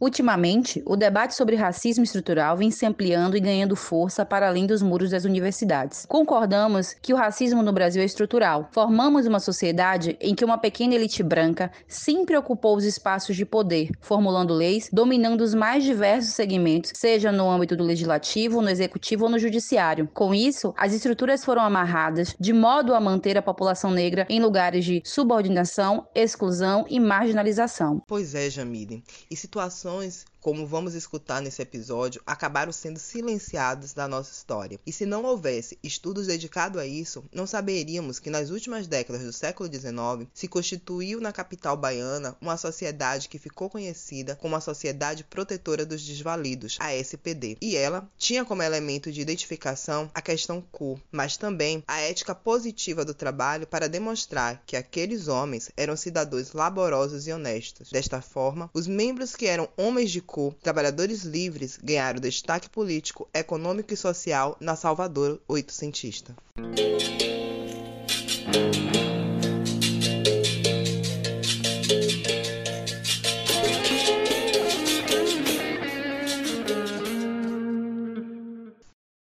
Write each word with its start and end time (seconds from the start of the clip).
Ultimamente, 0.00 0.82
o 0.86 0.96
debate 0.96 1.34
sobre 1.34 1.56
racismo 1.56 2.02
estrutural 2.02 2.56
vem 2.56 2.70
se 2.70 2.86
ampliando 2.86 3.36
e 3.36 3.40
ganhando 3.40 3.76
força 3.76 4.24
para 4.24 4.48
além 4.48 4.66
dos 4.66 4.80
muros 4.80 5.10
das 5.10 5.26
universidades. 5.26 6.06
Concordamos 6.08 6.94
que 7.02 7.12
o 7.12 7.16
racismo 7.16 7.62
no 7.62 7.70
Brasil 7.70 8.00
é 8.00 8.06
estrutural. 8.06 8.70
Formamos 8.72 9.26
uma 9.26 9.38
sociedade 9.38 10.16
em 10.18 10.34
que 10.34 10.42
uma 10.42 10.56
pequena 10.56 10.94
elite 10.94 11.22
branca 11.22 11.70
sempre 11.86 12.34
ocupou 12.34 12.76
os 12.76 12.84
espaços 12.84 13.36
de 13.36 13.44
poder, 13.44 13.90
formulando 14.00 14.54
leis, 14.54 14.88
dominando 14.90 15.42
os 15.42 15.52
mais 15.52 15.84
diversos 15.84 16.32
segmentos, 16.32 16.92
seja 16.94 17.30
no 17.30 17.50
âmbito 17.50 17.76
do 17.76 17.84
legislativo, 17.84 18.62
no 18.62 18.70
executivo 18.70 19.24
ou 19.24 19.30
no 19.30 19.38
judiciário. 19.38 20.08
Com 20.14 20.32
isso, 20.32 20.72
as 20.78 20.94
estruturas 20.94 21.44
foram 21.44 21.60
amarradas 21.60 22.34
de 22.40 22.54
modo 22.54 22.94
a 22.94 23.00
manter 23.00 23.36
a 23.36 23.42
população 23.42 23.90
negra 23.90 24.26
em 24.30 24.40
lugares 24.40 24.82
de 24.82 25.02
subordinação, 25.04 26.06
exclusão 26.14 26.86
e 26.88 26.98
marginalização. 26.98 28.00
Pois 28.06 28.34
é, 28.34 28.48
Jamile. 28.48 29.04
E 29.30 29.36
situações 29.36 29.89
ações 29.90 30.24
como 30.40 30.66
vamos 30.66 30.94
escutar 30.94 31.40
nesse 31.42 31.62
episódio, 31.62 32.22
acabaram 32.26 32.72
sendo 32.72 32.98
silenciados 32.98 33.92
da 33.92 34.08
nossa 34.08 34.32
história. 34.32 34.80
E 34.86 34.92
se 34.92 35.04
não 35.04 35.24
houvesse 35.24 35.78
estudos 35.82 36.26
dedicados 36.26 36.80
a 36.80 36.86
isso, 36.86 37.24
não 37.32 37.46
saberíamos 37.46 38.18
que 38.18 38.30
nas 38.30 38.50
últimas 38.50 38.86
décadas 38.86 39.22
do 39.22 39.32
século 39.32 39.70
XIX 39.72 40.28
se 40.32 40.48
constituiu 40.48 41.20
na 41.20 41.32
capital 41.32 41.76
baiana 41.76 42.36
uma 42.40 42.56
sociedade 42.56 43.28
que 43.28 43.38
ficou 43.38 43.68
conhecida 43.68 44.36
como 44.36 44.56
a 44.56 44.60
Sociedade 44.60 45.24
Protetora 45.24 45.84
dos 45.84 46.04
Desvalidos, 46.04 46.76
a 46.80 46.94
SPD. 46.94 47.56
E 47.60 47.76
ela 47.76 48.08
tinha 48.16 48.44
como 48.44 48.62
elemento 48.62 49.12
de 49.12 49.20
identificação 49.20 50.10
a 50.14 50.22
questão 50.22 50.60
cor, 50.72 51.00
mas 51.10 51.36
também 51.36 51.82
a 51.86 52.00
ética 52.00 52.34
positiva 52.34 53.04
do 53.04 53.14
trabalho 53.14 53.66
para 53.66 53.88
demonstrar 53.88 54.62
que 54.66 54.76
aqueles 54.76 55.28
homens 55.28 55.70
eram 55.76 55.96
cidadãos 55.96 56.52
laborosos 56.52 57.26
e 57.26 57.32
honestos. 57.32 57.90
Desta 57.90 58.20
forma, 58.20 58.70
os 58.72 58.86
membros 58.86 59.34
que 59.36 59.46
eram 59.46 59.68
homens 59.76 60.10
de 60.10 60.20
trabalhadores 60.62 61.22
livres 61.22 61.78
ganharam 61.82 62.20
destaque 62.20 62.68
político, 62.68 63.28
econômico 63.34 63.92
e 63.92 63.96
social 63.96 64.56
na 64.60 64.76
Salvador 64.76 65.40
oitocentista. 65.48 66.34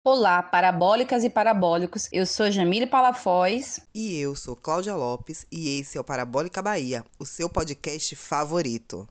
Olá, 0.04 0.42
parabólicas 0.42 1.24
e 1.24 1.30
parabólicos. 1.30 2.10
Eu 2.12 2.26
sou 2.26 2.50
Jamile 2.50 2.88
Palafoz. 2.88 3.80
E 3.94 4.18
eu 4.18 4.36
sou 4.36 4.56
Cláudia 4.56 4.96
Lopes. 4.96 5.46
E 5.52 5.80
esse 5.80 5.98
é 5.98 6.02
o 6.02 6.04
Parabólica 6.04 6.62
Bahia, 6.62 7.06
o 7.20 7.26
seu 7.26 7.48
podcast 7.48 8.16
favorito. 8.16 9.08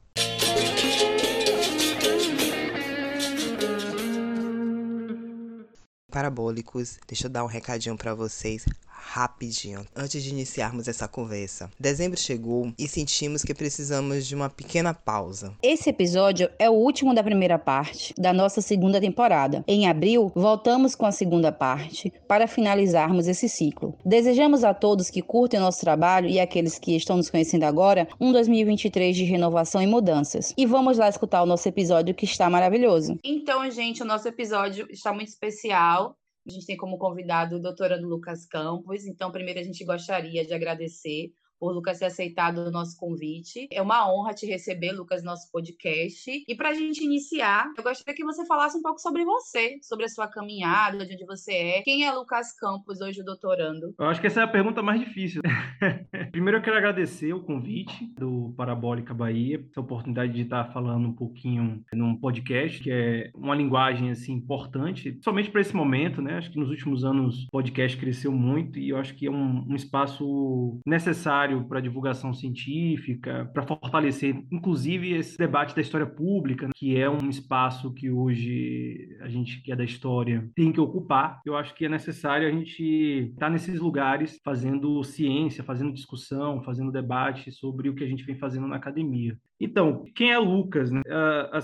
Parabólicos, 6.11 6.98
deixa 7.06 7.27
eu 7.27 7.31
dar 7.31 7.45
um 7.45 7.48
recadinho 7.48 7.95
para 7.95 8.14
vocês 8.14 8.64
rapidinho, 8.98 9.86
antes 9.94 10.22
de 10.22 10.30
iniciarmos 10.30 10.88
essa 10.88 11.06
conversa. 11.06 11.70
Dezembro 11.78 12.18
chegou 12.18 12.72
e 12.78 12.88
sentimos 12.88 13.42
que 13.42 13.54
precisamos 13.54 14.27
de 14.27 14.34
uma 14.34 14.50
pequena 14.50 14.92
pausa. 14.92 15.54
Esse 15.62 15.91
episódio 15.91 16.50
é 16.58 16.68
o 16.68 16.74
último 16.74 17.14
da 17.14 17.22
primeira 17.22 17.58
parte 17.58 18.12
da 18.19 18.32
nossa 18.32 18.60
segunda 18.60 19.00
temporada. 19.00 19.64
Em 19.66 19.88
abril, 19.88 20.31
voltamos 20.34 20.94
com 20.94 21.06
a 21.06 21.12
segunda 21.12 21.53
parte 21.53 22.12
para 22.26 22.47
finalizarmos 22.47 23.28
esse 23.28 23.48
ciclo. 23.48 23.94
Desejamos 24.04 24.64
a 24.64 24.75
todos 24.75 25.10
que 25.10 25.22
curtem 25.22 25.60
o 25.60 25.62
nosso 25.62 25.81
trabalho 25.81 26.28
e 26.28 26.41
aqueles 26.41 26.78
que 26.78 26.97
estão 26.97 27.16
nos 27.16 27.31
conhecendo 27.31 27.64
agora 27.64 28.08
um 28.20 28.32
2023 28.32 29.16
de 29.16 29.25
renovação 29.25 29.81
e 29.82 29.87
mudanças. 29.87 30.53
E 30.56 30.66
vamos 30.66 30.98
lá 30.98 31.08
escutar 31.08 31.42
o 31.42 31.47
nosso 31.47 31.69
episódio 31.69 32.14
que 32.14 32.25
está 32.25 32.50
maravilhoso. 32.50 33.19
Então, 33.25 33.69
gente, 33.70 34.03
o 34.03 34.06
nosso 34.06 34.26
episódio 34.28 34.87
está 34.91 35.12
muito 35.12 35.28
especial. 35.28 36.16
A 36.48 36.50
gente 36.50 36.66
tem 36.66 36.76
como 36.78 36.97
convidado 36.97 37.56
o 37.56 37.60
doutorando 37.60 38.09
Lucas 38.09 38.47
Campos. 38.47 39.04
Então, 39.04 39.31
primeiro 39.31 39.60
a 39.60 39.62
gente 39.62 39.84
gostaria 39.84 40.47
de 40.47 40.54
agradecer 40.54 41.32
por 41.58 41.72
Lucas 41.72 41.98
ter 41.98 42.06
aceitado 42.06 42.58
o 42.58 42.70
nosso 42.70 42.96
convite. 42.96 43.69
É 43.70 43.82
uma 43.82 44.10
honra 44.10 44.34
te 44.34 44.46
receber, 44.46 44.92
Lucas, 44.92 45.22
no 45.22 45.30
nosso 45.30 45.50
podcast. 45.50 46.44
E 46.46 46.54
para 46.54 46.70
a 46.70 46.74
gente 46.74 47.04
iniciar, 47.04 47.70
eu 47.76 47.82
gostaria 47.82 48.14
que 48.14 48.24
você 48.24 48.46
falasse 48.46 48.76
um 48.76 48.82
pouco 48.82 49.00
sobre 49.00 49.24
você, 49.24 49.78
sobre 49.82 50.04
a 50.04 50.08
sua 50.08 50.28
caminhada, 50.28 51.06
de 51.06 51.14
onde 51.14 51.26
você 51.26 51.52
é. 51.52 51.82
Quem 51.82 52.04
é 52.04 52.12
Lucas 52.12 52.52
Campos, 52.52 53.00
hoje 53.00 53.22
doutorando? 53.22 53.94
Eu 53.98 54.06
acho 54.06 54.20
que 54.20 54.26
essa 54.26 54.41
é 54.41 54.44
a 54.44 54.48
pergunta 54.48 54.82
mais 54.82 55.00
difícil. 55.00 55.42
Primeiro 56.30 56.58
eu 56.58 56.62
quero 56.62 56.76
agradecer 56.76 57.32
o 57.32 57.42
convite 57.42 58.06
do 58.19 58.54
Parabólica 58.56 59.12
Bahia, 59.12 59.64
essa 59.70 59.80
oportunidade 59.80 60.32
de 60.32 60.42
estar 60.42 60.72
falando 60.72 61.08
um 61.08 61.14
pouquinho 61.14 61.82
num 61.92 62.16
podcast, 62.16 62.80
que 62.82 62.90
é 62.90 63.30
uma 63.34 63.54
linguagem 63.54 64.10
assim 64.10 64.32
importante, 64.32 65.19
somente 65.22 65.50
para 65.50 65.60
esse 65.60 65.75
momento, 65.75 66.22
né? 66.22 66.38
Acho 66.38 66.50
que 66.50 66.58
nos 66.58 66.70
últimos 66.70 67.04
anos 67.04 67.44
o 67.44 67.50
podcast 67.50 67.96
cresceu 67.96 68.32
muito 68.32 68.78
e 68.78 68.90
eu 68.90 68.96
acho 68.96 69.14
que 69.14 69.26
é 69.26 69.30
um, 69.30 69.64
um 69.69 69.75
espaço 69.75 70.80
necessário 70.86 71.47
necessário 71.48 71.64
para 71.64 71.81
divulgação 71.81 72.32
científica, 72.34 73.50
para 73.53 73.62
fortalecer, 73.62 74.36
inclusive, 74.50 75.14
esse 75.14 75.36
debate 75.36 75.75
da 75.75 75.81
história 75.81 76.06
pública, 76.06 76.66
né, 76.66 76.72
que 76.76 76.98
é 76.98 77.09
um 77.09 77.28
espaço 77.28 77.92
que 77.92 78.10
hoje 78.10 79.16
a 79.20 79.28
gente 79.28 79.62
que 79.62 79.72
é 79.72 79.76
da 79.76 79.84
história 79.84 80.48
tem 80.54 80.72
que 80.72 80.81
ocupar. 80.81 81.41
Eu 81.44 81.56
acho 81.56 81.75
que 81.75 81.87
é 81.87 81.88
necessário 81.88 82.47
a 82.47 82.50
gente 82.50 83.31
estar 83.32 83.47
tá 83.47 83.50
nesses 83.50 83.81
lugares 83.81 84.38
fazendo 84.44 85.03
ciência, 85.03 85.64
fazendo 85.64 85.92
discussão, 85.92 86.62
fazendo 86.62 86.92
debate 86.92 87.50
sobre 87.50 87.88
o 87.88 87.94
que 87.94 88.04
a 88.04 88.08
gente 88.08 88.25
vem 88.25 88.37
fazendo 88.37 88.66
na 88.66 88.76
academia. 88.76 89.37
Então, 89.60 90.04
quem 90.14 90.30
é 90.32 90.38
Lucas? 90.38 90.91
Né? 90.91 91.00
Uh, 91.06 91.56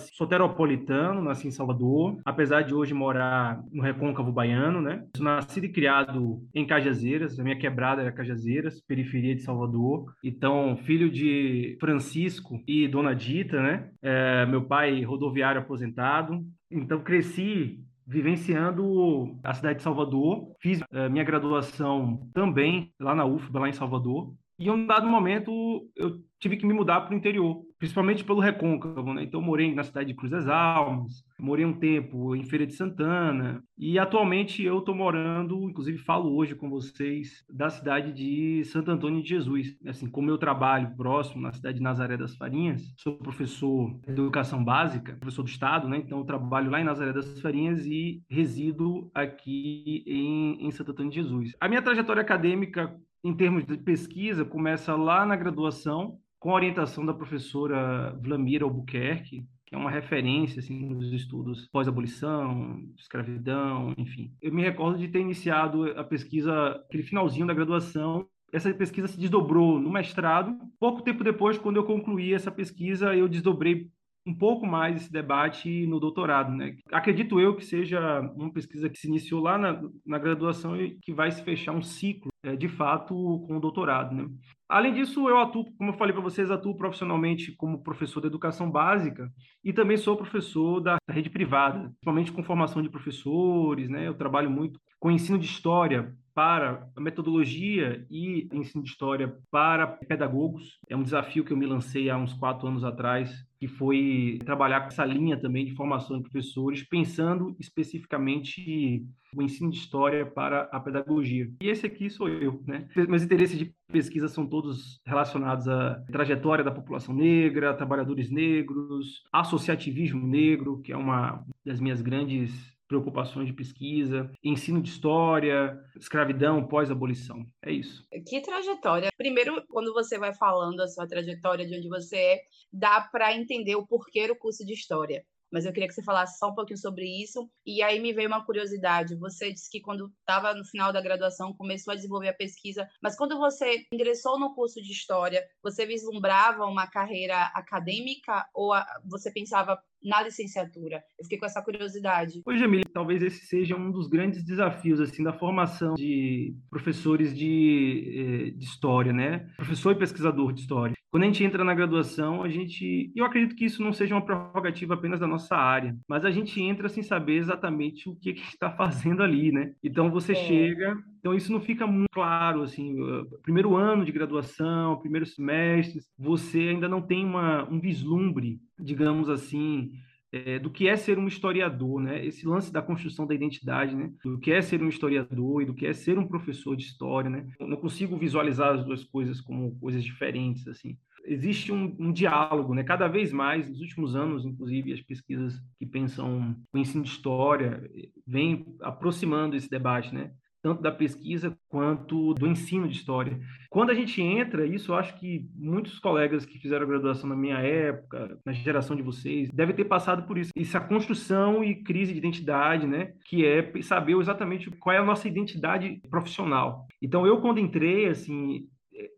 nasci 1.22 1.48
em 1.48 1.50
Salvador, 1.50 2.18
apesar 2.24 2.62
de 2.62 2.74
hoje 2.74 2.92
morar 2.92 3.62
no 3.72 3.82
recôncavo 3.82 4.32
baiano, 4.32 4.80
né? 4.80 5.04
Nascido 5.18 5.64
e 5.64 5.72
criado 5.72 6.42
em 6.52 6.66
Cajazeiras, 6.66 7.38
a 7.38 7.42
minha 7.42 7.58
quebrada 7.58 8.02
era 8.02 8.12
Cajazeiras, 8.12 8.80
periferia 8.80 9.34
de 9.34 9.42
Salvador. 9.42 10.06
Então, 10.24 10.76
filho 10.84 11.08
de 11.08 11.76
Francisco 11.80 12.60
e 12.66 12.88
Dona 12.88 13.14
Dita, 13.14 13.62
né? 13.62 13.90
É, 14.02 14.46
meu 14.46 14.64
pai 14.64 15.02
rodoviário 15.02 15.60
aposentado. 15.60 16.44
Então, 16.70 17.00
cresci 17.00 17.80
vivenciando 18.06 19.38
a 19.42 19.54
cidade 19.54 19.78
de 19.78 19.82
Salvador. 19.82 20.52
Fiz 20.60 20.80
uh, 20.80 21.10
minha 21.10 21.24
graduação 21.24 22.28
também 22.34 22.92
lá 23.00 23.14
na 23.14 23.24
UFBA, 23.24 23.60
lá 23.60 23.68
em 23.68 23.72
Salvador. 23.72 24.34
E 24.58 24.66
em 24.68 24.70
um 24.70 24.86
dado 24.86 25.06
momento 25.06 25.50
eu 25.96 26.20
tive 26.38 26.56
que 26.56 26.66
me 26.66 26.74
mudar 26.74 27.00
para 27.00 27.14
o 27.14 27.16
interior, 27.16 27.62
principalmente 27.84 28.24
pelo 28.24 28.40
recôncavo, 28.40 29.12
né? 29.12 29.24
Então 29.24 29.42
morei 29.42 29.74
na 29.74 29.82
cidade 29.82 30.08
de 30.08 30.14
Cruz 30.14 30.30
das 30.30 30.48
Almas, 30.48 31.22
morei 31.38 31.66
um 31.66 31.74
tempo 31.74 32.34
em 32.34 32.42
Feira 32.42 32.66
de 32.66 32.72
Santana 32.72 33.62
e 33.76 33.98
atualmente 33.98 34.62
eu 34.62 34.78
estou 34.78 34.94
morando, 34.94 35.68
inclusive 35.68 35.98
falo 35.98 36.34
hoje 36.34 36.54
com 36.54 36.70
vocês 36.70 37.44
da 37.46 37.68
cidade 37.68 38.10
de 38.10 38.64
Santo 38.64 38.90
Antônio 38.90 39.22
de 39.22 39.28
Jesus. 39.28 39.76
Assim, 39.86 40.08
como 40.08 40.30
eu 40.30 40.38
trabalho 40.38 40.96
próximo 40.96 41.42
na 41.42 41.52
cidade 41.52 41.76
de 41.76 41.82
Nazaré 41.82 42.16
das 42.16 42.34
Farinhas, 42.36 42.82
sou 42.96 43.18
professor 43.18 43.94
de 44.00 44.12
educação 44.12 44.64
básica, 44.64 45.16
professor 45.16 45.42
do 45.42 45.50
estado, 45.50 45.86
né? 45.86 45.98
Então 45.98 46.20
eu 46.20 46.24
trabalho 46.24 46.70
lá 46.70 46.80
em 46.80 46.84
Nazaré 46.84 47.12
das 47.12 47.38
Farinhas 47.38 47.84
e 47.84 48.22
resido 48.30 49.10
aqui 49.12 50.02
em, 50.06 50.66
em 50.66 50.70
Santo 50.70 50.92
Antônio 50.92 51.10
de 51.10 51.20
Jesus. 51.20 51.52
A 51.60 51.68
minha 51.68 51.82
trajetória 51.82 52.22
acadêmica 52.22 52.98
em 53.22 53.34
termos 53.34 53.66
de 53.66 53.76
pesquisa 53.76 54.42
começa 54.42 54.94
lá 54.94 55.26
na 55.26 55.36
graduação 55.36 56.18
com 56.44 56.50
a 56.50 56.56
orientação 56.56 57.06
da 57.06 57.14
professora 57.14 58.14
Vlamira 58.20 58.66
Albuquerque, 58.66 59.46
que 59.64 59.74
é 59.74 59.78
uma 59.78 59.90
referência 59.90 60.60
assim, 60.60 60.78
nos 60.90 61.10
estudos 61.10 61.66
pós-abolição, 61.72 62.82
escravidão, 62.98 63.94
enfim. 63.96 64.30
Eu 64.42 64.52
me 64.52 64.60
recordo 64.60 64.98
de 64.98 65.08
ter 65.08 65.20
iniciado 65.20 65.84
a 65.98 66.04
pesquisa, 66.04 66.82
aquele 66.86 67.02
finalzinho 67.02 67.46
da 67.46 67.54
graduação, 67.54 68.26
essa 68.52 68.74
pesquisa 68.74 69.08
se 69.08 69.18
desdobrou 69.18 69.80
no 69.80 69.90
mestrado. 69.90 70.54
Pouco 70.78 71.00
tempo 71.00 71.24
depois, 71.24 71.56
quando 71.56 71.76
eu 71.76 71.84
concluí 71.84 72.34
essa 72.34 72.50
pesquisa, 72.50 73.16
eu 73.16 73.26
desdobrei 73.26 73.88
um 74.26 74.34
pouco 74.34 74.66
mais 74.66 74.96
esse 74.96 75.12
debate 75.12 75.86
no 75.86 76.00
doutorado, 76.00 76.52
né? 76.52 76.76
Acredito 76.90 77.38
eu 77.38 77.54
que 77.54 77.64
seja 77.64 78.20
uma 78.36 78.52
pesquisa 78.52 78.88
que 78.88 78.98
se 78.98 79.06
iniciou 79.06 79.42
lá 79.42 79.58
na, 79.58 79.82
na 80.04 80.18
graduação 80.18 80.76
e 80.80 80.98
que 81.02 81.12
vai 81.12 81.30
se 81.30 81.42
fechar 81.42 81.72
um 81.72 81.82
ciclo, 81.82 82.30
é, 82.42 82.56
de 82.56 82.68
fato, 82.68 83.14
com 83.46 83.56
o 83.56 83.60
doutorado, 83.60 84.14
né? 84.14 84.26
Além 84.68 84.94
disso, 84.94 85.28
eu 85.28 85.38
atuo, 85.38 85.66
como 85.76 85.90
eu 85.90 85.94
falei 85.94 86.12
para 86.12 86.22
vocês, 86.22 86.50
atuo 86.50 86.76
profissionalmente 86.76 87.52
como 87.52 87.82
professor 87.82 88.20
de 88.20 88.28
educação 88.28 88.70
básica 88.70 89.30
e 89.62 89.72
também 89.72 89.96
sou 89.96 90.16
professor 90.16 90.80
da 90.80 90.96
rede 91.08 91.28
privada, 91.28 91.80
principalmente 91.80 92.32
com 92.32 92.42
formação 92.42 92.82
de 92.82 92.88
professores, 92.88 93.88
né? 93.88 94.08
Eu 94.08 94.14
trabalho 94.14 94.50
muito 94.50 94.80
com 94.98 95.10
ensino 95.10 95.38
de 95.38 95.46
história 95.46 96.14
para 96.34 96.88
a 96.96 97.00
metodologia 97.00 98.04
e 98.10 98.48
ensino 98.52 98.82
de 98.82 98.90
história 98.90 99.36
para 99.50 99.86
pedagogos. 99.86 100.78
É 100.88 100.96
um 100.96 101.02
desafio 101.02 101.44
que 101.44 101.52
eu 101.52 101.56
me 101.56 101.66
lancei 101.66 102.10
há 102.10 102.16
uns 102.16 102.32
quatro 102.34 102.66
anos 102.66 102.82
atrás, 102.82 103.30
que 103.64 103.68
foi 103.68 104.38
trabalhar 104.44 104.80
com 104.80 104.88
essa 104.88 105.06
linha 105.06 105.38
também 105.38 105.64
de 105.64 105.74
formação 105.74 106.18
de 106.18 106.22
professores, 106.24 106.86
pensando 106.86 107.56
especificamente 107.58 109.02
o 109.34 109.42
ensino 109.42 109.70
de 109.70 109.78
história 109.78 110.26
para 110.26 110.68
a 110.70 110.78
pedagogia. 110.78 111.50
E 111.62 111.68
esse 111.68 111.86
aqui 111.86 112.10
sou 112.10 112.28
eu, 112.28 112.62
né? 112.66 112.86
Meus 113.08 113.22
interesses 113.22 113.58
de 113.58 113.74
pesquisa 113.90 114.28
são 114.28 114.46
todos 114.46 115.00
relacionados 115.06 115.66
à 115.66 115.94
trajetória 116.12 116.62
da 116.62 116.70
população 116.70 117.14
negra, 117.14 117.72
trabalhadores 117.72 118.30
negros, 118.30 119.22
associativismo 119.32 120.26
negro, 120.26 120.80
que 120.82 120.92
é 120.92 120.96
uma 120.96 121.42
das 121.64 121.80
minhas 121.80 122.02
grandes 122.02 122.73
preocupações 122.94 123.48
de 123.48 123.52
pesquisa, 123.52 124.30
ensino 124.42 124.80
de 124.80 124.88
história, 124.88 125.76
escravidão 125.96 126.66
pós-abolição. 126.66 127.44
É 127.64 127.72
isso. 127.72 128.06
Que 128.26 128.40
trajetória. 128.40 129.10
Primeiro, 129.16 129.64
quando 129.68 129.92
você 129.92 130.18
vai 130.18 130.32
falando 130.34 130.80
a 130.80 130.88
sua 130.88 131.06
trajetória, 131.06 131.66
de 131.66 131.76
onde 131.76 131.88
você 131.88 132.16
é, 132.16 132.40
dá 132.72 133.00
para 133.00 133.34
entender 133.34 133.74
o 133.74 133.86
porquê 133.86 134.28
do 134.28 134.36
curso 134.36 134.64
de 134.64 134.72
história 134.72 135.24
mas 135.54 135.64
eu 135.64 135.72
queria 135.72 135.86
que 135.86 135.94
você 135.94 136.02
falasse 136.02 136.36
só 136.36 136.50
um 136.50 136.54
pouquinho 136.54 136.76
sobre 136.76 137.04
isso. 137.04 137.48
E 137.64 137.80
aí 137.80 138.00
me 138.00 138.12
veio 138.12 138.26
uma 138.26 138.44
curiosidade. 138.44 139.14
Você 139.14 139.52
disse 139.52 139.70
que 139.70 139.80
quando 139.80 140.12
estava 140.18 140.52
no 140.52 140.64
final 140.64 140.92
da 140.92 141.00
graduação 141.00 141.54
começou 141.54 141.92
a 141.92 141.94
desenvolver 141.94 142.30
a 142.30 142.34
pesquisa, 142.34 142.88
mas 143.00 143.16
quando 143.16 143.38
você 143.38 143.86
ingressou 143.92 144.36
no 144.36 144.52
curso 144.52 144.82
de 144.82 144.90
história, 144.90 145.44
você 145.62 145.86
vislumbrava 145.86 146.66
uma 146.66 146.88
carreira 146.88 147.52
acadêmica 147.54 148.44
ou 148.52 148.72
você 149.08 149.30
pensava 149.30 149.80
na 150.02 150.22
licenciatura? 150.24 151.04
Eu 151.16 151.24
fiquei 151.24 151.38
com 151.38 151.46
essa 151.46 151.62
curiosidade. 151.62 152.42
Oi, 152.44 152.58
Jamile, 152.58 152.84
talvez 152.92 153.22
esse 153.22 153.46
seja 153.46 153.76
um 153.76 153.92
dos 153.92 154.08
grandes 154.08 154.44
desafios 154.44 155.00
assim 155.00 155.22
da 155.22 155.32
formação 155.32 155.94
de 155.94 156.56
professores 156.68 157.32
de, 157.32 158.50
eh, 158.50 158.58
de 158.58 158.64
história, 158.64 159.12
né? 159.12 159.48
Professor 159.56 159.92
e 159.92 159.98
pesquisador 159.98 160.52
de 160.52 160.62
história. 160.62 160.94
Quando 161.14 161.22
a 161.22 161.26
gente 161.26 161.44
entra 161.44 161.62
na 161.62 161.74
graduação, 161.74 162.42
a 162.42 162.48
gente, 162.48 163.12
eu 163.14 163.24
acredito 163.24 163.54
que 163.54 163.64
isso 163.64 163.80
não 163.80 163.92
seja 163.92 164.16
uma 164.16 164.24
prerrogativa 164.24 164.94
apenas 164.94 165.20
da 165.20 165.28
nossa 165.28 165.54
área, 165.54 165.96
mas 166.08 166.24
a 166.24 166.30
gente 166.32 166.60
entra 166.60 166.88
sem 166.88 167.04
saber 167.04 167.36
exatamente 167.36 168.08
o 168.08 168.16
que, 168.16 168.32
que 168.32 168.40
está 168.40 168.68
fazendo 168.76 169.22
ali, 169.22 169.52
né? 169.52 169.74
Então 169.80 170.10
você 170.10 170.32
é. 170.32 170.34
chega, 170.34 170.98
então 171.20 171.32
isso 171.32 171.52
não 171.52 171.60
fica 171.60 171.86
muito 171.86 172.10
claro, 172.12 172.62
assim, 172.62 172.96
primeiro 173.44 173.76
ano 173.76 174.04
de 174.04 174.10
graduação, 174.10 174.98
primeiro 174.98 175.24
semestre, 175.24 176.00
você 176.18 176.70
ainda 176.70 176.88
não 176.88 177.00
tem 177.00 177.24
uma, 177.24 177.62
um 177.70 177.78
vislumbre, 177.78 178.58
digamos 178.76 179.28
assim, 179.28 179.92
é, 180.34 180.58
do 180.58 180.68
que 180.68 180.88
é 180.88 180.96
ser 180.96 181.16
um 181.16 181.28
historiador, 181.28 182.00
né? 182.00 182.24
Esse 182.26 182.44
lance 182.44 182.72
da 182.72 182.82
construção 182.82 183.24
da 183.24 183.34
identidade, 183.34 183.94
né? 183.94 184.10
Do 184.24 184.38
que 184.38 184.50
é 184.50 184.60
ser 184.60 184.82
um 184.82 184.88
historiador 184.88 185.62
e 185.62 185.64
do 185.64 185.74
que 185.74 185.86
é 185.86 185.92
ser 185.92 186.18
um 186.18 186.26
professor 186.26 186.74
de 186.74 186.82
história, 186.82 187.30
né? 187.30 187.46
Eu 187.60 187.68
não 187.68 187.76
consigo 187.76 188.16
visualizar 188.16 188.74
as 188.74 188.84
duas 188.84 189.04
coisas 189.04 189.40
como 189.40 189.78
coisas 189.78 190.02
diferentes, 190.02 190.66
assim. 190.66 190.98
Existe 191.24 191.72
um, 191.72 191.96
um, 192.00 192.12
diálogo, 192.12 192.74
né? 192.74 192.82
Cada 192.82 193.06
vez 193.06 193.32
mais, 193.32 193.68
nos 193.68 193.80
últimos 193.80 194.16
anos, 194.16 194.44
inclusive, 194.44 194.92
as 194.92 195.00
pesquisas 195.00 195.54
que 195.78 195.86
pensam 195.86 196.56
o 196.72 196.78
ensino 196.78 197.04
de 197.04 197.10
história 197.10 197.88
vêm 198.26 198.66
aproximando 198.80 199.54
esse 199.54 199.70
debate, 199.70 200.12
né? 200.12 200.32
Tanto 200.64 200.80
da 200.80 200.90
pesquisa 200.90 201.54
quanto 201.68 202.32
do 202.32 202.46
ensino 202.46 202.88
de 202.88 202.96
história. 202.96 203.38
Quando 203.68 203.90
a 203.90 203.94
gente 203.94 204.22
entra, 204.22 204.66
isso 204.66 204.92
eu 204.92 204.96
acho 204.96 205.14
que 205.20 205.46
muitos 205.54 205.98
colegas 205.98 206.46
que 206.46 206.58
fizeram 206.58 206.86
graduação 206.86 207.28
na 207.28 207.36
minha 207.36 207.58
época, 207.58 208.38
na 208.46 208.52
geração 208.54 208.96
de 208.96 209.02
vocês, 209.02 209.50
devem 209.52 209.76
ter 209.76 209.84
passado 209.84 210.26
por 210.26 210.38
isso. 210.38 210.52
Isso 210.56 210.74
é 210.74 210.80
a 210.80 210.82
construção 210.82 211.62
e 211.62 211.74
crise 211.74 212.12
de 212.12 212.18
identidade, 212.18 212.86
né? 212.86 213.12
Que 213.26 213.44
é 213.44 213.82
saber 213.82 214.16
exatamente 214.16 214.70
qual 214.70 214.96
é 214.96 214.98
a 214.98 215.04
nossa 215.04 215.28
identidade 215.28 216.00
profissional. 216.08 216.86
Então, 217.02 217.26
eu 217.26 217.42
quando 217.42 217.60
entrei, 217.60 218.08
assim, 218.08 218.66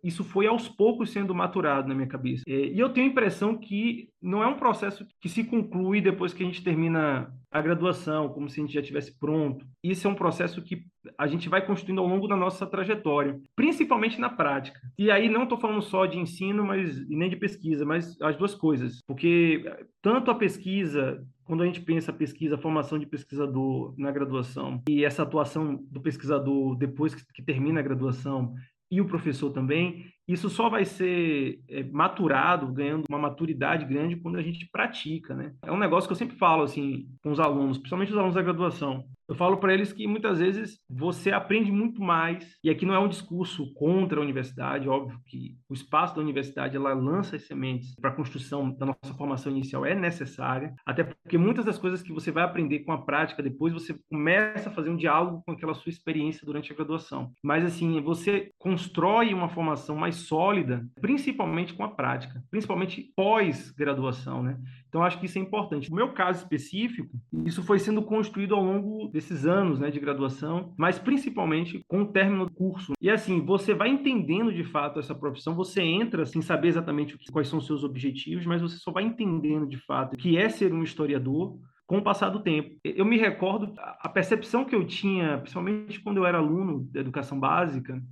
isso 0.02 0.24
foi 0.24 0.46
aos 0.46 0.68
poucos 0.68 1.10
sendo 1.10 1.34
maturado 1.34 1.88
na 1.88 1.94
minha 1.94 2.06
cabeça. 2.06 2.44
É, 2.46 2.52
e 2.52 2.78
eu 2.78 2.88
tenho 2.88 3.06
a 3.06 3.10
impressão 3.10 3.56
que 3.56 4.08
não 4.20 4.42
é 4.42 4.46
um 4.46 4.56
processo 4.56 5.06
que 5.20 5.28
se 5.28 5.44
conclui 5.44 6.00
depois 6.00 6.32
que 6.32 6.42
a 6.42 6.46
gente 6.46 6.62
termina 6.62 7.32
a 7.50 7.62
graduação, 7.62 8.28
como 8.28 8.48
se 8.48 8.60
a 8.60 8.64
gente 8.64 8.74
já 8.74 8.80
estivesse 8.80 9.18
pronto. 9.18 9.64
Isso 9.82 10.06
é 10.06 10.10
um 10.10 10.14
processo 10.14 10.62
que 10.62 10.84
a 11.16 11.26
gente 11.26 11.48
vai 11.48 11.64
construindo 11.64 12.00
ao 12.00 12.06
longo 12.06 12.26
da 12.26 12.36
nossa 12.36 12.66
trajetória, 12.66 13.40
principalmente 13.54 14.20
na 14.20 14.28
prática. 14.28 14.80
E 14.98 15.10
aí 15.10 15.28
não 15.28 15.44
estou 15.44 15.58
falando 15.58 15.82
só 15.82 16.04
de 16.06 16.18
ensino, 16.18 16.64
mas 16.64 17.08
nem 17.08 17.30
de 17.30 17.36
pesquisa, 17.36 17.84
mas 17.84 18.20
as 18.20 18.36
duas 18.36 18.54
coisas, 18.54 19.00
porque 19.06 19.64
tanto 20.02 20.30
a 20.30 20.34
pesquisa 20.34 21.24
quando 21.44 21.62
a 21.62 21.66
gente 21.66 21.80
pensa 21.80 22.12
pesquisa, 22.12 22.58
formação 22.58 22.98
de 22.98 23.06
pesquisador 23.06 23.94
na 23.96 24.10
graduação 24.10 24.82
e 24.88 25.04
essa 25.04 25.22
atuação 25.22 25.76
do 25.90 26.00
pesquisador 26.00 26.76
depois 26.76 27.14
que, 27.14 27.24
que 27.32 27.42
termina 27.42 27.78
a 27.78 27.84
graduação 27.84 28.54
e 28.90 29.00
o 29.00 29.06
professor 29.06 29.50
também, 29.52 30.12
isso 30.28 30.50
só 30.50 30.68
vai 30.68 30.84
ser 30.84 31.60
é, 31.68 31.82
maturado, 31.84 32.72
ganhando 32.72 33.04
uma 33.08 33.18
maturidade 33.18 33.84
grande 33.84 34.16
quando 34.16 34.36
a 34.36 34.42
gente 34.42 34.68
pratica, 34.70 35.34
né? 35.34 35.52
É 35.62 35.72
um 35.72 35.78
negócio 35.78 36.08
que 36.08 36.12
eu 36.12 36.16
sempre 36.16 36.36
falo, 36.36 36.62
assim, 36.62 37.06
com 37.22 37.30
os 37.30 37.40
alunos, 37.40 37.78
principalmente 37.78 38.10
os 38.10 38.18
alunos 38.18 38.34
da 38.34 38.42
graduação. 38.42 39.04
Eu 39.28 39.34
falo 39.34 39.56
para 39.56 39.74
eles 39.74 39.92
que 39.92 40.06
muitas 40.06 40.38
vezes 40.38 40.78
você 40.88 41.32
aprende 41.32 41.72
muito 41.72 42.00
mais, 42.00 42.56
e 42.62 42.70
aqui 42.70 42.86
não 42.86 42.94
é 42.94 42.98
um 42.98 43.08
discurso 43.08 43.72
contra 43.74 44.20
a 44.20 44.22
universidade, 44.22 44.88
óbvio 44.88 45.18
que 45.26 45.56
o 45.68 45.74
espaço 45.74 46.14
da 46.14 46.20
universidade 46.20 46.76
ela 46.76 46.94
lança 46.94 47.34
as 47.34 47.42
sementes 47.42 47.94
para 47.96 48.10
a 48.10 48.14
construção 48.14 48.70
da 48.70 48.86
nossa 48.86 49.14
formação 49.16 49.50
inicial 49.50 49.84
é 49.84 49.96
necessária, 49.96 50.74
até 50.86 51.02
porque 51.02 51.36
muitas 51.36 51.64
das 51.64 51.76
coisas 51.76 52.02
que 52.02 52.12
você 52.12 52.30
vai 52.30 52.44
aprender 52.44 52.80
com 52.80 52.92
a 52.92 53.02
prática 53.02 53.42
depois 53.42 53.72
você 53.72 53.98
começa 54.08 54.68
a 54.68 54.72
fazer 54.72 54.90
um 54.90 54.96
diálogo 54.96 55.42
com 55.44 55.52
aquela 55.52 55.74
sua 55.74 55.90
experiência 55.90 56.46
durante 56.46 56.72
a 56.72 56.76
graduação. 56.76 57.32
Mas 57.42 57.64
assim, 57.64 58.00
você 58.00 58.52
constrói 58.58 59.34
uma 59.34 59.48
formação 59.48 59.96
mais 59.96 60.15
sólida, 60.16 60.86
principalmente 61.00 61.74
com 61.74 61.84
a 61.84 61.88
prática, 61.88 62.42
principalmente 62.50 63.12
pós-graduação, 63.14 64.42
né? 64.42 64.58
Então, 64.88 65.02
acho 65.04 65.18
que 65.20 65.26
isso 65.26 65.38
é 65.38 65.42
importante. 65.42 65.90
No 65.90 65.96
meu 65.96 66.12
caso 66.12 66.42
específico, 66.42 67.18
isso 67.44 67.62
foi 67.62 67.78
sendo 67.78 68.02
construído 68.02 68.54
ao 68.54 68.64
longo 68.64 69.08
desses 69.08 69.44
anos 69.44 69.78
né, 69.78 69.90
de 69.90 70.00
graduação, 70.00 70.72
mas 70.78 70.98
principalmente 70.98 71.84
com 71.86 72.02
o 72.02 72.06
término 72.06 72.46
do 72.46 72.54
curso. 72.54 72.92
E 73.00 73.10
assim, 73.10 73.44
você 73.44 73.74
vai 73.74 73.88
entendendo 73.88 74.52
de 74.52 74.64
fato 74.64 74.98
essa 74.98 75.14
profissão, 75.14 75.54
você 75.54 75.82
entra 75.82 76.24
sem 76.24 76.40
saber 76.40 76.68
exatamente 76.68 77.18
quais 77.30 77.48
são 77.48 77.58
os 77.58 77.66
seus 77.66 77.84
objetivos, 77.84 78.46
mas 78.46 78.62
você 78.62 78.78
só 78.78 78.90
vai 78.90 79.04
entendendo 79.04 79.66
de 79.66 79.76
fato 79.76 80.14
o 80.14 80.16
que 80.16 80.38
é 80.38 80.48
ser 80.48 80.72
um 80.72 80.82
historiador 80.82 81.58
com 81.86 81.98
o 81.98 82.02
passar 82.02 82.30
do 82.30 82.40
tempo. 82.40 82.76
Eu 82.82 83.04
me 83.04 83.16
recordo 83.16 83.72
a 83.78 84.08
percepção 84.08 84.64
que 84.64 84.74
eu 84.74 84.84
tinha, 84.84 85.38
principalmente 85.38 86.00
quando 86.00 86.16
eu 86.16 86.26
era 86.26 86.38
aluno 86.38 86.88
da 86.90 87.00
educação 87.00 87.38
básica, 87.38 88.02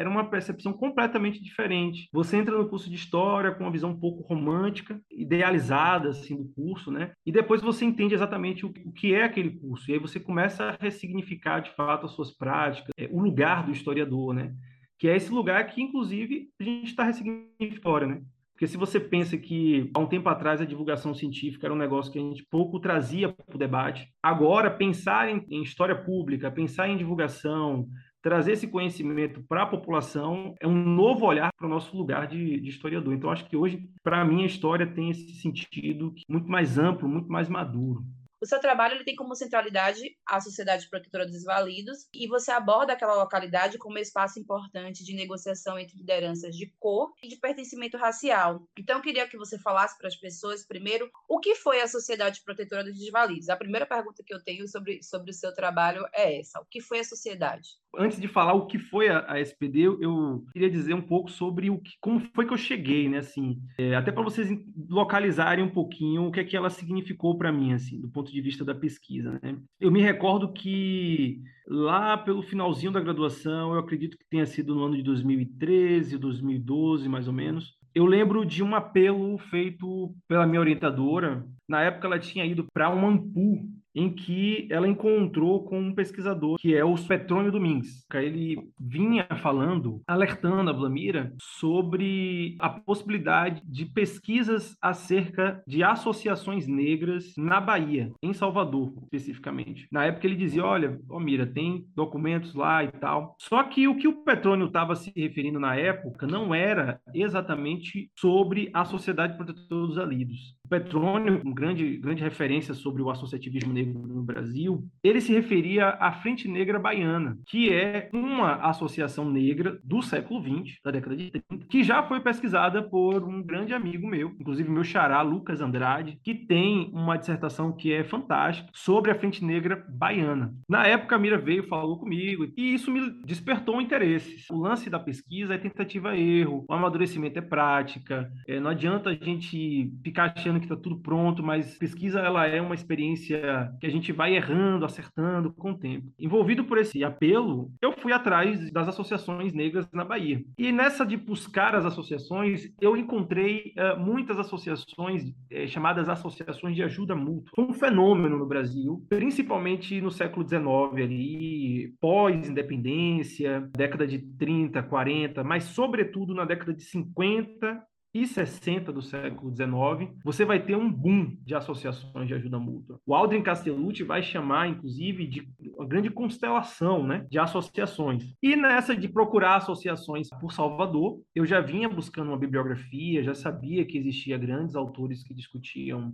era 0.00 0.08
uma 0.08 0.24
percepção 0.24 0.72
completamente 0.72 1.42
diferente. 1.42 2.08
Você 2.10 2.38
entra 2.38 2.56
no 2.56 2.66
curso 2.66 2.88
de 2.88 2.96
história 2.96 3.52
com 3.52 3.64
uma 3.64 3.70
visão 3.70 3.90
um 3.90 4.00
pouco 4.00 4.22
romântica, 4.22 4.98
idealizada 5.10 6.08
assim 6.08 6.34
do 6.34 6.48
curso, 6.54 6.90
né? 6.90 7.12
E 7.26 7.30
depois 7.30 7.60
você 7.60 7.84
entende 7.84 8.14
exatamente 8.14 8.64
o, 8.64 8.72
que 8.72 9.14
é 9.14 9.24
aquele 9.24 9.50
curso. 9.50 9.90
E 9.90 9.92
aí 9.92 10.00
você 10.00 10.18
começa 10.18 10.70
a 10.70 10.76
ressignificar 10.80 11.60
de 11.60 11.70
fato 11.72 12.06
as 12.06 12.12
suas 12.12 12.30
práticas, 12.30 12.88
é, 12.96 13.10
o 13.12 13.20
lugar 13.20 13.66
do 13.66 13.72
historiador, 13.72 14.32
né? 14.32 14.54
Que 14.98 15.06
é 15.06 15.16
esse 15.16 15.30
lugar 15.30 15.66
que 15.66 15.82
inclusive 15.82 16.48
a 16.58 16.64
gente 16.64 16.86
está 16.86 17.04
ressignificando, 17.04 18.06
né? 18.06 18.22
Porque 18.54 18.68
se 18.68 18.78
você 18.78 18.98
pensa 18.98 19.36
que 19.36 19.90
há 19.94 19.98
um 19.98 20.06
tempo 20.06 20.30
atrás 20.30 20.62
a 20.62 20.66
divulgação 20.66 21.14
científica 21.14 21.66
era 21.66 21.74
um 21.74 21.78
negócio 21.78 22.10
que 22.10 22.18
a 22.18 22.22
gente 22.22 22.46
pouco 22.50 22.80
trazia 22.80 23.30
para 23.30 23.56
o 23.56 23.58
debate, 23.58 24.08
agora 24.22 24.70
pensar 24.70 25.30
em, 25.30 25.44
em 25.50 25.62
história 25.62 25.94
pública, 25.94 26.50
pensar 26.50 26.88
em 26.88 26.96
divulgação, 26.96 27.88
trazer 28.22 28.52
esse 28.52 28.66
conhecimento 28.66 29.42
para 29.48 29.62
a 29.62 29.66
população 29.66 30.54
é 30.60 30.66
um 30.66 30.84
novo 30.84 31.24
olhar 31.26 31.50
para 31.56 31.66
o 31.66 31.70
nosso 31.70 31.96
lugar 31.96 32.26
de, 32.26 32.60
de 32.60 32.68
historiador. 32.68 33.14
Então, 33.14 33.30
acho 33.30 33.46
que 33.46 33.56
hoje, 33.56 33.88
para 34.02 34.24
mim, 34.24 34.42
a 34.42 34.46
história 34.46 34.86
tem 34.86 35.10
esse 35.10 35.32
sentido 35.34 36.14
muito 36.28 36.48
mais 36.48 36.78
amplo, 36.78 37.08
muito 37.08 37.30
mais 37.30 37.48
maduro. 37.48 38.04
O 38.42 38.46
seu 38.46 38.58
trabalho 38.58 38.94
ele 38.94 39.04
tem 39.04 39.14
como 39.14 39.34
centralidade 39.34 40.00
a 40.26 40.40
Sociedade 40.40 40.88
Protetora 40.88 41.26
dos 41.26 41.34
Desvalidos 41.34 42.08
e 42.14 42.26
você 42.26 42.50
aborda 42.50 42.94
aquela 42.94 43.14
localidade 43.14 43.76
como 43.76 43.98
espaço 43.98 44.40
importante 44.40 45.04
de 45.04 45.14
negociação 45.14 45.78
entre 45.78 45.98
lideranças 45.98 46.56
de 46.56 46.72
cor 46.78 47.12
e 47.22 47.28
de 47.28 47.36
pertencimento 47.36 47.98
racial. 47.98 48.66
Então, 48.78 48.96
eu 48.96 49.02
queria 49.02 49.28
que 49.28 49.36
você 49.36 49.58
falasse 49.58 49.98
para 49.98 50.08
as 50.08 50.16
pessoas, 50.16 50.66
primeiro, 50.66 51.10
o 51.28 51.38
que 51.38 51.54
foi 51.54 51.82
a 51.82 51.88
Sociedade 51.88 52.40
Protetora 52.42 52.82
dos 52.82 52.98
Desvalidos. 52.98 53.50
A 53.50 53.56
primeira 53.56 53.84
pergunta 53.84 54.22
que 54.26 54.32
eu 54.32 54.42
tenho 54.42 54.66
sobre, 54.66 55.02
sobre 55.02 55.30
o 55.30 55.34
seu 55.34 55.54
trabalho 55.54 56.06
é 56.14 56.40
essa: 56.40 56.60
o 56.60 56.64
que 56.64 56.80
foi 56.80 57.00
a 57.00 57.04
sociedade? 57.04 57.68
Antes 57.94 58.20
de 58.20 58.28
falar 58.28 58.54
o 58.54 58.66
que 58.66 58.78
foi 58.78 59.08
a, 59.08 59.32
a 59.32 59.40
SPD, 59.40 59.82
eu 59.82 60.44
queria 60.52 60.70
dizer 60.70 60.94
um 60.94 61.02
pouco 61.02 61.30
sobre 61.30 61.68
o 61.68 61.78
que, 61.78 61.92
como 62.00 62.20
foi 62.34 62.46
que 62.46 62.52
eu 62.52 62.58
cheguei, 62.58 63.08
né? 63.08 63.18
Assim, 63.18 63.60
é, 63.76 63.96
até 63.96 64.12
para 64.12 64.22
vocês 64.22 64.48
localizarem 64.88 65.64
um 65.64 65.70
pouquinho 65.70 66.26
o 66.26 66.30
que 66.30 66.40
é 66.40 66.44
que 66.44 66.56
ela 66.56 66.70
significou 66.70 67.36
para 67.36 67.52
mim, 67.52 67.72
assim, 67.72 68.00
do 68.00 68.08
ponto 68.08 68.29
ponto 68.30 68.32
de 68.32 68.40
vista 68.40 68.64
da 68.64 68.74
pesquisa. 68.74 69.38
Né? 69.42 69.58
Eu 69.80 69.90
me 69.90 70.00
recordo 70.00 70.52
que 70.52 71.42
lá 71.66 72.16
pelo 72.16 72.42
finalzinho 72.42 72.92
da 72.92 73.00
graduação, 73.00 73.74
eu 73.74 73.80
acredito 73.80 74.16
que 74.16 74.24
tenha 74.30 74.46
sido 74.46 74.74
no 74.74 74.84
ano 74.84 74.96
de 74.96 75.02
2013, 75.02 76.16
2012, 76.16 77.08
mais 77.08 77.26
ou 77.26 77.34
menos, 77.34 77.78
eu 77.92 78.06
lembro 78.06 78.44
de 78.46 78.62
um 78.62 78.74
apelo 78.74 79.36
feito 79.36 80.14
pela 80.28 80.46
minha 80.46 80.60
orientadora 80.60 81.44
Na 81.68 81.82
época, 81.82 82.06
ela 82.06 82.18
tinha 82.20 82.46
ido 82.46 82.66
para 82.72 82.88
um 82.94 83.06
Ampu, 83.06 83.68
em 83.94 84.10
que 84.12 84.68
ela 84.70 84.88
encontrou 84.88 85.64
com 85.64 85.78
um 85.78 85.94
pesquisador 85.94 86.58
que 86.58 86.74
é 86.74 86.84
o 86.84 86.94
Petrônio 86.96 87.52
Domingues. 87.52 88.06
Ele 88.14 88.58
vinha 88.78 89.26
falando, 89.42 90.02
alertando 90.06 90.70
a 90.70 90.72
Vlamira 90.72 91.32
sobre 91.40 92.56
a 92.58 92.68
possibilidade 92.68 93.62
de 93.64 93.86
pesquisas 93.86 94.76
acerca 94.80 95.62
de 95.66 95.82
associações 95.82 96.66
negras 96.66 97.34
na 97.36 97.60
Bahia, 97.60 98.12
em 98.22 98.32
Salvador, 98.32 98.92
especificamente. 99.02 99.86
Na 99.90 100.04
época 100.04 100.26
ele 100.26 100.36
dizia, 100.36 100.64
olha, 100.64 101.00
oh, 101.08 101.20
Mira, 101.20 101.46
tem 101.46 101.84
documentos 101.94 102.54
lá 102.54 102.82
e 102.84 102.88
tal. 102.88 103.36
Só 103.38 103.62
que 103.64 103.86
o 103.86 103.96
que 103.96 104.08
o 104.08 104.24
Petrônio 104.24 104.66
estava 104.66 104.94
se 104.94 105.12
referindo 105.16 105.60
na 105.60 105.76
época 105.76 106.26
não 106.26 106.54
era 106.54 107.00
exatamente 107.14 108.10
sobre 108.18 108.70
a 108.72 108.84
Sociedade 108.84 109.36
Protetora 109.36 109.86
dos 109.86 109.98
Alidos. 109.98 110.59
Petrônio, 110.70 111.42
um 111.44 111.52
grande, 111.52 111.96
grande 111.96 112.22
referência 112.22 112.72
sobre 112.72 113.02
o 113.02 113.10
associativismo 113.10 113.72
negro 113.72 114.06
no 114.06 114.22
Brasil, 114.22 114.84
ele 115.02 115.20
se 115.20 115.32
referia 115.32 115.88
à 115.88 116.12
Frente 116.12 116.46
Negra 116.46 116.78
Baiana, 116.78 117.36
que 117.46 117.72
é 117.72 118.08
uma 118.12 118.54
associação 118.54 119.28
negra 119.28 119.80
do 119.82 120.00
século 120.00 120.40
XX, 120.40 120.78
da 120.84 120.92
década 120.92 121.16
de 121.16 121.30
30, 121.30 121.66
que 121.68 121.82
já 121.82 122.04
foi 122.04 122.20
pesquisada 122.20 122.82
por 122.82 123.24
um 123.24 123.42
grande 123.42 123.74
amigo 123.74 124.06
meu, 124.06 124.28
inclusive 124.38 124.70
meu 124.70 124.84
xará, 124.84 125.20
Lucas 125.22 125.60
Andrade, 125.60 126.20
que 126.22 126.34
tem 126.34 126.88
uma 126.92 127.16
dissertação 127.16 127.72
que 127.72 127.92
é 127.92 128.04
fantástica 128.04 128.70
sobre 128.72 129.10
a 129.10 129.14
Frente 129.16 129.44
Negra 129.44 129.84
Baiana. 129.88 130.54
Na 130.68 130.86
época, 130.86 131.16
a 131.16 131.18
Mira 131.18 131.36
veio, 131.36 131.66
falou 131.66 131.98
comigo, 131.98 132.46
e 132.56 132.74
isso 132.74 132.92
me 132.92 133.10
despertou 133.24 133.76
um 133.76 133.80
interesse. 133.80 134.44
O 134.50 134.58
lance 134.58 134.88
da 134.88 135.00
pesquisa 135.00 135.54
é 135.54 135.58
tentativa-erro, 135.58 136.64
o 136.68 136.72
amadurecimento 136.72 137.40
é 137.40 137.42
prática, 137.42 138.30
é, 138.46 138.60
não 138.60 138.70
adianta 138.70 139.10
a 139.10 139.14
gente 139.14 139.92
ficar 140.04 140.32
achando 140.36 140.59
que 140.60 140.66
está 140.66 140.76
tudo 140.76 141.00
pronto, 141.00 141.42
mas 141.42 141.76
pesquisa 141.78 142.20
ela 142.20 142.46
é 142.46 142.60
uma 142.60 142.74
experiência 142.74 143.72
que 143.80 143.86
a 143.86 143.90
gente 143.90 144.12
vai 144.12 144.36
errando, 144.36 144.84
acertando 144.84 145.52
com 145.52 145.72
o 145.72 145.78
tempo. 145.78 146.12
Envolvido 146.18 146.64
por 146.64 146.78
esse 146.78 147.02
apelo, 147.02 147.70
eu 147.80 147.92
fui 147.92 148.12
atrás 148.12 148.70
das 148.70 148.88
associações 148.88 149.52
negras 149.52 149.88
na 149.92 150.04
Bahia. 150.04 150.42
E 150.58 150.70
nessa 150.70 151.04
de 151.04 151.16
buscar 151.16 151.74
as 151.74 151.84
associações, 151.84 152.72
eu 152.80 152.96
encontrei 152.96 153.72
uh, 153.76 153.98
muitas 153.98 154.38
associações 154.38 155.24
uh, 155.24 155.68
chamadas 155.68 156.08
associações 156.08 156.76
de 156.76 156.82
ajuda 156.82 157.14
mútua. 157.14 157.50
Foi 157.54 157.64
um 157.64 157.72
fenômeno 157.72 158.38
no 158.38 158.46
Brasil, 158.46 159.04
principalmente 159.08 160.00
no 160.00 160.10
século 160.10 160.46
XIX, 160.46 161.04
ali, 161.04 161.94
pós-independência, 162.00 163.68
década 163.76 164.06
de 164.06 164.18
30, 164.18 164.82
40, 164.82 165.44
mas 165.44 165.64
sobretudo 165.64 166.34
na 166.34 166.44
década 166.44 166.74
de 166.74 166.82
50 166.82 167.89
e 168.12 168.26
60 168.26 168.92
do 168.92 169.02
século 169.02 169.54
XIX, 169.54 170.12
você 170.24 170.44
vai 170.44 170.60
ter 170.60 170.76
um 170.76 170.90
boom 170.90 171.36
de 171.44 171.54
associações 171.54 172.26
de 172.26 172.34
ajuda 172.34 172.58
mútua. 172.58 173.00
O 173.06 173.14
Aldrin 173.14 173.42
Castellucci 173.42 174.02
vai 174.02 174.22
chamar, 174.22 174.68
inclusive, 174.68 175.26
de 175.26 175.48
uma 175.76 175.86
grande 175.86 176.10
constelação 176.10 177.06
né, 177.06 177.26
de 177.30 177.38
associações. 177.38 178.34
E 178.42 178.56
nessa 178.56 178.96
de 178.96 179.08
procurar 179.08 179.56
associações 179.56 180.28
por 180.40 180.52
Salvador, 180.52 181.20
eu 181.34 181.46
já 181.46 181.60
vinha 181.60 181.88
buscando 181.88 182.28
uma 182.28 182.38
bibliografia, 182.38 183.22
já 183.22 183.34
sabia 183.34 183.84
que 183.84 183.98
existia 183.98 184.36
grandes 184.36 184.74
autores 184.74 185.22
que 185.22 185.34
discutiam 185.34 186.12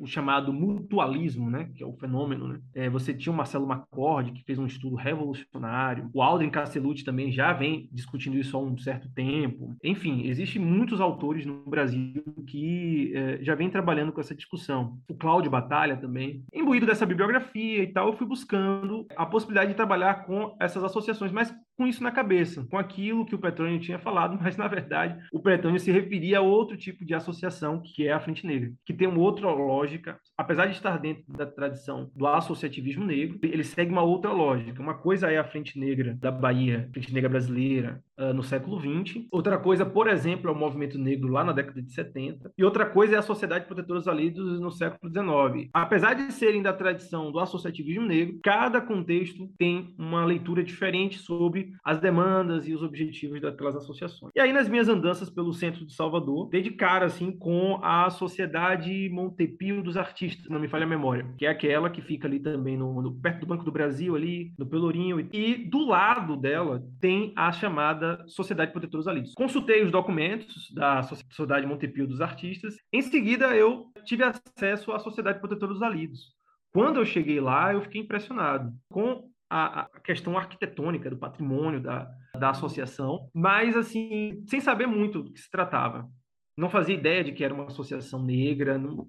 o 0.00 0.06
chamado 0.06 0.52
mutualismo, 0.52 1.50
né, 1.50 1.70
que 1.74 1.82
é 1.82 1.86
o 1.86 1.92
fenômeno. 1.92 2.48
Né? 2.48 2.60
É, 2.74 2.90
você 2.90 3.12
tinha 3.12 3.32
o 3.32 3.36
Marcelo 3.36 3.66
Macord, 3.66 4.32
que 4.32 4.44
fez 4.44 4.58
um 4.58 4.66
estudo 4.66 4.96
revolucionário. 4.96 6.08
O 6.12 6.22
Aldrin 6.22 6.50
Castellucci 6.50 7.04
também 7.04 7.30
já 7.30 7.52
vem 7.52 7.88
discutindo 7.92 8.36
isso 8.36 8.56
há 8.56 8.60
um 8.60 8.76
certo 8.78 9.08
tempo. 9.12 9.76
Enfim, 9.82 10.26
existem 10.26 10.60
muitos 10.60 11.00
autores 11.00 11.33
no 11.44 11.64
Brasil 11.64 12.22
que 12.46 13.12
eh, 13.14 13.38
já 13.42 13.54
vem 13.54 13.70
trabalhando 13.70 14.12
com 14.12 14.20
essa 14.20 14.34
discussão. 14.34 14.98
O 15.08 15.14
Cláudio 15.14 15.50
Batalha 15.50 15.96
também. 15.96 16.44
Imbuído 16.52 16.86
dessa 16.86 17.06
bibliografia 17.06 17.82
e 17.82 17.92
tal, 17.92 18.08
eu 18.08 18.16
fui 18.16 18.26
buscando 18.26 19.06
a 19.16 19.26
possibilidade 19.26 19.70
de 19.70 19.76
trabalhar 19.76 20.26
com 20.26 20.56
essas 20.60 20.84
associações, 20.84 21.32
mas 21.32 21.54
com 21.76 21.86
isso 21.86 22.02
na 22.02 22.12
cabeça, 22.12 22.64
com 22.70 22.78
aquilo 22.78 23.26
que 23.26 23.34
o 23.34 23.38
Petrônio 23.38 23.80
tinha 23.80 23.98
falado, 23.98 24.38
mas 24.40 24.56
na 24.56 24.68
verdade 24.68 25.18
o 25.32 25.40
Petrônio 25.40 25.80
se 25.80 25.90
referia 25.90 26.38
a 26.38 26.42
outro 26.42 26.76
tipo 26.76 27.04
de 27.04 27.14
associação, 27.14 27.80
que 27.80 28.06
é 28.06 28.12
a 28.12 28.20
Frente 28.20 28.46
Negra, 28.46 28.72
que 28.84 28.94
tem 28.94 29.08
uma 29.08 29.20
outra 29.20 29.48
lógica, 29.50 30.18
apesar 30.36 30.66
de 30.66 30.72
estar 30.72 30.98
dentro 30.98 31.24
da 31.28 31.46
tradição 31.46 32.10
do 32.14 32.26
associativismo 32.26 33.04
negro, 33.04 33.38
ele 33.42 33.64
segue 33.64 33.90
uma 33.90 34.02
outra 34.02 34.32
lógica. 34.32 34.80
Uma 34.80 34.94
coisa 34.94 35.30
é 35.30 35.38
a 35.38 35.44
Frente 35.44 35.78
Negra 35.78 36.16
da 36.20 36.30
Bahia, 36.30 36.88
Frente 36.92 37.12
Negra 37.12 37.28
brasileira, 37.28 38.02
uh, 38.18 38.32
no 38.32 38.42
século 38.42 38.78
XX. 38.78 39.26
Outra 39.30 39.58
coisa, 39.58 39.84
por 39.84 40.08
exemplo, 40.08 40.48
é 40.48 40.52
o 40.52 40.56
movimento 40.56 40.98
negro 40.98 41.28
lá 41.28 41.44
na 41.44 41.52
década 41.52 41.82
de 41.82 41.92
70. 41.92 42.52
E 42.56 42.64
outra 42.64 42.86
coisa 42.86 43.16
é 43.16 43.18
a 43.18 43.22
Sociedade 43.22 43.66
Protetora 43.66 43.98
dos 43.98 44.08
Alidos 44.08 44.60
no 44.60 44.70
século 44.70 45.12
XIX. 45.12 45.68
Apesar 45.72 46.14
de 46.14 46.32
serem 46.32 46.62
da 46.62 46.72
tradição 46.72 47.30
do 47.30 47.38
associativismo 47.38 48.06
negro, 48.06 48.38
cada 48.42 48.80
contexto 48.80 49.48
tem 49.58 49.94
uma 49.98 50.24
leitura 50.24 50.62
diferente 50.62 51.18
sobre 51.18 51.72
as 51.84 52.00
demandas 52.00 52.66
e 52.66 52.74
os 52.74 52.82
objetivos 52.82 53.40
daquelas 53.40 53.76
associações. 53.76 54.32
E 54.34 54.40
aí, 54.40 54.52
nas 54.52 54.68
minhas 54.68 54.88
andanças 54.88 55.30
pelo 55.30 55.52
centro 55.52 55.84
de 55.86 55.94
Salvador, 55.94 56.48
dei 56.48 56.62
de 56.62 56.70
cara 56.70 57.06
assim, 57.06 57.32
com 57.32 57.78
a 57.82 58.10
Sociedade 58.10 59.08
Montepio 59.10 59.82
dos 59.82 59.96
Artistas, 59.96 60.48
não 60.48 60.60
me 60.60 60.68
falha 60.68 60.84
a 60.84 60.88
memória, 60.88 61.26
que 61.38 61.46
é 61.46 61.48
aquela 61.48 61.90
que 61.90 62.00
fica 62.00 62.26
ali 62.26 62.40
também 62.40 62.76
no, 62.76 63.02
no 63.02 63.14
perto 63.14 63.40
do 63.40 63.46
Banco 63.46 63.64
do 63.64 63.72
Brasil, 63.72 64.14
ali, 64.14 64.52
no 64.58 64.66
Pelourinho. 64.66 65.28
E 65.32 65.54
do 65.54 65.86
lado 65.86 66.36
dela 66.36 66.82
tem 67.00 67.32
a 67.36 67.52
chamada 67.52 68.03
Sociedade 68.26 68.72
Protetora 68.72 68.98
dos 68.98 69.08
Alidos. 69.08 69.34
Consultei 69.34 69.82
os 69.82 69.90
documentos 69.90 70.70
da 70.72 71.02
Sociedade 71.02 71.66
Montepio 71.66 72.06
dos 72.06 72.20
Artistas. 72.20 72.76
Em 72.92 73.02
seguida, 73.02 73.56
eu 73.56 73.90
tive 74.04 74.24
acesso 74.24 74.92
à 74.92 74.98
Sociedade 74.98 75.40
Protetora 75.40 75.72
dos 75.72 75.82
Alidos. 75.82 76.34
Quando 76.72 76.98
eu 76.98 77.04
cheguei 77.04 77.40
lá, 77.40 77.72
eu 77.72 77.82
fiquei 77.82 78.00
impressionado 78.00 78.72
com 78.90 79.30
a, 79.48 79.82
a 79.82 80.00
questão 80.00 80.36
arquitetônica 80.36 81.08
do 81.08 81.16
patrimônio 81.16 81.80
da, 81.80 82.10
da 82.36 82.50
associação, 82.50 83.28
mas 83.32 83.76
assim, 83.76 84.42
sem 84.48 84.60
saber 84.60 84.86
muito 84.86 85.22
do 85.22 85.32
que 85.32 85.40
se 85.40 85.50
tratava. 85.50 86.08
Não 86.56 86.68
fazia 86.68 86.94
ideia 86.94 87.22
de 87.22 87.32
que 87.32 87.44
era 87.44 87.54
uma 87.54 87.66
associação 87.66 88.22
negra, 88.22 88.78
não, 88.78 89.08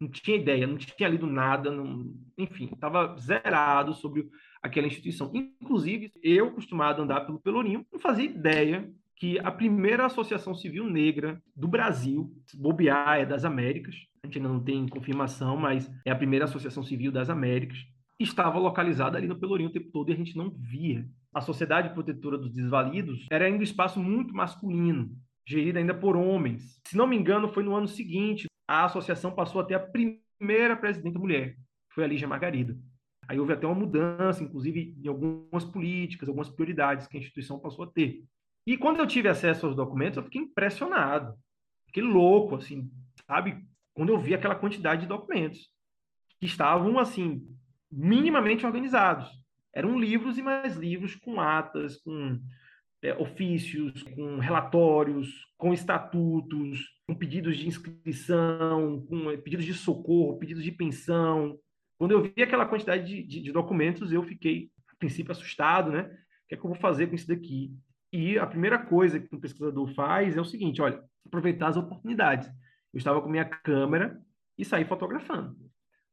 não 0.00 0.08
tinha 0.08 0.36
ideia, 0.36 0.66
não 0.66 0.76
tinha 0.76 1.08
lido 1.08 1.26
nada, 1.26 1.70
não, 1.70 2.12
enfim, 2.36 2.68
estava 2.72 3.16
zerado 3.18 3.94
sobre 3.94 4.28
aquela 4.66 4.86
instituição. 4.86 5.30
Inclusive, 5.34 6.12
eu, 6.22 6.48
acostumado 6.48 7.00
a 7.00 7.04
andar 7.04 7.20
pelo 7.22 7.40
Pelourinho, 7.40 7.86
não 7.92 7.98
fazia 7.98 8.24
ideia 8.24 8.90
que 9.16 9.38
a 9.38 9.50
primeira 9.50 10.06
associação 10.06 10.54
civil 10.54 10.84
negra 10.84 11.40
do 11.54 11.66
Brasil, 11.66 12.30
bobear, 12.54 13.18
é 13.18 13.26
das 13.26 13.44
Américas, 13.44 13.96
a 14.22 14.26
gente 14.26 14.38
ainda 14.38 14.48
não 14.48 14.62
tem 14.62 14.86
confirmação, 14.86 15.56
mas 15.56 15.90
é 16.04 16.10
a 16.10 16.16
primeira 16.16 16.44
associação 16.44 16.82
civil 16.82 17.10
das 17.10 17.30
Américas, 17.30 17.78
estava 18.18 18.58
localizada 18.58 19.16
ali 19.16 19.26
no 19.26 19.38
Pelourinho 19.38 19.70
o 19.70 19.72
tempo 19.72 19.90
todo 19.90 20.10
e 20.10 20.12
a 20.12 20.16
gente 20.16 20.36
não 20.36 20.50
via. 20.50 21.08
A 21.32 21.40
Sociedade 21.40 21.92
Protetora 21.94 22.38
dos 22.38 22.52
Desvalidos 22.52 23.26
era 23.30 23.46
ainda 23.46 23.58
um 23.58 23.62
espaço 23.62 24.00
muito 24.00 24.34
masculino, 24.34 25.10
gerida 25.46 25.78
ainda 25.78 25.94
por 25.94 26.16
homens. 26.16 26.80
Se 26.86 26.96
não 26.96 27.06
me 27.06 27.16
engano, 27.16 27.48
foi 27.48 27.62
no 27.62 27.74
ano 27.74 27.88
seguinte, 27.88 28.46
a 28.68 28.84
associação 28.84 29.32
passou 29.32 29.60
a 29.60 29.64
ter 29.64 29.74
a 29.74 29.80
primeira 29.80 30.76
presidenta 30.76 31.18
mulher, 31.18 31.56
foi 31.90 32.04
a 32.04 32.06
Lígia 32.06 32.28
Margarida. 32.28 32.76
Aí 33.28 33.38
houve 33.38 33.52
até 33.52 33.66
uma 33.66 33.74
mudança, 33.74 34.42
inclusive 34.42 34.96
em 35.02 35.08
algumas 35.08 35.64
políticas, 35.64 36.28
algumas 36.28 36.48
prioridades 36.48 37.06
que 37.06 37.16
a 37.16 37.20
instituição 37.20 37.58
passou 37.58 37.84
a 37.84 37.90
ter. 37.90 38.24
E 38.66 38.76
quando 38.76 38.98
eu 38.98 39.06
tive 39.06 39.28
acesso 39.28 39.66
aos 39.66 39.76
documentos, 39.76 40.16
eu 40.16 40.24
fiquei 40.24 40.40
impressionado. 40.40 41.34
Fiquei 41.86 42.02
louco, 42.02 42.56
assim, 42.56 42.90
sabe? 43.26 43.64
Quando 43.94 44.10
eu 44.10 44.18
vi 44.18 44.34
aquela 44.34 44.54
quantidade 44.54 45.02
de 45.02 45.08
documentos 45.08 45.70
que 46.38 46.46
estavam, 46.46 46.98
assim, 46.98 47.46
minimamente 47.90 48.66
organizados. 48.66 49.30
Eram 49.72 49.98
livros 49.98 50.38
e 50.38 50.42
mais 50.42 50.76
livros 50.76 51.14
com 51.14 51.40
atas, 51.40 51.96
com 51.98 52.40
é, 53.02 53.14
ofícios, 53.14 54.02
com 54.02 54.38
relatórios, 54.38 55.46
com 55.56 55.72
estatutos, 55.72 56.80
com 57.06 57.14
pedidos 57.14 57.56
de 57.56 57.68
inscrição, 57.68 59.04
com 59.08 59.30
é, 59.30 59.36
pedidos 59.36 59.64
de 59.64 59.74
socorro, 59.74 60.38
pedidos 60.38 60.64
de 60.64 60.72
pensão. 60.72 61.58
Quando 61.98 62.12
eu 62.12 62.22
vi 62.22 62.42
aquela 62.42 62.66
quantidade 62.66 63.06
de, 63.06 63.22
de, 63.22 63.40
de 63.42 63.52
documentos, 63.52 64.12
eu 64.12 64.22
fiquei, 64.22 64.70
a 64.88 64.96
princípio, 64.98 65.32
assustado, 65.32 65.90
né? 65.90 66.02
O 66.02 66.48
que 66.48 66.54
é 66.54 66.58
que 66.58 66.64
eu 66.64 66.70
vou 66.70 66.78
fazer 66.78 67.06
com 67.06 67.14
isso 67.14 67.28
daqui? 67.28 67.72
E 68.12 68.38
a 68.38 68.46
primeira 68.46 68.78
coisa 68.78 69.18
que 69.18 69.34
um 69.34 69.40
pesquisador 69.40 69.92
faz 69.94 70.36
é 70.36 70.40
o 70.40 70.44
seguinte, 70.44 70.80
olha, 70.80 71.02
aproveitar 71.24 71.68
as 71.68 71.76
oportunidades. 71.76 72.48
Eu 72.92 72.98
estava 72.98 73.20
com 73.20 73.28
minha 73.28 73.44
câmera 73.44 74.18
e 74.56 74.64
saí 74.64 74.84
fotografando 74.84 75.56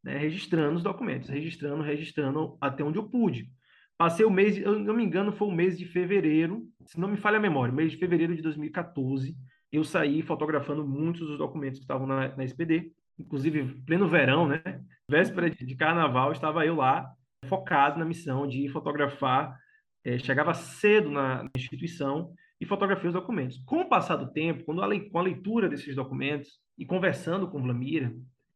né, 0.03 0.17
registrando 0.17 0.75
os 0.75 0.83
documentos, 0.83 1.29
registrando, 1.29 1.81
registrando 1.81 2.57
até 2.59 2.83
onde 2.83 2.99
eu 2.99 3.09
pude. 3.09 3.49
Passei 3.97 4.25
o 4.25 4.31
mês, 4.31 4.57
eu 4.57 4.77
não 4.77 4.93
me 4.93 5.03
engano, 5.03 5.31
foi 5.31 5.47
o 5.47 5.51
mês 5.51 5.77
de 5.77 5.85
fevereiro, 5.85 6.67
se 6.85 6.99
não 6.99 7.07
me 7.07 7.15
falha 7.15 7.37
a 7.37 7.41
memória, 7.41 7.73
mês 7.73 7.91
de 7.91 7.97
fevereiro 7.97 8.35
de 8.35 8.41
2014, 8.41 9.35
eu 9.71 9.83
saí 9.83 10.21
fotografando 10.21 10.85
muitos 10.85 11.25
dos 11.25 11.37
documentos 11.37 11.79
que 11.79 11.85
estavam 11.85 12.05
na, 12.05 12.35
na 12.35 12.43
SPD, 12.43 12.91
inclusive 13.17 13.81
pleno 13.85 14.07
verão, 14.07 14.47
né? 14.47 14.61
Véspera 15.09 15.49
de 15.49 15.75
carnaval, 15.75 16.31
estava 16.31 16.65
eu 16.65 16.75
lá, 16.75 17.11
focado 17.47 17.99
na 17.99 18.05
missão 18.05 18.47
de 18.47 18.69
fotografar. 18.69 19.57
É, 20.05 20.17
chegava 20.17 20.53
cedo 20.53 21.09
na 21.09 21.47
instituição 21.55 22.33
e 22.59 22.65
fotografei 22.65 23.07
os 23.07 23.13
documentos. 23.13 23.57
Com 23.65 23.81
o 23.81 23.89
passar 23.89 24.17
do 24.17 24.31
tempo, 24.31 24.65
quando 24.65 24.81
a, 24.81 25.09
com 25.09 25.19
a 25.19 25.21
leitura 25.21 25.69
desses 25.69 25.95
documentos 25.95 26.59
e 26.77 26.85
conversando 26.85 27.49
com 27.49 27.61
Vlamira, 27.61 28.13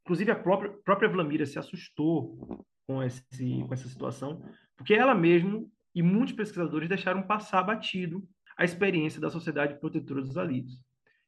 Inclusive, 0.08 0.32
a 0.32 0.36
própria, 0.36 0.72
própria 0.86 1.10
Vlamira 1.10 1.46
se 1.46 1.60
assustou 1.60 2.66
com, 2.88 3.04
esse, 3.04 3.66
com 3.68 3.74
essa 3.74 3.90
situação, 3.90 4.42
porque 4.78 4.94
ela 4.94 5.14
mesmo 5.14 5.70
e 5.94 6.02
muitos 6.02 6.34
pesquisadores 6.34 6.88
deixaram 6.88 7.24
passar 7.24 7.62
batido 7.62 8.26
a 8.58 8.64
experiência 8.64 9.20
da 9.20 9.30
Sociedade 9.30 9.78
Protetora 9.82 10.22
dos 10.22 10.38
Alidos. 10.38 10.80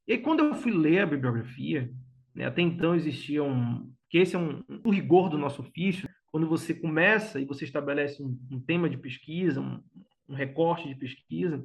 E 0.07 0.13
aí, 0.13 0.17
quando 0.19 0.45
eu 0.45 0.55
fui 0.55 0.71
ler 0.71 0.99
a 0.99 1.05
bibliografia, 1.05 1.91
né, 2.33 2.45
até 2.45 2.61
então 2.61 2.95
existia 2.95 3.43
um. 3.43 3.91
Que 4.09 4.17
esse 4.17 4.35
é 4.35 4.39
um, 4.39 4.63
um 4.83 4.89
rigor 4.89 5.29
do 5.29 5.37
nosso 5.37 5.61
ofício, 5.61 6.09
quando 6.31 6.47
você 6.47 6.73
começa 6.73 7.39
e 7.39 7.45
você 7.45 7.63
estabelece 7.63 8.21
um, 8.21 8.37
um 8.51 8.59
tema 8.59 8.89
de 8.89 8.97
pesquisa, 8.97 9.61
um, 9.61 9.81
um, 10.27 10.33
recorte 10.33 10.87
de 10.87 10.95
pesquisa, 10.95 11.63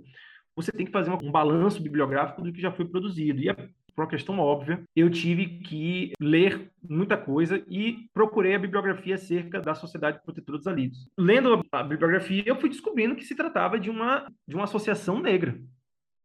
você 0.54 0.70
tem 0.70 0.86
que 0.86 0.92
fazer 0.92 1.10
um 1.10 1.30
balanço 1.30 1.82
bibliográfico 1.82 2.42
do 2.42 2.52
que 2.52 2.60
já 2.60 2.70
foi 2.70 2.84
produzido. 2.86 3.40
E 3.40 3.52
por 3.94 4.02
uma 4.02 4.08
questão 4.08 4.38
óbvia, 4.38 4.82
eu 4.94 5.08
tive 5.08 5.46
que 5.60 6.12
ler 6.20 6.70
muita 6.82 7.16
coisa 7.16 7.64
e 7.68 8.08
procurei 8.12 8.54
a 8.54 8.58
bibliografia 8.58 9.14
acerca 9.14 9.60
da 9.60 9.74
Sociedade 9.74 10.20
Protetora 10.22 10.58
dos 10.58 10.66
Alidos. 10.66 11.08
Lendo 11.16 11.64
a 11.70 11.82
bibliografia, 11.82 12.42
eu 12.46 12.60
fui 12.60 12.68
descobrindo 12.68 13.14
que 13.14 13.24
se 13.24 13.34
tratava 13.34 13.78
de 13.78 13.90
uma, 13.90 14.30
de 14.46 14.54
uma 14.54 14.64
associação 14.64 15.20
negra. 15.20 15.60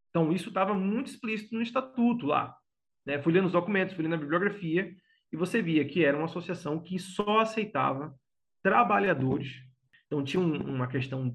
Então, 0.10 0.32
isso 0.32 0.50
estava 0.50 0.74
muito 0.74 1.08
explícito 1.08 1.54
no 1.54 1.62
estatuto 1.62 2.26
lá. 2.26 2.56
Né? 3.06 3.20
Fui 3.22 3.32
lendo 3.32 3.46
os 3.46 3.52
documentos, 3.52 3.94
fui 3.94 4.04
lendo 4.04 4.16
a 4.16 4.18
bibliografia, 4.18 4.92
e 5.32 5.38
você 5.38 5.62
via 5.62 5.86
que 5.86 6.04
era 6.04 6.18
uma 6.18 6.26
associação 6.26 6.80
que 6.80 6.98
só 6.98 7.40
aceitava 7.40 8.16
trabalhadores. 8.64 9.62
Então, 10.08 10.24
tinha 10.24 10.42
um, 10.42 10.76
uma 10.76 10.88
questão 10.88 11.34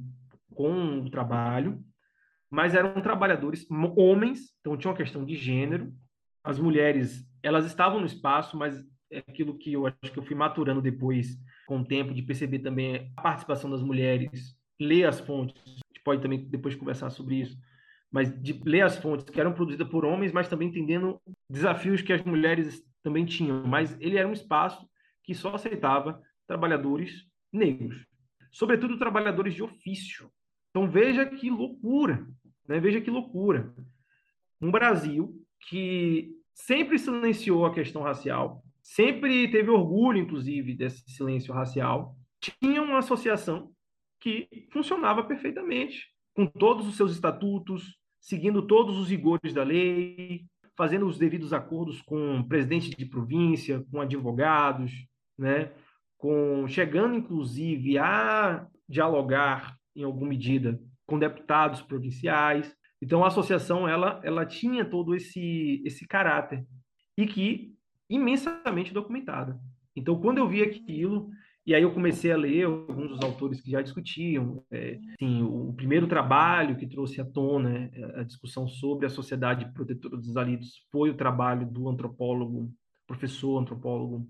com 0.55 1.01
o 1.01 1.11
trabalho, 1.11 1.83
mas 2.51 2.75
eram 2.75 3.01
trabalhadores 3.01 3.67
homens, 3.97 4.55
então 4.61 4.77
tinha 4.77 4.91
uma 4.91 4.97
questão 4.97 5.25
de 5.25 5.35
gênero, 5.35 5.93
as 6.43 6.59
mulheres, 6.59 7.27
elas 7.43 7.65
estavam 7.65 8.01
no 8.01 8.07
espaço, 8.07 8.57
mas 8.57 8.85
é 9.11 9.19
aquilo 9.19 9.57
que 9.57 9.73
eu 9.73 9.87
acho 9.87 10.13
que 10.13 10.19
eu 10.19 10.23
fui 10.23 10.37
maturando 10.37 10.83
depois, 10.83 11.39
com 11.67 11.79
o 11.79 11.85
tempo, 11.85 12.13
de 12.13 12.23
perceber 12.23 12.59
também 12.59 13.13
a 13.17 13.23
participação 13.23 13.71
das 13.71 13.83
mulheres, 13.83 14.57
ler 14.79 15.07
as 15.07 15.21
fontes, 15.21 15.57
a 15.67 15.71
gente 15.71 16.03
pode 16.05 16.21
também 16.21 16.45
depois 16.49 16.75
conversar 16.75 17.11
sobre 17.11 17.37
isso, 17.37 17.57
mas 18.11 18.31
de 18.43 18.53
ler 18.65 18.83
as 18.83 18.97
fontes 18.99 19.29
que 19.29 19.41
eram 19.41 19.53
produzidas 19.53 19.89
por 19.89 20.05
homens, 20.05 20.33
mas 20.33 20.49
também 20.49 20.69
entendendo 20.69 21.21
desafios 21.49 22.03
que 22.03 22.13
as 22.13 22.23
mulheres 22.23 22.83
também 23.05 23.25
tinham. 23.25 23.65
Mas 23.65 23.97
ele 24.01 24.17
era 24.17 24.27
um 24.27 24.33
espaço 24.33 24.89
que 25.23 25.35
só 25.35 25.55
aceitava 25.55 26.21
trabalhadores 26.47 27.25
negros, 27.53 28.05
sobretudo 28.51 28.99
trabalhadores 28.99 29.55
de 29.55 29.63
ofício. 29.63 30.31
Então 30.71 30.91
veja 30.91 31.25
que 31.25 31.49
loucura, 31.49 32.27
né? 32.67 32.81
Veja 32.81 33.01
que 33.01 33.11
loucura. 33.11 33.73
Um 34.61 34.71
Brasil 34.71 35.41
que 35.69 36.33
sempre 36.53 36.99
silenciou 36.99 37.65
a 37.65 37.73
questão 37.73 38.03
racial, 38.03 38.63
sempre 38.83 39.51
teve 39.51 39.71
orgulho, 39.71 40.19
inclusive, 40.19 40.75
desse 40.75 41.09
silêncio 41.11 41.55
racial, 41.55 42.17
tinha 42.41 42.83
uma 42.83 42.99
associação 42.99 43.73
que 44.21 44.49
funcionava 44.71 45.23
perfeitamente, 45.25 46.09
com 46.35 46.47
todos 46.47 46.87
os 46.87 46.97
seus 46.97 47.13
estatutos, 47.13 47.99
seguindo 48.21 48.67
todos 48.67 48.97
os 48.99 49.09
rigores 49.09 49.53
da 49.53 49.63
lei, 49.63 50.45
fazendo 50.77 51.07
os 51.07 51.19
devidos 51.19 51.53
acordos 51.53 52.03
com 52.03 52.43
presidentes 52.43 52.91
de 52.91 53.07
província, 53.07 53.85
com 53.91 54.01
advogados, 54.01 54.93
né? 55.39 55.71
com 56.19 56.67
chegando 56.67 57.15
inclusive 57.15 57.99
a 57.99 58.67
dialogar 58.89 59.77
em 59.95 60.03
alguma 60.05 60.29
medida 60.29 60.81
com 61.07 61.19
deputados 61.19 61.83
provinciais. 61.83 62.75
Então 63.01 63.25
a 63.25 63.29
associação 63.29 63.89
ela 63.89 64.21
ela 64.25 64.47
tinha 64.47 64.85
todo 64.85 65.15
esse 65.15 65.83
esse 65.85 66.07
caráter 66.07 66.65
e 67.17 67.27
que 67.27 67.75
imensamente 68.09 68.93
documentada. 68.93 69.59
Então 69.95 70.21
quando 70.21 70.39
eu 70.39 70.49
vi 70.49 70.63
aquilo 70.63 71.31
e 71.67 71.75
aí 71.75 71.83
eu 71.83 71.93
comecei 71.93 72.31
a 72.31 72.37
ler 72.37 72.65
alguns 72.65 73.09
dos 73.09 73.23
autores 73.23 73.61
que 73.61 73.71
já 73.71 73.81
discutiam, 73.81 74.63
é, 74.71 74.99
assim, 75.15 75.43
o 75.43 75.73
primeiro 75.73 76.07
trabalho 76.07 76.77
que 76.77 76.87
trouxe 76.87 77.21
à 77.21 77.25
tona 77.25 77.91
é, 77.93 78.21
a 78.21 78.23
discussão 78.23 78.69
sobre 78.69 79.07
a 79.07 79.11
sociedade 79.11 79.73
protetora 79.73 80.17
dos 80.17 80.37
alidos 80.37 80.87
foi 80.93 81.11
o 81.11 81.17
trabalho 81.17 81.67
do 81.67 81.89
antropólogo, 81.89 82.71
professor 83.07 83.59
antropólogo 83.59 84.29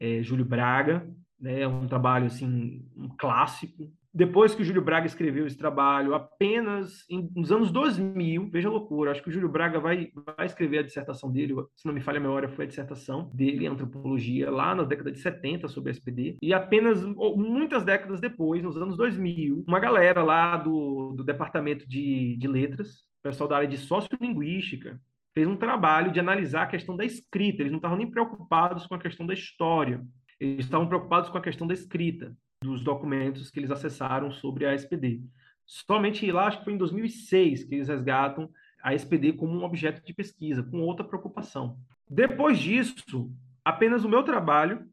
é, 0.00 0.22
Júlio 0.22 0.44
Braga, 0.44 1.08
né, 1.38 1.66
um 1.66 1.86
trabalho 1.86 2.26
assim 2.26 2.84
um 2.96 3.08
clássico 3.16 3.92
depois 4.14 4.54
que 4.54 4.60
o 4.60 4.64
Júlio 4.64 4.82
Braga 4.82 5.06
escreveu 5.06 5.46
esse 5.46 5.56
trabalho, 5.56 6.14
apenas 6.14 7.04
em, 7.08 7.30
nos 7.34 7.50
anos 7.50 7.70
2000, 7.70 8.50
veja 8.50 8.68
a 8.68 8.70
loucura, 8.70 9.10
acho 9.10 9.22
que 9.22 9.30
o 9.30 9.32
Júlio 9.32 9.48
Braga 9.48 9.80
vai, 9.80 10.10
vai 10.36 10.44
escrever 10.44 10.78
a 10.78 10.82
dissertação 10.82 11.32
dele, 11.32 11.54
se 11.74 11.86
não 11.86 11.94
me 11.94 12.00
falha 12.00 12.18
a 12.18 12.20
memória, 12.20 12.48
foi 12.48 12.66
a 12.66 12.68
dissertação 12.68 13.30
dele 13.32 13.64
em 13.64 13.68
antropologia, 13.68 14.50
lá 14.50 14.74
na 14.74 14.82
década 14.82 15.10
de 15.10 15.18
70, 15.18 15.66
sobre 15.68 15.90
a 15.90 15.92
SPD, 15.92 16.36
e 16.42 16.52
apenas 16.52 17.02
muitas 17.04 17.84
décadas 17.84 18.20
depois, 18.20 18.62
nos 18.62 18.76
anos 18.76 18.98
2000, 18.98 19.64
uma 19.66 19.80
galera 19.80 20.22
lá 20.22 20.58
do, 20.58 21.14
do 21.16 21.24
departamento 21.24 21.88
de, 21.88 22.36
de 22.36 22.46
letras, 22.46 23.04
pessoal 23.22 23.48
da 23.48 23.56
área 23.56 23.68
de 23.68 23.78
sociolinguística, 23.78 25.00
fez 25.34 25.48
um 25.48 25.56
trabalho 25.56 26.12
de 26.12 26.20
analisar 26.20 26.64
a 26.64 26.66
questão 26.66 26.96
da 26.96 27.04
escrita, 27.04 27.62
eles 27.62 27.72
não 27.72 27.78
estavam 27.78 27.96
nem 27.96 28.10
preocupados 28.10 28.86
com 28.86 28.94
a 28.94 28.98
questão 28.98 29.24
da 29.24 29.32
história, 29.32 30.04
eles 30.38 30.66
estavam 30.66 30.86
preocupados 30.86 31.30
com 31.30 31.38
a 31.38 31.42
questão 31.42 31.66
da 31.66 31.72
escrita 31.72 32.36
dos 32.62 32.82
documentos 32.82 33.50
que 33.50 33.58
eles 33.58 33.70
acessaram 33.70 34.30
sobre 34.30 34.64
a 34.64 34.74
SPD. 34.74 35.20
Somente 35.66 36.30
lá, 36.30 36.46
acho 36.46 36.58
que 36.58 36.64
foi 36.64 36.72
em 36.74 36.78
2006, 36.78 37.64
que 37.64 37.74
eles 37.74 37.88
resgatam 37.88 38.50
a 38.82 38.94
SPD 38.94 39.32
como 39.32 39.52
um 39.52 39.64
objeto 39.64 40.04
de 40.04 40.12
pesquisa, 40.12 40.62
com 40.62 40.80
outra 40.80 41.04
preocupação. 41.04 41.78
Depois 42.08 42.58
disso, 42.58 43.30
apenas 43.64 44.04
o 44.04 44.08
meu 44.08 44.22
trabalho, 44.22 44.86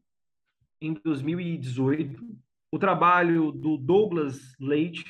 em 0.80 0.94
2018, 0.94 2.24
o 2.72 2.78
trabalho 2.78 3.50
do 3.50 3.76
Douglas 3.76 4.54
Leite, 4.60 5.04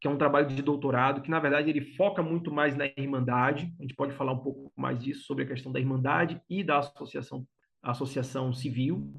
que 0.00 0.06
é 0.06 0.10
um 0.10 0.18
trabalho 0.18 0.48
de 0.48 0.62
doutorado, 0.62 1.22
que 1.22 1.30
na 1.30 1.40
verdade 1.40 1.70
ele 1.70 1.80
foca 1.80 2.22
muito 2.22 2.52
mais 2.52 2.76
na 2.76 2.86
Irmandade. 2.96 3.72
A 3.78 3.82
gente 3.82 3.94
pode 3.94 4.12
falar 4.14 4.32
um 4.32 4.38
pouco 4.38 4.72
mais 4.76 4.98
disso 4.98 5.24
sobre 5.24 5.44
a 5.44 5.46
questão 5.46 5.72
da 5.72 5.80
Irmandade 5.80 6.40
e 6.48 6.62
da 6.62 6.78
associação, 6.78 7.46
associação 7.82 8.52
civil. 8.52 9.12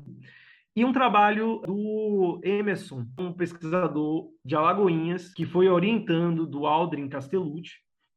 E 0.79 0.85
um 0.85 0.93
trabalho 0.93 1.61
do 1.65 2.39
Emerson, 2.41 3.05
um 3.17 3.33
pesquisador 3.33 4.29
de 4.45 4.55
Alagoinhas, 4.55 5.27
que 5.33 5.45
foi 5.45 5.67
orientando 5.67 6.47
do 6.47 6.65
Aldrin 6.65 7.09
Castellucci, 7.09 7.73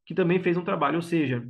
que 0.07 0.14
também 0.14 0.40
fez 0.40 0.57
um 0.57 0.62
trabalho, 0.62 0.94
ou 0.94 1.03
seja, 1.03 1.44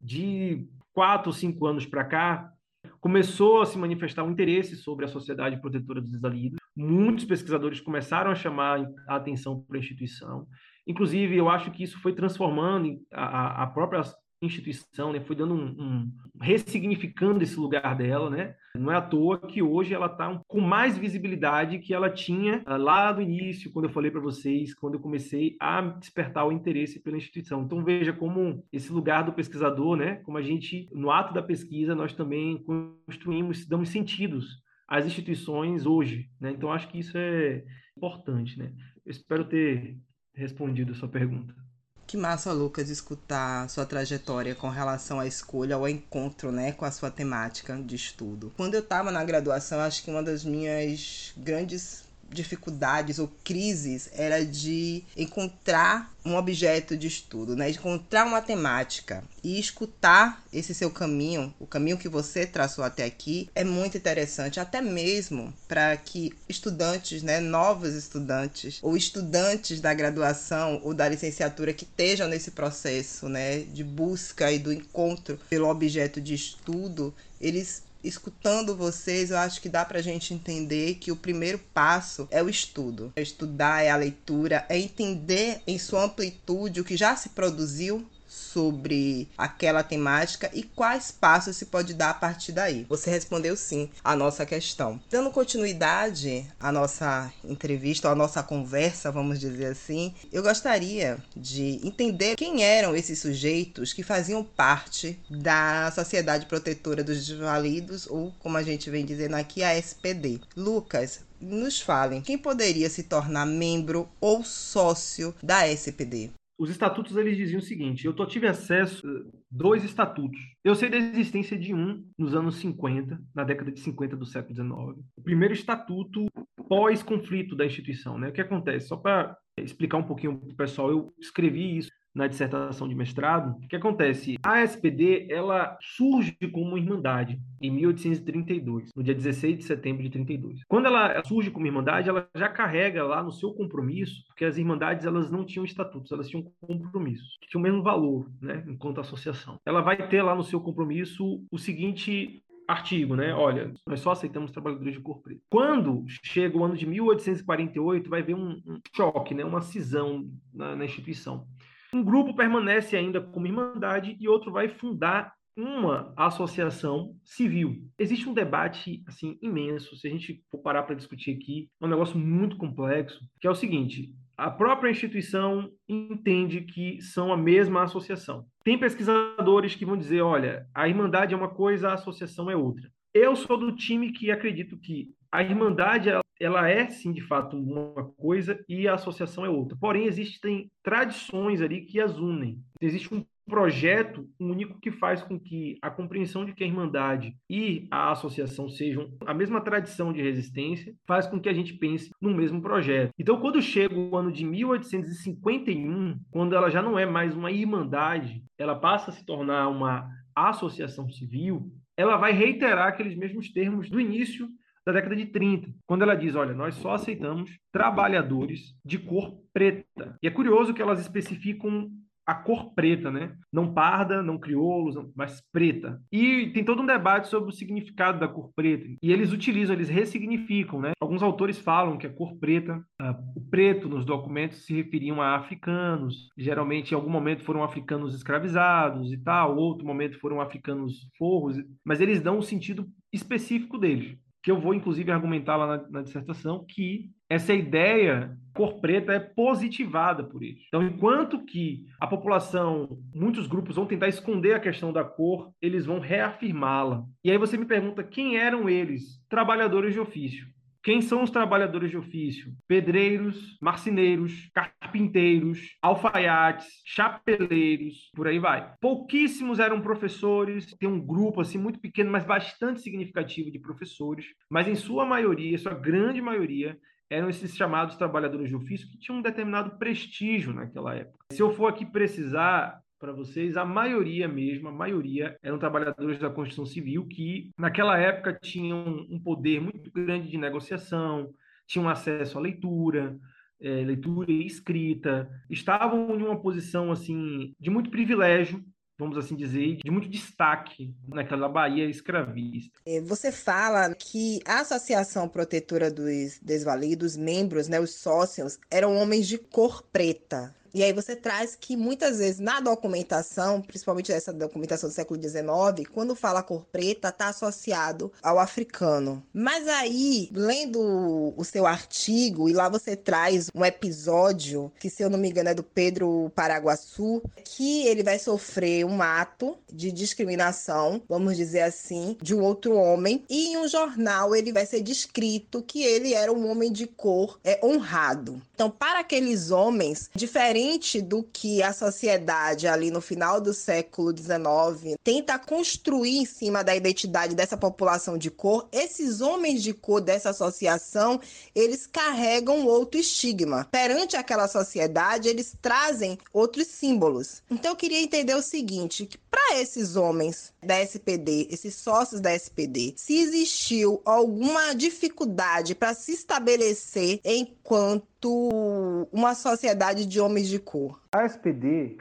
de 0.00 0.66
quatro 0.92 1.32
cinco 1.32 1.66
anos 1.66 1.86
para 1.86 2.04
cá, 2.04 2.50
começou 2.98 3.62
a 3.62 3.66
se 3.66 3.78
manifestar 3.78 4.24
um 4.24 4.32
interesse 4.32 4.74
sobre 4.74 5.04
a 5.04 5.08
Sociedade 5.08 5.60
Protetora 5.60 6.00
dos 6.00 6.10
Desalidos. 6.10 6.58
Muitos 6.76 7.24
pesquisadores 7.24 7.80
começaram 7.80 8.32
a 8.32 8.34
chamar 8.34 8.84
a 9.06 9.14
atenção 9.14 9.60
para 9.60 9.76
a 9.76 9.78
instituição. 9.78 10.48
Inclusive, 10.84 11.36
eu 11.36 11.48
acho 11.48 11.70
que 11.70 11.84
isso 11.84 12.02
foi 12.02 12.12
transformando 12.12 13.00
a, 13.12 13.62
a 13.62 13.66
própria 13.68 14.02
instituição, 14.42 15.12
né? 15.12 15.20
Foi 15.20 15.34
dando 15.34 15.54
um, 15.54 15.66
um, 15.66 16.12
ressignificando 16.40 17.42
esse 17.42 17.58
lugar 17.58 17.96
dela, 17.96 18.28
né? 18.28 18.54
Não 18.74 18.92
é 18.92 18.96
à 18.96 19.00
toa 19.00 19.38
que 19.38 19.62
hoje 19.62 19.94
ela 19.94 20.06
está 20.06 20.40
com 20.46 20.60
mais 20.60 20.98
visibilidade 20.98 21.78
que 21.78 21.94
ela 21.94 22.10
tinha 22.10 22.62
uh, 22.66 22.76
lá 22.76 23.12
do 23.12 23.22
início, 23.22 23.72
quando 23.72 23.86
eu 23.86 23.90
falei 23.90 24.10
para 24.10 24.20
vocês, 24.20 24.74
quando 24.74 24.94
eu 24.94 25.00
comecei 25.00 25.56
a 25.60 25.80
despertar 25.80 26.46
o 26.46 26.52
interesse 26.52 27.00
pela 27.02 27.16
instituição. 27.16 27.62
Então 27.62 27.82
veja 27.82 28.12
como 28.12 28.64
esse 28.72 28.92
lugar 28.92 29.24
do 29.24 29.32
pesquisador, 29.32 29.96
né? 29.96 30.16
Como 30.16 30.36
a 30.36 30.42
gente 30.42 30.88
no 30.92 31.10
ato 31.10 31.32
da 31.32 31.42
pesquisa 31.42 31.94
nós 31.94 32.12
também 32.12 32.62
construímos, 33.06 33.66
damos 33.66 33.88
sentidos 33.88 34.62
às 34.86 35.06
instituições 35.06 35.86
hoje, 35.86 36.28
né? 36.40 36.50
Então 36.50 36.72
acho 36.72 36.88
que 36.88 36.98
isso 36.98 37.16
é 37.16 37.64
importante, 37.96 38.58
né? 38.58 38.72
Eu 39.04 39.10
espero 39.10 39.44
ter 39.44 39.96
respondido 40.34 40.92
a 40.92 40.94
sua 40.94 41.08
pergunta. 41.08 41.65
Que 42.06 42.16
massa, 42.16 42.52
Lucas, 42.52 42.88
escutar 42.88 43.68
sua 43.68 43.84
trajetória 43.84 44.54
com 44.54 44.68
relação 44.68 45.18
à 45.18 45.26
escolha, 45.26 45.74
ao 45.74 45.88
encontro, 45.88 46.52
né, 46.52 46.70
com 46.70 46.84
a 46.84 46.90
sua 46.92 47.10
temática 47.10 47.76
de 47.76 47.96
estudo. 47.96 48.52
Quando 48.56 48.74
eu 48.74 48.80
estava 48.80 49.10
na 49.10 49.24
graduação, 49.24 49.80
acho 49.80 50.04
que 50.04 50.10
uma 50.10 50.22
das 50.22 50.44
minhas 50.44 51.32
grandes 51.36 52.05
dificuldades 52.30 53.18
ou 53.18 53.28
crises 53.44 54.08
era 54.12 54.44
de 54.44 55.02
encontrar 55.16 56.14
um 56.24 56.34
objeto 56.36 56.96
de 56.96 57.06
estudo, 57.06 57.54
né? 57.54 57.70
Encontrar 57.70 58.26
uma 58.26 58.42
temática 58.42 59.22
e 59.44 59.60
escutar 59.60 60.42
esse 60.52 60.74
seu 60.74 60.90
caminho, 60.90 61.54
o 61.58 61.66
caminho 61.66 61.96
que 61.96 62.08
você 62.08 62.44
traçou 62.44 62.82
até 62.82 63.04
aqui, 63.04 63.48
é 63.54 63.62
muito 63.62 63.96
interessante, 63.96 64.58
até 64.58 64.80
mesmo 64.80 65.54
para 65.68 65.96
que 65.96 66.32
estudantes, 66.48 67.22
né, 67.22 67.38
novos 67.38 67.94
estudantes 67.94 68.80
ou 68.82 68.96
estudantes 68.96 69.80
da 69.80 69.94
graduação 69.94 70.80
ou 70.82 70.92
da 70.92 71.08
licenciatura 71.08 71.72
que 71.72 71.84
estejam 71.84 72.26
nesse 72.26 72.50
processo, 72.50 73.28
né, 73.28 73.60
de 73.60 73.84
busca 73.84 74.50
e 74.50 74.58
do 74.58 74.72
encontro 74.72 75.38
pelo 75.48 75.68
objeto 75.68 76.20
de 76.20 76.34
estudo, 76.34 77.14
eles 77.40 77.85
escutando 78.02 78.76
vocês, 78.76 79.30
eu 79.30 79.38
acho 79.38 79.60
que 79.60 79.68
dá 79.68 79.84
pra 79.84 80.02
gente 80.02 80.32
entender 80.32 80.96
que 80.96 81.12
o 81.12 81.16
primeiro 81.16 81.58
passo 81.72 82.28
é 82.30 82.42
o 82.42 82.48
estudo. 82.48 83.12
É 83.16 83.22
estudar, 83.22 83.82
é 83.82 83.90
a 83.90 83.96
leitura, 83.96 84.64
é 84.68 84.78
entender 84.78 85.60
em 85.66 85.78
sua 85.78 86.04
amplitude 86.04 86.80
o 86.80 86.84
que 86.84 86.96
já 86.96 87.16
se 87.16 87.30
produziu 87.30 88.06
sobre 88.36 89.28
aquela 89.36 89.82
temática 89.82 90.50
e 90.52 90.62
quais 90.62 91.10
passos 91.10 91.56
se 91.56 91.66
pode 91.66 91.94
dar 91.94 92.10
a 92.10 92.14
partir 92.14 92.52
daí. 92.52 92.84
Você 92.88 93.10
respondeu 93.10 93.56
sim 93.56 93.88
à 94.04 94.14
nossa 94.14 94.44
questão. 94.44 95.00
Dando 95.10 95.30
continuidade 95.30 96.46
à 96.60 96.70
nossa 96.70 97.32
entrevista, 97.42 98.10
à 98.10 98.14
nossa 98.14 98.42
conversa, 98.42 99.10
vamos 99.10 99.40
dizer 99.40 99.66
assim, 99.66 100.14
eu 100.32 100.42
gostaria 100.42 101.18
de 101.34 101.80
entender 101.82 102.36
quem 102.36 102.62
eram 102.62 102.94
esses 102.94 103.18
sujeitos 103.18 103.92
que 103.92 104.02
faziam 104.02 104.44
parte 104.44 105.18
da 105.30 105.90
Sociedade 105.92 106.46
Protetora 106.46 107.02
dos 107.02 107.26
Desvalidos, 107.26 108.06
ou 108.06 108.32
como 108.38 108.56
a 108.56 108.62
gente 108.62 108.90
vem 108.90 109.04
dizendo 109.04 109.34
aqui, 109.34 109.62
a 109.62 109.76
SPD. 109.76 110.40
Lucas, 110.56 111.20
nos 111.40 111.80
falem 111.80 112.20
quem 112.20 112.38
poderia 112.38 112.88
se 112.88 113.02
tornar 113.02 113.46
membro 113.46 114.08
ou 114.20 114.44
sócio 114.44 115.34
da 115.42 115.68
SPD. 115.68 116.30
Os 116.58 116.70
estatutos 116.70 117.16
eles 117.16 117.36
diziam 117.36 117.58
o 117.58 117.62
seguinte: 117.62 118.06
eu 118.06 118.14
tive 118.26 118.46
acesso 118.46 119.06
a 119.06 119.36
dois 119.50 119.84
estatutos. 119.84 120.40
Eu 120.64 120.74
sei 120.74 120.88
da 120.88 120.96
existência 120.96 121.58
de 121.58 121.74
um 121.74 122.04
nos 122.18 122.34
anos 122.34 122.56
50, 122.56 123.20
na 123.34 123.44
década 123.44 123.70
de 123.70 123.80
50 123.80 124.16
do 124.16 124.24
século 124.24 124.54
XIX. 124.54 125.04
O 125.16 125.22
primeiro 125.22 125.52
estatuto 125.52 126.26
pós-conflito 126.68 127.54
da 127.54 127.66
instituição. 127.66 128.18
Né? 128.18 128.28
O 128.28 128.32
que 128.32 128.40
acontece? 128.40 128.88
Só 128.88 128.96
para 128.96 129.36
explicar 129.58 129.98
um 129.98 130.06
pouquinho 130.06 130.38
para 130.38 130.52
o 130.52 130.56
pessoal, 130.56 130.90
eu 130.90 131.14
escrevi 131.20 131.78
isso 131.78 131.90
na 132.16 132.26
dissertação 132.26 132.88
de 132.88 132.94
mestrado, 132.94 133.56
o 133.62 133.68
que 133.68 133.76
acontece? 133.76 134.38
A 134.42 134.62
SPD, 134.62 135.28
ela 135.30 135.76
surge 135.80 136.34
como 136.50 136.70
uma 136.70 136.78
irmandade 136.78 137.38
em 137.60 137.70
1832, 137.70 138.90
no 138.96 139.02
dia 139.02 139.14
16 139.14 139.58
de 139.58 139.64
setembro 139.64 140.02
de 140.02 140.08
32. 140.08 140.62
Quando 140.66 140.86
ela 140.86 141.22
surge 141.24 141.50
como 141.50 141.66
irmandade, 141.66 142.08
ela 142.08 142.26
já 142.34 142.48
carrega 142.48 143.04
lá 143.04 143.22
no 143.22 143.30
seu 143.30 143.52
compromisso, 143.52 144.24
porque 144.28 144.46
as 144.46 144.56
irmandades 144.56 145.04
elas 145.04 145.30
não 145.30 145.44
tinham 145.44 145.64
estatutos, 145.64 146.10
elas 146.10 146.28
tinham 146.28 146.50
compromissos, 146.60 147.36
que 147.40 147.48
tinham 147.48 147.60
o 147.60 147.62
mesmo 147.62 147.82
valor, 147.82 148.30
né, 148.40 148.64
enquanto 148.66 149.00
associação. 149.00 149.60
Ela 149.66 149.82
vai 149.82 150.08
ter 150.08 150.22
lá 150.22 150.34
no 150.34 150.42
seu 150.42 150.60
compromisso 150.60 151.44
o 151.50 151.58
seguinte 151.58 152.42
artigo, 152.66 153.14
né? 153.14 153.32
Olha, 153.32 153.72
nós 153.86 154.00
só 154.00 154.10
aceitamos 154.10 154.50
trabalhadores 154.50 154.94
de 154.94 155.00
cor 155.00 155.20
preta. 155.20 155.40
Quando 155.48 156.04
chega 156.24 156.56
o 156.56 156.64
ano 156.64 156.76
de 156.76 156.86
1848, 156.86 158.10
vai 158.10 158.20
haver 158.20 158.34
um, 158.34 158.60
um 158.66 158.80
choque, 158.94 159.34
né? 159.34 159.44
Uma 159.44 159.60
cisão 159.60 160.28
na, 160.52 160.74
na 160.74 160.84
instituição. 160.84 161.46
Um 161.92 162.02
grupo 162.02 162.34
permanece 162.34 162.96
ainda 162.96 163.20
como 163.20 163.46
irmandade 163.46 164.16
e 164.20 164.28
outro 164.28 164.52
vai 164.52 164.68
fundar 164.68 165.32
uma 165.56 166.12
associação 166.16 167.16
civil. 167.24 167.82
Existe 167.98 168.28
um 168.28 168.34
debate 168.34 169.02
assim 169.06 169.38
imenso, 169.40 169.96
se 169.96 170.06
a 170.06 170.10
gente 170.10 170.44
for 170.50 170.58
parar 170.58 170.82
para 170.82 170.94
discutir 170.94 171.34
aqui, 171.34 171.70
é 171.80 171.86
um 171.86 171.88
negócio 171.88 172.18
muito 172.18 172.56
complexo, 172.56 173.20
que 173.40 173.46
é 173.46 173.50
o 173.50 173.54
seguinte: 173.54 174.14
a 174.36 174.50
própria 174.50 174.90
instituição 174.90 175.70
entende 175.88 176.60
que 176.60 177.00
são 177.00 177.32
a 177.32 177.36
mesma 177.36 177.84
associação. 177.84 178.44
Tem 178.62 178.78
pesquisadores 178.78 179.74
que 179.74 179.86
vão 179.86 179.96
dizer, 179.96 180.20
olha, 180.20 180.66
a 180.74 180.86
irmandade 180.86 181.32
é 181.32 181.36
uma 181.36 181.48
coisa, 181.48 181.88
a 181.88 181.94
associação 181.94 182.50
é 182.50 182.56
outra. 182.56 182.90
Eu 183.14 183.34
sou 183.34 183.56
do 183.56 183.72
time 183.72 184.12
que 184.12 184.30
acredito 184.30 184.76
que 184.76 185.08
a 185.32 185.42
irmandade 185.42 186.10
ela 186.40 186.68
é 186.68 186.88
sim 186.88 187.12
de 187.12 187.20
fato 187.20 187.56
uma 187.56 188.04
coisa 188.16 188.62
e 188.68 188.86
a 188.86 188.94
associação 188.94 189.44
é 189.44 189.48
outra. 189.48 189.76
Porém, 189.80 190.06
existem 190.06 190.70
tradições 190.82 191.60
ali 191.60 191.82
que 191.82 192.00
as 192.00 192.18
unem. 192.18 192.60
Existe 192.80 193.14
um 193.14 193.24
projeto 193.46 194.28
único 194.40 194.80
que 194.80 194.90
faz 194.90 195.22
com 195.22 195.38
que 195.38 195.78
a 195.80 195.88
compreensão 195.88 196.44
de 196.44 196.52
que 196.52 196.64
a 196.64 196.66
Irmandade 196.66 197.36
e 197.48 197.86
a 197.90 198.10
associação 198.10 198.68
sejam 198.68 199.08
a 199.24 199.32
mesma 199.32 199.60
tradição 199.60 200.12
de 200.12 200.20
resistência, 200.20 200.94
faz 201.06 201.26
com 201.26 201.40
que 201.40 201.48
a 201.48 201.52
gente 201.52 201.74
pense 201.74 202.10
no 202.20 202.34
mesmo 202.34 202.60
projeto. 202.60 203.12
Então, 203.18 203.40
quando 203.40 203.62
chega 203.62 203.94
o 203.94 204.16
ano 204.16 204.32
de 204.32 204.44
1851, 204.44 206.18
quando 206.30 206.56
ela 206.56 206.70
já 206.70 206.82
não 206.82 206.98
é 206.98 207.06
mais 207.06 207.36
uma 207.36 207.52
Irmandade, 207.52 208.42
ela 208.58 208.74
passa 208.74 209.10
a 209.10 209.14
se 209.14 209.24
tornar 209.24 209.68
uma 209.68 210.10
associação 210.34 211.08
civil, 211.08 211.72
ela 211.96 212.16
vai 212.16 212.32
reiterar 212.32 212.88
aqueles 212.88 213.16
mesmos 213.16 213.50
termos 213.50 213.88
do 213.88 214.00
início 214.00 214.48
da 214.86 214.92
década 214.92 215.16
de 215.16 215.26
30, 215.26 215.68
quando 215.84 216.02
ela 216.02 216.14
diz: 216.14 216.36
olha, 216.36 216.54
nós 216.54 216.76
só 216.76 216.94
aceitamos 216.94 217.50
trabalhadores 217.72 218.74
de 218.84 218.98
cor 218.98 219.36
preta. 219.52 220.16
E 220.22 220.28
é 220.28 220.30
curioso 220.30 220.72
que 220.72 220.80
elas 220.80 221.00
especificam 221.00 221.90
a 222.24 222.34
cor 222.34 222.74
preta, 222.74 223.10
né? 223.10 223.36
Não 223.52 223.72
parda, 223.72 224.20
não 224.20 224.36
crioulos, 224.36 224.96
mas 225.14 225.40
preta. 225.52 226.00
E 226.10 226.50
tem 226.52 226.64
todo 226.64 226.82
um 226.82 226.86
debate 226.86 227.28
sobre 227.28 227.50
o 227.50 227.52
significado 227.52 228.18
da 228.18 228.26
cor 228.26 228.50
preta. 228.54 228.84
E 229.00 229.12
eles 229.12 229.32
utilizam, 229.32 229.74
eles 229.74 229.88
ressignificam, 229.88 230.80
né? 230.80 230.90
Alguns 231.00 231.22
autores 231.22 231.58
falam 231.58 231.96
que 231.96 232.06
a 232.06 232.12
cor 232.12 232.36
preta, 232.36 232.84
uh, 233.00 233.14
o 233.36 233.40
preto 233.48 233.88
nos 233.88 234.04
documentos 234.04 234.66
se 234.66 234.74
referiam 234.74 235.22
a 235.22 235.36
africanos. 235.36 236.28
Geralmente, 236.36 236.90
em 236.90 236.94
algum 236.96 237.10
momento 237.10 237.44
foram 237.44 237.62
africanos 237.62 238.14
escravizados 238.14 239.12
e 239.12 239.18
tal, 239.18 239.56
outro 239.56 239.86
momento 239.86 240.18
foram 240.18 240.40
africanos 240.40 241.08
forros. 241.16 241.56
Mas 241.84 242.00
eles 242.00 242.20
dão 242.20 242.38
um 242.38 242.42
sentido 242.42 242.88
específico 243.12 243.78
deles 243.78 244.18
que 244.46 244.50
eu 244.52 244.60
vou 244.60 244.72
inclusive 244.72 245.10
argumentar 245.10 245.56
lá 245.56 245.66
na, 245.66 245.88
na, 245.90 246.02
dissertação, 246.02 246.64
que 246.64 247.10
essa 247.28 247.52
ideia 247.52 248.38
cor 248.54 248.80
preta 248.80 249.12
é 249.12 249.18
positivada 249.18 250.22
por 250.22 250.40
eles. 250.40 250.62
Então, 250.68 250.86
enquanto 250.86 251.44
que 251.44 251.84
a 252.00 252.06
população, 252.06 252.96
muitos 253.12 253.48
grupos 253.48 253.74
vão 253.74 253.86
tentar 253.86 254.06
esconder 254.06 254.54
a 254.54 254.60
questão 254.60 254.92
da 254.92 255.02
cor, 255.02 255.50
eles 255.60 255.84
vão 255.84 255.98
reafirmá-la. 255.98 257.04
E 257.24 257.30
aí 257.32 257.36
você 257.36 257.56
me 257.56 257.64
pergunta 257.64 258.04
quem 258.04 258.36
eram 258.36 258.68
eles? 258.68 259.20
Trabalhadores 259.28 259.92
de 259.92 259.98
ofício. 259.98 260.46
Quem 260.86 261.02
são 261.02 261.24
os 261.24 261.30
trabalhadores 261.30 261.90
de 261.90 261.96
ofício? 261.96 262.52
Pedreiros, 262.68 263.58
marceneiros, 263.60 264.48
carpinteiros, 264.54 265.76
alfaiates, 265.82 266.68
chapeleiros, 266.84 268.08
por 268.14 268.28
aí 268.28 268.38
vai. 268.38 268.72
Pouquíssimos 268.80 269.58
eram 269.58 269.80
professores, 269.80 270.72
tem 270.78 270.88
um 270.88 271.04
grupo 271.04 271.40
assim 271.40 271.58
muito 271.58 271.80
pequeno, 271.80 272.12
mas 272.12 272.22
bastante 272.22 272.82
significativo 272.82 273.50
de 273.50 273.58
professores, 273.58 274.26
mas 274.48 274.68
em 274.68 274.76
sua 274.76 275.04
maioria, 275.04 275.58
sua 275.58 275.74
grande 275.74 276.22
maioria, 276.22 276.78
eram 277.10 277.28
esses 277.28 277.56
chamados 277.56 277.96
trabalhadores 277.96 278.48
de 278.48 278.54
ofício 278.54 278.88
que 278.88 278.96
tinham 278.96 279.18
um 279.18 279.22
determinado 279.22 279.76
prestígio 279.78 280.54
naquela 280.54 280.94
época. 280.94 281.24
Se 281.32 281.42
eu 281.42 281.50
for 281.50 281.66
aqui 281.66 281.84
precisar, 281.84 282.80
para 282.98 283.12
vocês, 283.12 283.56
a 283.56 283.64
maioria 283.64 284.26
mesmo, 284.26 284.68
a 284.68 284.72
maioria 284.72 285.36
eram 285.42 285.58
trabalhadores 285.58 286.18
da 286.18 286.30
construção 286.30 286.66
civil 286.66 287.06
que 287.06 287.50
naquela 287.56 287.98
época 287.98 288.38
tinham 288.42 289.06
um 289.10 289.18
poder 289.18 289.60
muito 289.60 289.90
grande 289.90 290.28
de 290.28 290.38
negociação, 290.38 291.30
tinham 291.66 291.88
acesso 291.88 292.38
à 292.38 292.40
leitura, 292.40 293.18
é, 293.60 293.84
leitura 293.84 294.30
e 294.30 294.46
escrita, 294.46 295.28
estavam 295.50 296.18
em 296.18 296.22
uma 296.22 296.40
posição 296.40 296.90
assim 296.90 297.54
de 297.58 297.70
muito 297.70 297.90
privilégio 297.90 298.64
vamos 298.98 299.18
assim 299.18 299.36
dizer, 299.36 299.78
de 299.84 299.90
muito 299.90 300.08
destaque 300.08 300.94
naquela 301.06 301.48
Bahia 301.48 301.84
escravista. 301.84 302.78
É, 302.86 303.00
você 303.00 303.30
fala 303.30 303.94
que 303.94 304.40
a 304.46 304.60
Associação 304.60 305.28
Protetora 305.28 305.90
dos 305.90 306.38
Desvalidos, 306.40 307.16
membros, 307.16 307.68
né, 307.68 307.78
os 307.78 307.94
sócios, 307.94 308.58
eram 308.70 308.96
homens 308.96 309.28
de 309.28 309.38
cor 309.38 309.82
preta. 309.92 310.54
E 310.74 310.82
aí 310.82 310.92
você 310.92 311.16
traz 311.16 311.56
que 311.58 311.76
muitas 311.76 312.18
vezes 312.18 312.38
na 312.38 312.60
documentação, 312.60 313.60
principalmente 313.60 314.12
essa 314.12 314.32
documentação 314.32 314.88
do 314.88 314.94
século 314.94 315.20
XIX, 315.20 315.88
quando 315.92 316.14
fala 316.14 316.42
cor 316.42 316.64
preta, 316.70 317.08
está 317.08 317.28
associado 317.28 318.12
ao 318.22 318.38
africano. 318.38 319.22
Mas 319.32 319.66
aí, 319.68 320.28
lendo 320.32 321.34
o 321.36 321.44
seu 321.44 321.66
artigo, 321.66 322.48
e 322.48 322.52
lá 322.52 322.68
você 322.68 322.96
traz 322.96 323.50
um 323.54 323.64
episódio, 323.64 324.72
que 324.78 324.90
se 324.90 325.02
eu 325.02 325.10
não 325.10 325.18
me 325.18 325.28
engano 325.28 325.50
é 325.50 325.54
do 325.54 325.62
Pedro 325.62 326.30
Paraguaçu, 326.34 327.22
que 327.44 327.86
ele 327.86 328.02
vai 328.02 328.18
sofrer 328.18 328.84
um 328.84 329.02
ato 329.02 329.56
de 329.72 329.92
discriminação, 329.92 331.02
vamos 331.08 331.36
dizer 331.36 331.62
assim, 331.62 332.16
de 332.22 332.34
um 332.34 332.42
outro 332.42 332.74
homem, 332.74 333.24
e 333.28 333.48
em 333.48 333.56
um 333.56 333.68
jornal 333.68 334.34
ele 334.34 334.52
vai 334.52 334.66
ser 334.66 334.80
descrito 334.80 335.62
que 335.62 335.82
ele 335.82 336.14
era 336.14 336.32
um 336.32 336.50
homem 336.50 336.72
de 336.72 336.86
cor 336.86 337.38
é, 337.44 337.60
honrado. 337.64 338.40
Então, 338.56 338.70
para 338.70 339.00
aqueles 339.00 339.50
homens, 339.50 340.08
diferente 340.14 341.02
do 341.02 341.22
que 341.22 341.62
a 341.62 341.74
sociedade 341.74 342.66
ali 342.66 342.90
no 342.90 343.02
final 343.02 343.38
do 343.38 343.52
século 343.52 344.16
XIX 344.16 344.96
tenta 345.04 345.38
construir 345.38 346.16
em 346.16 346.24
cima 346.24 346.64
da 346.64 346.74
identidade 346.74 347.34
dessa 347.34 347.54
população 347.54 348.16
de 348.16 348.30
cor, 348.30 348.66
esses 348.72 349.20
homens 349.20 349.62
de 349.62 349.74
cor 349.74 350.00
dessa 350.00 350.30
associação, 350.30 351.20
eles 351.54 351.86
carregam 351.86 352.64
outro 352.64 352.98
estigma. 352.98 353.68
Perante 353.70 354.16
aquela 354.16 354.48
sociedade, 354.48 355.28
eles 355.28 355.54
trazem 355.60 356.16
outros 356.32 356.66
símbolos. 356.66 357.42
Então 357.50 357.72
eu 357.72 357.76
queria 357.76 358.00
entender 358.00 358.34
o 358.34 358.40
seguinte, 358.40 359.04
que 359.04 359.18
para 359.18 359.60
esses 359.60 359.96
homens 359.96 360.50
da 360.62 360.80
SPD, 360.80 361.46
esses 361.50 361.74
sócios 361.74 362.22
da 362.22 362.34
SPD, 362.34 362.94
se 362.96 363.18
existiu 363.18 364.00
alguma 364.02 364.74
dificuldade 364.74 365.74
para 365.74 365.92
se 365.92 366.12
estabelecer 366.12 367.20
enquanto 367.22 368.15
uma 368.26 369.34
sociedade 369.34 370.06
de 370.06 370.20
homens 370.20 370.48
de 370.48 370.58
cor. 370.58 371.00
A 371.14 371.24
SPD 371.24 371.98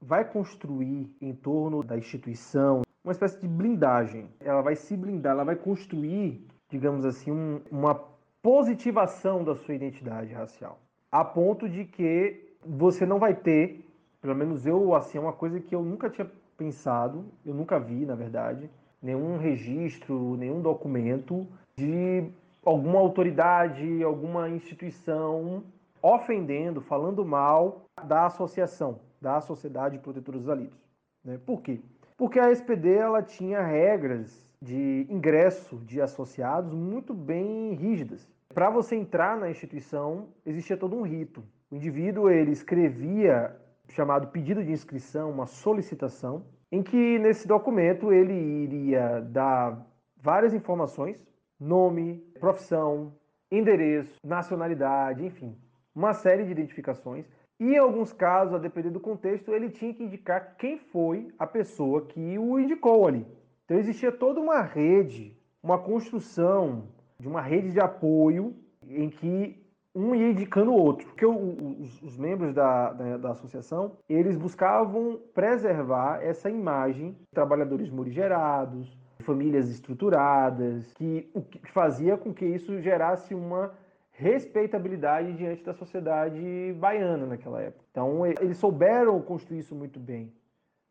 vai 0.00 0.24
construir 0.24 1.10
em 1.20 1.34
torno 1.34 1.82
da 1.82 1.96
instituição 1.96 2.82
uma 3.04 3.12
espécie 3.12 3.40
de 3.40 3.48
blindagem. 3.48 4.28
Ela 4.40 4.62
vai 4.62 4.76
se 4.76 4.96
blindar, 4.96 5.32
ela 5.32 5.44
vai 5.44 5.56
construir, 5.56 6.46
digamos 6.70 7.04
assim, 7.04 7.30
um, 7.30 7.60
uma 7.70 7.94
positivação 8.42 9.42
da 9.42 9.54
sua 9.56 9.74
identidade 9.74 10.32
racial, 10.32 10.78
a 11.10 11.24
ponto 11.24 11.68
de 11.68 11.84
que 11.84 12.54
você 12.64 13.04
não 13.04 13.18
vai 13.18 13.34
ter 13.34 13.88
Pelo 14.20 14.34
menos 14.34 14.66
eu, 14.66 14.94
assim, 14.94 15.16
é 15.16 15.20
uma 15.20 15.32
coisa 15.32 15.60
que 15.60 15.74
eu 15.74 15.82
nunca 15.82 16.10
tinha 16.10 16.28
pensado, 16.56 17.24
eu 17.46 17.54
nunca 17.54 17.78
vi, 17.78 18.04
na 18.04 18.16
verdade, 18.16 18.68
nenhum 19.00 19.36
registro, 19.36 20.36
nenhum 20.36 20.60
documento 20.60 21.46
de 21.76 22.28
alguma 22.68 22.98
autoridade, 22.98 24.02
alguma 24.02 24.50
instituição 24.50 25.64
ofendendo, 26.02 26.82
falando 26.82 27.24
mal 27.24 27.86
da 28.04 28.26
associação, 28.26 29.00
da 29.20 29.40
Sociedade 29.40 29.98
Protetora 29.98 30.38
dos 30.38 30.50
Alidos. 30.50 30.78
Né? 31.24 31.40
Por 31.46 31.62
quê? 31.62 31.80
Porque 32.16 32.38
a 32.38 32.50
SPD 32.50 32.94
ela 32.94 33.22
tinha 33.22 33.62
regras 33.62 34.46
de 34.60 35.06
ingresso 35.08 35.76
de 35.78 36.00
associados 36.00 36.74
muito 36.74 37.14
bem 37.14 37.72
rígidas. 37.72 38.28
Para 38.52 38.68
você 38.68 38.96
entrar 38.96 39.38
na 39.38 39.50
instituição, 39.50 40.28
existia 40.44 40.76
todo 40.76 40.94
um 40.94 41.02
rito. 41.02 41.42
O 41.70 41.76
indivíduo 41.76 42.28
ele 42.30 42.50
escrevia 42.50 43.56
chamado 43.88 44.28
pedido 44.28 44.62
de 44.62 44.72
inscrição, 44.72 45.30
uma 45.30 45.46
solicitação, 45.46 46.44
em 46.70 46.82
que 46.82 47.18
nesse 47.18 47.48
documento 47.48 48.12
ele 48.12 48.34
iria 48.34 49.20
dar 49.20 49.86
várias 50.20 50.52
informações, 50.52 51.16
nome, 51.58 52.18
profissão, 52.38 53.12
endereço, 53.50 54.16
nacionalidade, 54.24 55.24
enfim, 55.24 55.56
uma 55.94 56.12
série 56.12 56.44
de 56.44 56.52
identificações. 56.52 57.26
E 57.60 57.72
em 57.72 57.78
alguns 57.78 58.12
casos, 58.12 58.54
a 58.54 58.58
depender 58.58 58.90
do 58.90 59.00
contexto, 59.00 59.52
ele 59.52 59.68
tinha 59.68 59.92
que 59.92 60.04
indicar 60.04 60.56
quem 60.56 60.78
foi 60.78 61.28
a 61.38 61.46
pessoa 61.46 62.06
que 62.06 62.38
o 62.38 62.58
indicou 62.58 63.06
ali. 63.06 63.26
Então 63.64 63.76
existia 63.76 64.12
toda 64.12 64.40
uma 64.40 64.62
rede, 64.62 65.36
uma 65.62 65.78
construção 65.78 66.88
de 67.18 67.26
uma 67.26 67.40
rede 67.40 67.72
de 67.72 67.80
apoio 67.80 68.54
em 68.86 69.10
que 69.10 69.62
um 69.94 70.14
ia 70.14 70.30
indicando 70.30 70.70
o 70.70 70.76
outro. 70.78 71.06
Porque 71.06 71.26
os, 71.26 72.02
os 72.02 72.16
membros 72.16 72.54
da, 72.54 72.92
da, 72.92 73.16
da, 73.16 73.30
associação, 73.32 73.96
eles 74.08 74.36
buscavam 74.36 75.20
preservar 75.34 76.22
essa 76.22 76.48
imagem 76.48 77.12
de 77.12 77.26
trabalhadores 77.34 77.90
morigerados, 77.90 78.96
famílias 79.20 79.68
estruturadas, 79.68 80.92
que 80.92 81.28
o 81.34 81.42
que 81.42 81.70
fazia 81.70 82.16
com 82.16 82.32
que 82.32 82.44
isso 82.44 82.80
gerasse 82.80 83.34
uma 83.34 83.72
respeitabilidade 84.12 85.32
diante 85.34 85.62
da 85.62 85.72
sociedade 85.72 86.74
baiana 86.78 87.24
naquela 87.24 87.60
época. 87.60 87.84
Então, 87.90 88.26
eles 88.26 88.58
souberam 88.58 89.20
construir 89.22 89.60
isso 89.60 89.74
muito 89.74 90.00
bem. 90.00 90.32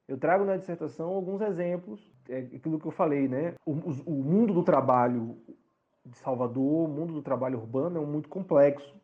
Eu 0.08 0.18
trago 0.18 0.46
na 0.46 0.56
dissertação 0.56 1.10
alguns 1.10 1.42
exemplos, 1.42 2.00
é 2.30 2.40
aquilo 2.40 2.80
que 2.80 2.86
eu 2.86 2.92
falei, 2.92 3.28
né? 3.28 3.56
O, 3.66 3.74
o 4.06 4.24
mundo 4.24 4.54
do 4.54 4.64
trabalho 4.64 5.38
de 6.06 6.18
Salvador, 6.18 6.86
o 6.86 6.88
mundo 6.88 7.14
do 7.14 7.22
trabalho 7.22 7.60
urbano 7.60 7.98
é 7.98 8.00
um 8.00 8.06
muito 8.06 8.30
complexo. 8.30 8.96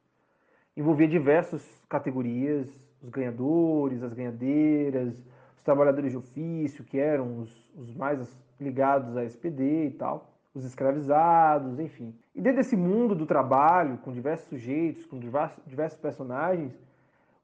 Envolvia 0.77 1.07
diversas 1.07 1.61
categorias, 1.89 2.69
os 3.01 3.09
ganhadores, 3.09 4.01
as 4.01 4.13
ganhadeiras, 4.13 5.13
os 5.57 5.63
trabalhadores 5.63 6.11
de 6.11 6.17
ofício, 6.17 6.85
que 6.85 6.97
eram 6.97 7.39
os, 7.39 7.71
os 7.75 7.93
mais 7.93 8.21
ligados 8.59 9.15
à 9.17 9.23
SPD 9.23 9.87
e 9.87 9.91
tal, 9.91 10.33
os 10.53 10.65
escravizados, 10.65 11.79
enfim. 11.79 12.15
E 12.35 12.41
dentro 12.41 12.57
desse 12.57 12.75
mundo 12.75 13.15
do 13.15 13.25
trabalho, 13.25 13.97
com 13.97 14.11
diversos 14.11 14.47
sujeitos, 14.47 15.05
com 15.05 15.19
diversos, 15.19 15.99
personagens, 15.99 16.77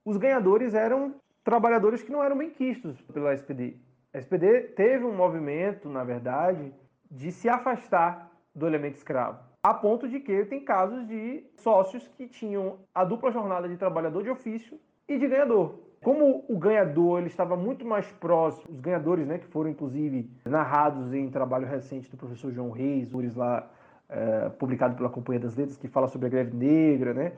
os 0.05 0.17
ganhadores 0.17 0.73
eram 0.73 1.15
trabalhadores 1.43 2.03
que 2.03 2.11
não 2.11 2.23
eram 2.23 2.37
bem 2.37 2.49
quistos 2.49 3.01
pela 3.01 3.33
SPD. 3.33 3.75
A 4.13 4.17
SPD 4.17 4.61
teve 4.75 5.05
um 5.05 5.15
movimento, 5.15 5.89
na 5.89 6.03
verdade, 6.03 6.73
de 7.09 7.31
se 7.31 7.49
afastar 7.49 8.31
do 8.53 8.67
elemento 8.67 8.97
escravo. 8.97 9.39
A 9.61 9.73
ponto 9.73 10.07
de 10.07 10.19
que 10.19 10.45
tem 10.45 10.63
casos 10.63 11.07
de 11.07 11.43
sócios 11.57 12.07
que 12.09 12.27
tinham 12.27 12.79
a 12.93 13.03
dupla 13.03 13.31
jornada 13.31 13.67
de 13.67 13.77
trabalhador 13.77 14.23
de 14.23 14.29
ofício 14.29 14.79
e 15.07 15.17
de 15.17 15.27
ganhador. 15.27 15.75
Como 16.01 16.45
o 16.47 16.57
ganhador 16.57 17.19
ele 17.19 17.27
estava 17.27 17.57
muito 17.57 17.85
mais 17.85 18.09
próximo, 18.13 18.73
os 18.73 18.79
ganhadores, 18.79 19.27
né, 19.27 19.37
que 19.37 19.47
foram 19.47 19.69
inclusive 19.69 20.29
narrados 20.45 21.13
em 21.13 21.29
trabalho 21.29 21.67
recente 21.67 22.09
do 22.09 22.15
professor 22.15 22.51
João 22.53 22.71
Reis, 22.71 23.11
lá 23.35 23.69
é, 24.07 24.49
publicado 24.49 24.95
pela 24.95 25.09
Companhia 25.09 25.41
das 25.41 25.55
Letras, 25.55 25.77
que 25.77 25.87
fala 25.87 26.07
sobre 26.07 26.27
a 26.27 26.29
greve 26.29 26.55
negra, 26.55 27.13
né, 27.13 27.33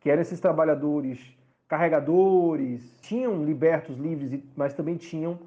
que 0.00 0.10
eram 0.10 0.22
esses 0.22 0.38
trabalhadores 0.38 1.36
carregadores, 1.66 2.96
tinham 3.00 3.44
libertos 3.44 3.96
livres, 3.96 4.40
mas 4.54 4.74
também 4.74 4.96
tinham 4.96 5.38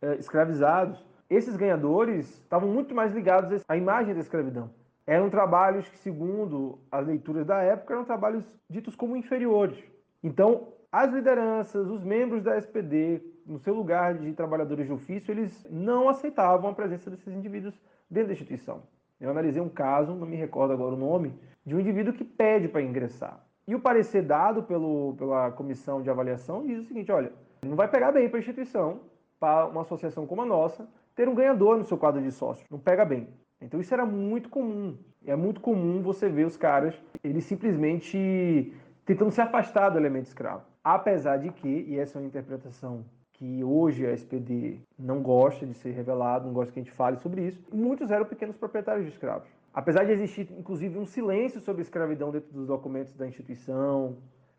é, 0.00 0.14
escravizados. 0.14 1.04
Esses 1.28 1.56
ganhadores 1.56 2.30
estavam 2.38 2.68
muito 2.68 2.94
mais 2.94 3.12
ligados 3.12 3.62
à 3.68 3.76
imagem 3.76 4.14
da 4.14 4.20
escravidão. 4.20 4.70
Eram 5.06 5.28
trabalhos 5.28 5.88
que, 5.88 5.98
segundo 5.98 6.78
as 6.90 7.06
leituras 7.06 7.44
da 7.44 7.60
época, 7.62 7.94
eram 7.94 8.04
trabalhos 8.04 8.44
ditos 8.70 8.96
como 8.96 9.16
inferiores. 9.16 9.78
Então, 10.22 10.68
as 10.90 11.12
lideranças, 11.12 11.88
os 11.88 12.02
membros 12.02 12.42
da 12.42 12.56
SPD, 12.56 13.22
no 13.46 13.58
seu 13.58 13.74
lugar 13.74 14.14
de 14.14 14.32
trabalhadores 14.32 14.86
de 14.86 14.92
ofício, 14.92 15.32
eles 15.32 15.66
não 15.70 16.08
aceitavam 16.08 16.70
a 16.70 16.74
presença 16.74 17.10
desses 17.10 17.32
indivíduos 17.32 17.74
dentro 18.10 18.28
da 18.28 18.32
instituição. 18.34 18.82
Eu 19.20 19.30
analisei 19.30 19.62
um 19.62 19.68
caso, 19.68 20.14
não 20.14 20.26
me 20.26 20.36
recordo 20.36 20.72
agora 20.72 20.94
o 20.94 20.98
nome, 20.98 21.34
de 21.64 21.74
um 21.74 21.80
indivíduo 21.80 22.12
que 22.12 22.24
pede 22.24 22.68
para 22.68 22.82
ingressar. 22.82 23.42
E 23.66 23.74
o 23.74 23.80
parecer 23.80 24.22
dado 24.22 24.62
pelo, 24.62 25.14
pela 25.18 25.50
comissão 25.50 26.00
de 26.02 26.10
avaliação 26.10 26.64
diz 26.66 26.78
o 26.78 26.84
seguinte: 26.84 27.10
olha, 27.10 27.32
não 27.62 27.76
vai 27.76 27.88
pegar 27.88 28.12
bem 28.12 28.28
para 28.28 28.38
a 28.38 28.40
instituição, 28.40 29.00
para 29.40 29.66
uma 29.66 29.82
associação 29.82 30.26
como 30.26 30.42
a 30.42 30.46
nossa, 30.46 30.88
ter 31.14 31.28
um 31.28 31.34
ganhador 31.34 31.76
no 31.76 31.84
seu 31.84 31.98
quadro 31.98 32.22
de 32.22 32.30
sócio. 32.30 32.64
Não 32.70 32.78
pega 32.78 33.04
bem. 33.04 33.28
Então 33.60 33.80
isso 33.80 33.92
era 33.92 34.04
muito 34.04 34.48
comum. 34.48 34.96
É 35.24 35.34
muito 35.34 35.60
comum 35.60 36.02
você 36.02 36.28
ver 36.28 36.46
os 36.46 36.56
caras, 36.56 36.94
eles 37.24 37.44
simplesmente 37.44 38.72
tentando 39.04 39.30
se 39.30 39.40
afastar 39.40 39.88
do 39.88 39.98
elemento 39.98 40.26
escravo. 40.26 40.62
Apesar 40.88 41.38
de 41.38 41.50
que, 41.50 41.84
e 41.88 41.98
essa 41.98 42.16
é 42.16 42.20
uma 42.20 42.28
interpretação 42.28 43.04
que 43.32 43.64
hoje 43.64 44.06
a 44.06 44.12
SPD 44.12 44.78
não 44.96 45.20
gosta 45.20 45.66
de 45.66 45.74
ser 45.74 45.90
revelado, 45.90 46.46
não 46.46 46.54
gosta 46.54 46.72
que 46.72 46.78
a 46.78 46.82
gente 46.84 46.94
fale 46.94 47.16
sobre 47.16 47.44
isso, 47.44 47.60
muitos 47.74 48.12
eram 48.12 48.24
pequenos 48.24 48.56
proprietários 48.56 49.04
de 49.04 49.10
escravos. 49.10 49.48
Apesar 49.74 50.04
de 50.04 50.12
existir, 50.12 50.48
inclusive, 50.56 50.96
um 50.96 51.04
silêncio 51.04 51.60
sobre 51.60 51.82
escravidão 51.82 52.30
dentro 52.30 52.52
dos 52.52 52.68
documentos 52.68 53.16
da 53.16 53.26
instituição, 53.26 54.16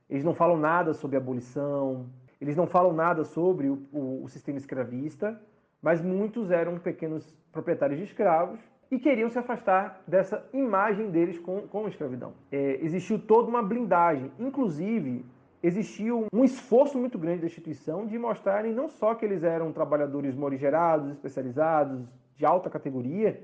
eles 0.10 0.26
não 0.26 0.34
falam 0.34 0.58
nada 0.58 0.94
sobre 0.94 1.16
abolição, 1.16 2.06
eles 2.42 2.58
não 2.58 2.68
falam 2.68 2.92
nada 2.92 3.24
sobre 3.24 3.70
o, 3.70 3.88
o, 3.94 4.26
o 4.26 4.28
sistema 4.28 4.58
escravista, 4.58 5.42
mas 5.82 6.02
muitos 6.02 6.52
eram 6.52 6.78
pequenos 6.78 7.34
proprietários 7.54 8.00
de 8.00 8.04
escravos 8.04 8.60
e 8.92 9.00
queriam 9.00 9.30
se 9.30 9.40
afastar 9.40 10.04
dessa 10.06 10.46
imagem 10.54 11.10
deles 11.10 11.40
com, 11.40 11.62
com 11.62 11.86
a 11.86 11.88
escravidão. 11.88 12.34
É, 12.52 12.84
existiu 12.84 13.18
toda 13.18 13.48
uma 13.48 13.64
blindagem, 13.64 14.30
inclusive 14.38 15.24
existiu 15.62 16.26
um 16.34 16.44
esforço 16.44 16.98
muito 16.98 17.18
grande 17.18 17.42
da 17.42 17.48
instituição 17.48 18.06
de 18.06 18.18
mostrarem 18.18 18.74
não 18.74 18.88
só 18.88 19.16
que 19.16 19.26
eles 19.26 19.44
eram 19.44 19.72
trabalhadores 19.72 20.36
morigerados, 20.36 21.12
especializados, 21.12 22.02
de 22.36 22.46
alta 22.46 22.70
categoria, 22.70 23.42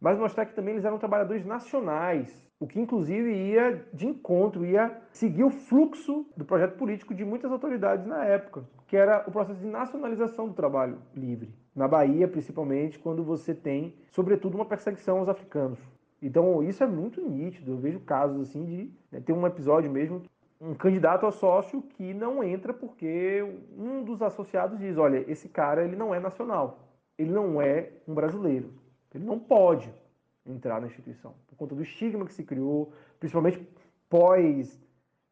mas 0.00 0.18
mostrar 0.18 0.46
que 0.46 0.54
também 0.54 0.74
eles 0.74 0.84
eram 0.84 0.98
trabalhadores 0.98 1.46
nacionais, 1.46 2.44
o 2.58 2.66
que 2.66 2.80
inclusive 2.80 3.32
ia 3.32 3.84
de 3.92 4.06
encontro, 4.06 4.64
ia 4.64 4.96
seguir 5.12 5.44
o 5.44 5.50
fluxo 5.50 6.26
do 6.36 6.44
projeto 6.44 6.76
político 6.76 7.14
de 7.14 7.24
muitas 7.24 7.50
autoridades 7.50 8.06
na 8.06 8.24
época, 8.24 8.64
que 8.86 8.96
era 8.96 9.24
o 9.26 9.30
processo 9.30 9.60
de 9.60 9.66
nacionalização 9.66 10.48
do 10.48 10.54
trabalho 10.54 10.98
livre. 11.14 11.54
Na 11.74 11.88
Bahia, 11.88 12.28
principalmente, 12.28 12.98
quando 12.98 13.24
você 13.24 13.54
tem, 13.54 13.94
sobretudo, 14.10 14.56
uma 14.56 14.64
perseguição 14.64 15.18
aos 15.18 15.28
africanos. 15.28 15.78
Então, 16.20 16.62
isso 16.62 16.84
é 16.84 16.86
muito 16.86 17.20
nítido. 17.20 17.72
Eu 17.72 17.78
vejo 17.78 17.98
casos 18.00 18.48
assim 18.48 18.64
de. 18.64 18.90
Né, 19.10 19.20
tem 19.20 19.34
um 19.34 19.46
episódio 19.46 19.90
mesmo, 19.90 20.22
um 20.62 20.74
candidato 20.74 21.26
a 21.26 21.32
sócio 21.32 21.82
que 21.82 22.14
não 22.14 22.42
entra 22.42 22.72
porque 22.72 23.42
um 23.76 24.04
dos 24.04 24.22
associados 24.22 24.78
diz: 24.78 24.96
olha, 24.96 25.28
esse 25.28 25.48
cara 25.48 25.84
ele 25.84 25.96
não 25.96 26.14
é 26.14 26.20
nacional, 26.20 26.88
ele 27.18 27.32
não 27.32 27.60
é 27.60 27.90
um 28.06 28.14
brasileiro. 28.14 28.72
Ele 29.12 29.24
não 29.24 29.38
pode 29.38 29.92
entrar 30.46 30.80
na 30.80 30.86
instituição, 30.86 31.34
por 31.48 31.56
conta 31.56 31.74
do 31.74 31.82
estigma 31.82 32.24
que 32.24 32.32
se 32.32 32.44
criou, 32.44 32.92
principalmente 33.18 33.60
pós 34.08 34.80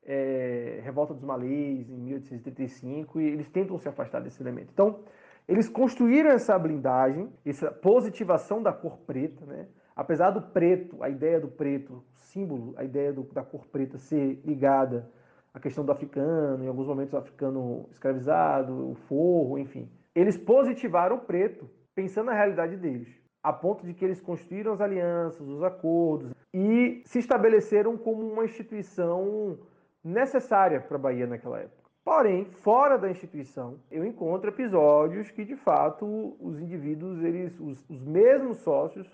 é, 0.03 0.81
Revolta 0.83 1.15
dos 1.15 1.25
Malês, 1.25 1.89
em 1.89 1.97
1835, 1.97 3.21
e 3.21 3.27
eles 3.27 3.49
tentam 3.49 3.79
se 3.79 3.89
afastar 3.89 4.21
desse 4.21 4.43
elemento. 4.43 4.71
Então, 4.73 5.01
eles 5.49 5.69
construíram 5.69 6.31
essa 6.31 6.59
blindagem, 6.59 7.33
essa 7.45 7.71
positivação 7.71 8.63
da 8.63 8.73
cor 8.73 8.99
preta, 8.99 9.45
né? 9.47 9.67
apesar 9.97 10.31
do 10.31 10.43
preto, 10.43 11.03
a 11.03 11.09
ideia 11.09 11.41
do 11.41 11.49
preto, 11.49 11.95
o 11.95 12.21
símbolo, 12.21 12.75
a 12.77 12.85
ideia 12.85 13.13
do, 13.13 13.23
da 13.33 13.43
cor 13.43 13.67
preta 13.67 13.99
ser 13.99 14.41
ligada 14.45 15.11
à 15.53 15.61
questão 15.61 15.85
do 15.85 15.93
africano, 15.93 16.65
em 16.65 16.69
alguns 16.69 16.87
momentos 16.87 17.15
o 17.15 17.19
africano 17.19 17.87
escravizado, 17.91 18.91
o 18.91 18.95
forro, 18.95 19.59
enfim. 19.59 19.91
Eles 20.15 20.37
positivaram 20.37 21.17
o 21.17 21.21
preto, 21.21 21.69
pensando 21.95 22.27
na 22.27 22.35
realidade 22.35 22.77
deles 22.77 23.21
a 23.43 23.53
ponto 23.53 23.85
de 23.85 23.95
que 23.95 24.05
eles 24.05 24.21
construíram 24.21 24.73
as 24.73 24.81
alianças, 24.81 25.47
os 25.47 25.63
acordos 25.63 26.33
e 26.53 27.03
se 27.05 27.19
estabeleceram 27.19 27.97
como 27.97 28.27
uma 28.27 28.45
instituição 28.45 29.59
necessária 30.05 30.81
para 30.81 30.97
a 30.97 31.01
Bahia 31.01 31.27
naquela 31.27 31.59
época. 31.59 31.81
Porém, 32.05 32.47
fora 32.47 32.99
da 32.99 33.11
instituição, 33.11 33.79
eu 33.91 34.05
encontro 34.05 34.51
episódios 34.51 35.31
que, 35.31 35.45
de 35.45 35.57
fato, 35.57 36.37
os 36.41 36.59
indivíduos, 36.59 37.23
eles, 37.23 37.59
os, 37.61 37.89
os 37.89 38.03
mesmos 38.03 38.59
sócios, 38.59 39.07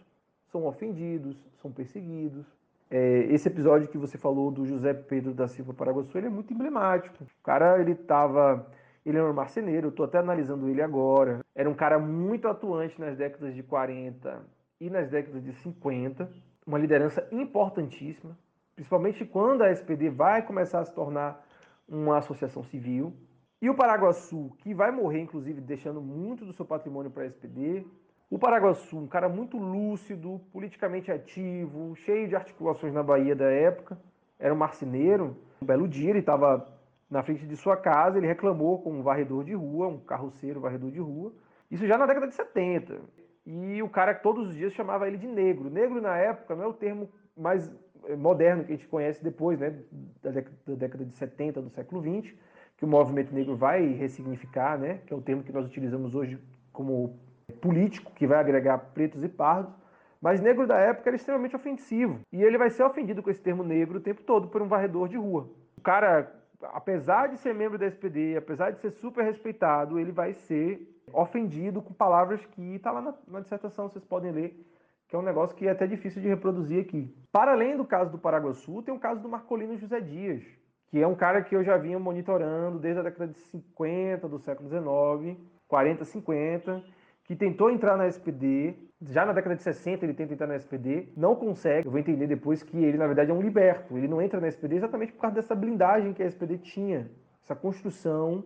são 0.46 0.66
ofendidos, 0.66 1.36
são 1.60 1.70
perseguidos. 1.70 2.46
É, 2.90 3.20
esse 3.32 3.48
episódio 3.48 3.88
que 3.88 3.98
você 3.98 4.16
falou 4.16 4.50
do 4.50 4.64
José 4.66 4.94
Pedro 4.94 5.34
da 5.34 5.48
Silva 5.48 5.74
Paraguaçu, 5.74 6.16
ele 6.16 6.28
é 6.28 6.30
muito 6.30 6.52
emblemático. 6.54 7.24
O 7.24 7.42
cara, 7.42 7.80
ele 7.80 7.92
estava 7.92 8.70
Ele 9.04 9.18
era 9.18 9.30
um 9.30 9.34
marceneiro, 9.34 9.88
eu 9.88 9.90
estou 9.90 10.06
até 10.06 10.18
analisando 10.18 10.68
ele 10.68 10.82
agora. 10.82 11.40
Era 11.54 11.70
um 11.70 11.74
cara 11.74 11.98
muito 11.98 12.48
atuante 12.48 13.00
nas 13.00 13.16
décadas 13.16 13.54
de 13.54 13.62
40 13.62 14.44
e 14.80 14.90
nas 14.90 15.08
décadas 15.10 15.42
de 15.44 15.52
50, 15.54 16.30
uma 16.66 16.78
liderança 16.78 17.26
importantíssima, 17.32 18.36
principalmente 18.74 19.24
quando 19.24 19.62
a 19.62 19.70
SPD 19.70 20.10
vai 20.10 20.42
começar 20.42 20.80
a 20.80 20.84
se 20.84 20.94
tornar 20.94 21.44
uma 21.88 22.18
associação 22.18 22.62
civil. 22.64 23.14
E 23.62 23.70
o 23.70 23.74
Paraguaçu, 23.74 24.50
que 24.58 24.74
vai 24.74 24.90
morrer, 24.90 25.20
inclusive, 25.20 25.60
deixando 25.60 26.00
muito 26.00 26.44
do 26.44 26.52
seu 26.52 26.64
patrimônio 26.66 27.10
para 27.10 27.22
a 27.24 27.26
SPD. 27.26 27.86
O 28.28 28.38
Paraguaçu, 28.38 28.98
um 28.98 29.06
cara 29.06 29.28
muito 29.28 29.56
lúcido, 29.56 30.40
politicamente 30.52 31.12
ativo, 31.12 31.94
cheio 31.94 32.26
de 32.26 32.34
articulações 32.34 32.92
na 32.92 33.02
Bahia 33.02 33.36
da 33.36 33.48
época, 33.50 33.96
era 34.38 34.52
um 34.52 34.56
marceneiro. 34.56 35.36
Um 35.62 35.66
belo 35.66 35.86
dia 35.86 36.10
ele 36.10 36.18
estava 36.18 36.66
na 37.08 37.22
frente 37.22 37.46
de 37.46 37.56
sua 37.56 37.76
casa, 37.76 38.18
ele 38.18 38.26
reclamou 38.26 38.82
com 38.82 38.90
um 38.92 39.02
varredor 39.02 39.44
de 39.44 39.54
rua, 39.54 39.86
um 39.86 39.98
carroceiro 39.98 40.60
varredor 40.60 40.90
de 40.90 40.98
rua. 40.98 41.32
Isso 41.70 41.86
já 41.86 41.96
na 41.96 42.04
década 42.04 42.26
de 42.26 42.34
70. 42.34 43.00
E 43.46 43.80
o 43.80 43.88
cara 43.88 44.12
todos 44.12 44.48
os 44.48 44.56
dias 44.56 44.72
chamava 44.72 45.06
ele 45.06 45.18
de 45.18 45.28
negro. 45.28 45.70
Negro 45.70 46.00
na 46.00 46.16
época 46.16 46.56
não 46.56 46.64
é 46.64 46.66
o 46.66 46.72
termo 46.72 47.08
mais 47.36 47.72
eh, 48.08 48.16
moderno 48.16 48.64
que 48.64 48.72
a 48.72 48.76
gente 48.76 48.88
conhece 48.88 49.22
depois, 49.22 49.60
né, 49.60 49.72
da 50.20 50.30
década 50.74 51.04
de 51.04 51.16
70 51.16 51.62
do 51.62 51.70
século 51.70 52.00
20, 52.00 52.36
que 52.76 52.84
o 52.84 52.88
movimento 52.88 53.32
negro 53.32 53.54
vai 53.54 53.86
ressignificar, 53.92 54.76
né, 54.76 55.00
que 55.06 55.14
é 55.14 55.16
o 55.16 55.22
termo 55.22 55.44
que 55.44 55.52
nós 55.52 55.64
utilizamos 55.64 56.16
hoje 56.16 56.38
como 56.72 57.16
político, 57.60 58.12
que 58.12 58.26
vai 58.26 58.38
agregar 58.38 58.78
pretos 58.78 59.22
e 59.22 59.28
pardos. 59.28 59.74
Mas 60.20 60.40
negro 60.40 60.66
da 60.66 60.76
época 60.78 61.10
era 61.10 61.16
extremamente 61.16 61.56
ofensivo. 61.56 62.20
E 62.32 62.42
ele 62.42 62.58
vai 62.58 62.70
ser 62.70 62.82
ofendido 62.84 63.22
com 63.22 63.30
esse 63.30 63.40
termo 63.40 63.62
negro 63.62 63.98
o 63.98 64.02
tempo 64.02 64.22
todo 64.22 64.48
por 64.48 64.62
um 64.62 64.68
varredor 64.68 65.08
de 65.08 65.16
rua. 65.16 65.48
O 65.76 65.80
cara, 65.80 66.32
apesar 66.62 67.28
de 67.28 67.36
ser 67.36 67.54
membro 67.54 67.78
da 67.78 67.86
SPD, 67.86 68.36
apesar 68.36 68.70
de 68.70 68.80
ser 68.80 68.90
super 68.90 69.24
respeitado, 69.24 69.98
ele 69.98 70.12
vai 70.12 70.32
ser 70.32 70.96
ofendido 71.12 71.80
com 71.80 71.94
palavras 71.94 72.44
que 72.46 72.74
está 72.74 72.90
lá 72.90 73.00
na, 73.00 73.14
na 73.28 73.40
dissertação, 73.40 73.88
vocês 73.88 74.04
podem 74.04 74.32
ler, 74.32 74.66
que 75.08 75.14
é 75.14 75.18
um 75.18 75.22
negócio 75.22 75.54
que 75.54 75.68
é 75.68 75.70
até 75.70 75.86
difícil 75.86 76.20
de 76.20 76.28
reproduzir 76.28 76.80
aqui. 76.80 77.14
Para 77.30 77.52
além 77.52 77.76
do 77.76 77.84
caso 77.84 78.10
do 78.10 78.18
Paraguaçu, 78.18 78.82
tem 78.82 78.92
o 78.92 78.98
caso 78.98 79.20
do 79.20 79.28
Marcolino 79.28 79.76
José 79.76 80.00
Dias, 80.00 80.42
que 80.88 81.00
é 81.00 81.06
um 81.06 81.14
cara 81.14 81.42
que 81.42 81.54
eu 81.54 81.62
já 81.62 81.76
vinha 81.76 81.98
monitorando 81.98 82.78
desde 82.78 83.00
a 83.00 83.04
década 83.04 83.32
de 83.32 83.38
50 83.38 84.28
do 84.28 84.38
século 84.40 84.68
XIX, 84.68 85.38
40, 85.68 86.04
50, 86.04 86.82
que 87.26 87.34
tentou 87.34 87.70
entrar 87.70 87.96
na 87.96 88.06
SPD, 88.06 88.74
já 89.02 89.26
na 89.26 89.32
década 89.32 89.56
de 89.56 89.62
60 89.62 90.04
ele 90.04 90.14
tenta 90.14 90.32
entrar 90.32 90.46
na 90.46 90.56
SPD, 90.56 91.08
não 91.16 91.34
consegue. 91.34 91.86
Eu 91.86 91.90
vou 91.90 92.00
entender 92.00 92.26
depois 92.26 92.62
que 92.62 92.76
ele, 92.76 92.96
na 92.96 93.06
verdade, 93.06 93.30
é 93.30 93.34
um 93.34 93.42
liberto. 93.42 93.98
Ele 93.98 94.06
não 94.06 94.22
entra 94.22 94.40
na 94.40 94.46
SPD 94.46 94.76
exatamente 94.76 95.12
por 95.12 95.20
causa 95.20 95.34
dessa 95.34 95.54
blindagem 95.54 96.12
que 96.12 96.22
a 96.22 96.26
SPD 96.26 96.58
tinha, 96.58 97.10
essa 97.42 97.54
construção 97.54 98.44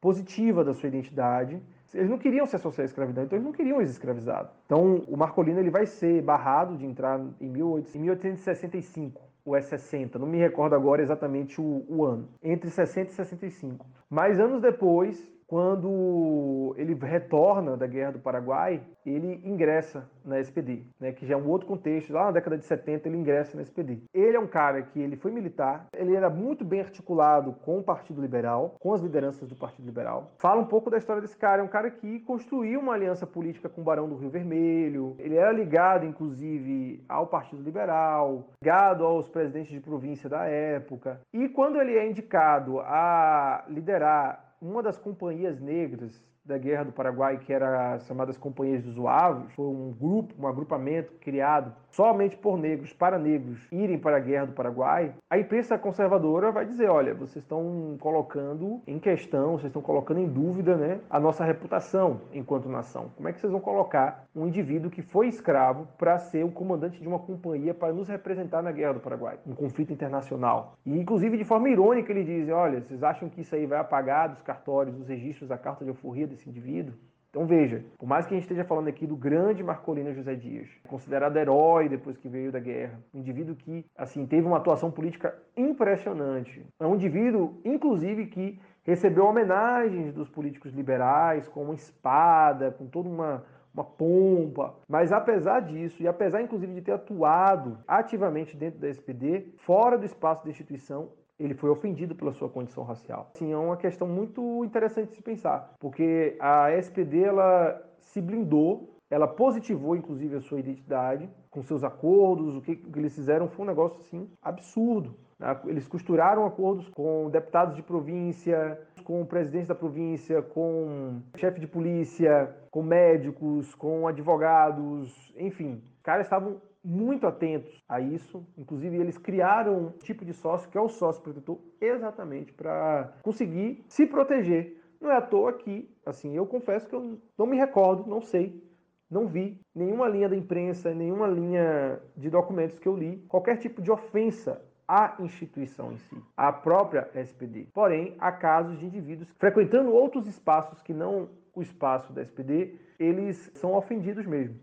positiva 0.00 0.62
da 0.62 0.74
sua 0.74 0.88
identidade. 0.88 1.60
Eles 1.94 2.10
não 2.10 2.18
queriam 2.18 2.44
se 2.44 2.54
associar 2.54 2.84
à 2.84 2.84
escravidão, 2.84 3.24
então 3.24 3.36
eles 3.36 3.46
não 3.46 3.52
queriam 3.52 3.78
os 3.78 3.88
escravizados. 3.88 4.52
Então 4.66 5.02
o 5.08 5.16
Marcolino 5.16 5.58
ele 5.58 5.70
vai 5.70 5.86
ser 5.86 6.20
barrado 6.20 6.76
de 6.76 6.84
entrar 6.84 7.18
em 7.40 7.48
1865 7.48 9.22
ou 9.42 9.56
é 9.56 9.62
60, 9.62 10.18
não 10.18 10.26
me 10.26 10.36
recordo 10.36 10.74
agora 10.74 11.00
exatamente 11.00 11.58
o, 11.58 11.82
o 11.88 12.04
ano, 12.04 12.28
entre 12.42 12.68
60 12.68 13.10
e 13.10 13.14
65. 13.14 13.86
Mas 14.10 14.38
anos 14.38 14.60
depois, 14.60 15.26
quando 15.48 16.74
ele 16.76 16.94
retorna 16.94 17.74
da 17.74 17.86
Guerra 17.86 18.12
do 18.12 18.18
Paraguai, 18.18 18.82
ele 19.04 19.40
ingressa 19.42 20.06
na 20.22 20.38
SPD, 20.38 20.82
né, 21.00 21.10
que 21.10 21.26
já 21.26 21.34
é 21.34 21.36
um 21.38 21.48
outro 21.48 21.66
contexto. 21.66 22.12
Lá 22.12 22.26
na 22.26 22.32
década 22.32 22.58
de 22.58 22.66
70 22.66 23.08
ele 23.08 23.16
ingressa 23.16 23.56
na 23.56 23.62
SPD. 23.62 24.02
Ele 24.12 24.36
é 24.36 24.40
um 24.40 24.46
cara 24.46 24.82
que 24.82 25.00
ele 25.00 25.16
foi 25.16 25.30
militar, 25.30 25.86
ele 25.96 26.14
era 26.14 26.28
muito 26.28 26.66
bem 26.66 26.80
articulado 26.80 27.54
com 27.64 27.78
o 27.78 27.82
Partido 27.82 28.20
Liberal, 28.20 28.76
com 28.78 28.92
as 28.92 29.00
lideranças 29.00 29.48
do 29.48 29.56
Partido 29.56 29.86
Liberal. 29.86 30.30
Fala 30.36 30.60
um 30.60 30.66
pouco 30.66 30.90
da 30.90 30.98
história 30.98 31.22
desse 31.22 31.36
cara, 31.36 31.62
é 31.62 31.64
um 31.64 31.68
cara 31.68 31.90
que 31.90 32.20
construiu 32.20 32.80
uma 32.80 32.92
aliança 32.92 33.26
política 33.26 33.70
com 33.70 33.80
o 33.80 33.84
Barão 33.84 34.06
do 34.06 34.16
Rio 34.16 34.28
Vermelho. 34.28 35.16
Ele 35.18 35.36
era 35.36 35.50
ligado, 35.50 36.04
inclusive, 36.04 37.02
ao 37.08 37.26
Partido 37.26 37.62
Liberal, 37.62 38.50
ligado 38.62 39.02
aos 39.02 39.26
presidentes 39.30 39.72
de 39.72 39.80
província 39.80 40.28
da 40.28 40.44
época. 40.44 41.22
E 41.32 41.48
quando 41.48 41.80
ele 41.80 41.96
é 41.96 42.06
indicado 42.06 42.80
a 42.80 43.64
liderar 43.68 44.47
uma 44.60 44.82
das 44.82 44.98
companhias 44.98 45.60
negras 45.60 46.22
da 46.48 46.58
Guerra 46.58 46.84
do 46.84 46.92
Paraguai, 46.92 47.36
que 47.36 47.52
era 47.52 47.94
as 47.94 48.06
chamadas 48.06 48.38
Companhias 48.38 48.82
dos 48.82 48.94
Zuavos, 48.94 49.52
foi 49.52 49.66
um 49.66 49.92
grupo, 49.92 50.34
um 50.38 50.48
agrupamento 50.48 51.12
criado 51.20 51.72
somente 51.90 52.36
por 52.36 52.58
negros, 52.58 52.92
para 52.92 53.18
negros 53.18 53.66
irem 53.70 53.98
para 53.98 54.16
a 54.16 54.20
Guerra 54.20 54.46
do 54.46 54.52
Paraguai, 54.52 55.14
a 55.28 55.38
imprensa 55.38 55.78
conservadora 55.78 56.50
vai 56.50 56.64
dizer, 56.64 56.88
olha, 56.88 57.14
vocês 57.14 57.44
estão 57.44 57.96
colocando 58.00 58.80
em 58.86 58.98
questão, 58.98 59.52
vocês 59.52 59.66
estão 59.66 59.82
colocando 59.82 60.20
em 60.20 60.28
dúvida 60.28 60.76
né, 60.76 61.00
a 61.10 61.20
nossa 61.20 61.44
reputação 61.44 62.20
enquanto 62.32 62.68
nação. 62.68 63.10
Como 63.16 63.28
é 63.28 63.32
que 63.32 63.40
vocês 63.40 63.52
vão 63.52 63.60
colocar 63.60 64.24
um 64.34 64.46
indivíduo 64.46 64.90
que 64.90 65.02
foi 65.02 65.28
escravo 65.28 65.86
para 65.98 66.18
ser 66.18 66.44
o 66.44 66.50
comandante 66.50 67.00
de 67.00 67.08
uma 67.08 67.18
companhia 67.18 67.74
para 67.74 67.92
nos 67.92 68.08
representar 68.08 68.62
na 68.62 68.72
Guerra 68.72 68.94
do 68.94 69.00
Paraguai, 69.00 69.38
um 69.46 69.54
conflito 69.54 69.92
internacional? 69.92 70.74
E, 70.86 70.98
inclusive, 70.98 71.36
de 71.36 71.44
forma 71.44 71.68
irônica, 71.68 72.10
ele 72.10 72.24
diz, 72.24 72.48
olha, 72.48 72.80
vocês 72.80 73.02
acham 73.02 73.28
que 73.28 73.40
isso 73.40 73.54
aí 73.54 73.66
vai 73.66 73.78
apagar 73.78 74.28
dos 74.28 74.40
cartórios, 74.42 74.94
dos 74.94 75.08
registros 75.08 75.48
da 75.48 75.58
carta 75.58 75.84
de 75.84 75.90
alforria 75.90 76.26
desse 76.38 76.48
indivíduo? 76.48 76.94
Então 77.30 77.46
veja, 77.46 77.84
por 77.98 78.08
mais 78.08 78.26
que 78.26 78.32
a 78.32 78.36
gente 78.36 78.44
esteja 78.44 78.64
falando 78.64 78.88
aqui 78.88 79.06
do 79.06 79.14
grande 79.14 79.62
Marcolino 79.62 80.14
José 80.14 80.34
Dias, 80.34 80.66
considerado 80.88 81.36
herói 81.36 81.88
depois 81.88 82.16
que 82.16 82.28
veio 82.28 82.50
da 82.50 82.58
guerra, 82.58 82.98
um 83.12 83.18
indivíduo 83.18 83.54
que 83.54 83.84
assim 83.94 84.26
teve 84.26 84.46
uma 84.46 84.56
atuação 84.56 84.90
política 84.90 85.36
impressionante, 85.54 86.64
é 86.80 86.86
um 86.86 86.94
indivíduo, 86.94 87.60
inclusive, 87.64 88.26
que 88.26 88.58
recebeu 88.82 89.26
homenagens 89.26 90.14
dos 90.14 90.30
políticos 90.30 90.72
liberais 90.72 91.46
com 91.46 91.64
uma 91.64 91.74
espada, 91.74 92.70
com 92.70 92.86
toda 92.86 93.08
uma 93.08 93.44
uma 93.78 93.84
pompa. 93.84 94.74
Mas 94.88 95.12
apesar 95.12 95.60
disso, 95.60 96.02
e 96.02 96.08
apesar 96.08 96.42
inclusive 96.42 96.74
de 96.74 96.82
ter 96.82 96.92
atuado 96.92 97.78
ativamente 97.86 98.56
dentro 98.56 98.80
da 98.80 98.88
SPD, 98.88 99.52
fora 99.58 99.96
do 99.96 100.04
espaço 100.04 100.42
da 100.42 100.50
instituição, 100.50 101.10
ele 101.38 101.54
foi 101.54 101.70
ofendido 101.70 102.14
pela 102.14 102.32
sua 102.32 102.48
condição 102.48 102.84
racial. 102.84 103.30
Assim, 103.34 103.52
é 103.52 103.56
uma 103.56 103.76
questão 103.76 104.08
muito 104.08 104.64
interessante 104.64 105.10
de 105.10 105.16
se 105.16 105.22
pensar, 105.22 105.74
porque 105.78 106.36
a 106.40 106.72
SPD 106.72 107.22
ela 107.22 107.82
se 107.98 108.20
blindou, 108.20 108.96
ela 109.10 109.26
positivou 109.26 109.96
inclusive 109.96 110.36
a 110.36 110.40
sua 110.40 110.60
identidade 110.60 111.28
com 111.50 111.62
seus 111.62 111.82
acordos, 111.82 112.56
o 112.56 112.60
que, 112.60 112.72
o 112.72 112.92
que 112.92 112.98
eles 112.98 113.14
fizeram 113.14 113.48
foi 113.48 113.64
um 113.64 113.68
negócio 113.68 114.00
assim 114.00 114.28
absurdo. 114.42 115.14
Né? 115.38 115.56
Eles 115.66 115.86
costuraram 115.86 116.44
acordos 116.44 116.88
com 116.88 117.30
deputados 117.30 117.76
de 117.76 117.82
província, 117.82 118.80
com 119.04 119.22
o 119.22 119.26
presidente 119.26 119.68
da 119.68 119.74
província, 119.74 120.42
com 120.42 121.22
chefe 121.36 121.60
de 121.60 121.66
polícia, 121.66 122.54
com 122.70 122.82
médicos, 122.82 123.74
com 123.74 124.06
advogados, 124.06 125.32
enfim. 125.36 125.82
Os 125.96 126.02
caras 126.02 126.26
estavam 126.26 126.60
muito 126.84 127.26
atentos 127.26 127.82
a 127.88 128.00
isso. 128.00 128.46
Inclusive, 128.56 128.96
eles 128.96 129.18
criaram 129.18 129.78
um 129.78 129.90
tipo 129.90 130.24
de 130.24 130.32
sócio, 130.32 130.70
que 130.70 130.78
é 130.78 130.80
o 130.80 130.88
sócio 130.88 131.22
protetor, 131.22 131.58
exatamente 131.80 132.52
para 132.52 133.14
conseguir 133.22 133.84
se 133.88 134.06
proteger. 134.06 134.76
Não 135.00 135.10
é 135.10 135.16
à 135.16 135.22
toa 135.22 135.52
que, 135.52 135.88
assim, 136.04 136.36
eu 136.36 136.46
confesso 136.46 136.88
que 136.88 136.94
eu 136.94 137.18
não 137.36 137.46
me 137.46 137.56
recordo, 137.56 138.08
não 138.08 138.20
sei, 138.20 138.62
não 139.10 139.26
vi 139.26 139.60
nenhuma 139.74 140.08
linha 140.08 140.28
da 140.28 140.36
imprensa, 140.36 140.92
nenhuma 140.92 141.26
linha 141.26 142.00
de 142.16 142.28
documentos 142.28 142.78
que 142.78 142.88
eu 142.88 142.96
li, 142.96 143.18
qualquer 143.28 143.56
tipo 143.56 143.80
de 143.80 143.90
ofensa 143.90 144.60
à 144.86 145.16
instituição 145.20 145.92
em 145.92 145.98
si, 145.98 146.16
à 146.36 146.52
própria 146.52 147.08
SPD. 147.14 147.68
Porém, 147.72 148.16
há 148.18 148.32
casos 148.32 148.78
de 148.78 148.86
indivíduos 148.86 149.28
frequentando 149.38 149.92
outros 149.92 150.26
espaços 150.26 150.82
que 150.82 150.92
não 150.92 151.28
o 151.54 151.62
espaço 151.62 152.12
da 152.12 152.22
SPD, 152.22 152.76
eles 152.98 153.50
são 153.54 153.74
ofendidos 153.74 154.26
mesmo. 154.26 154.58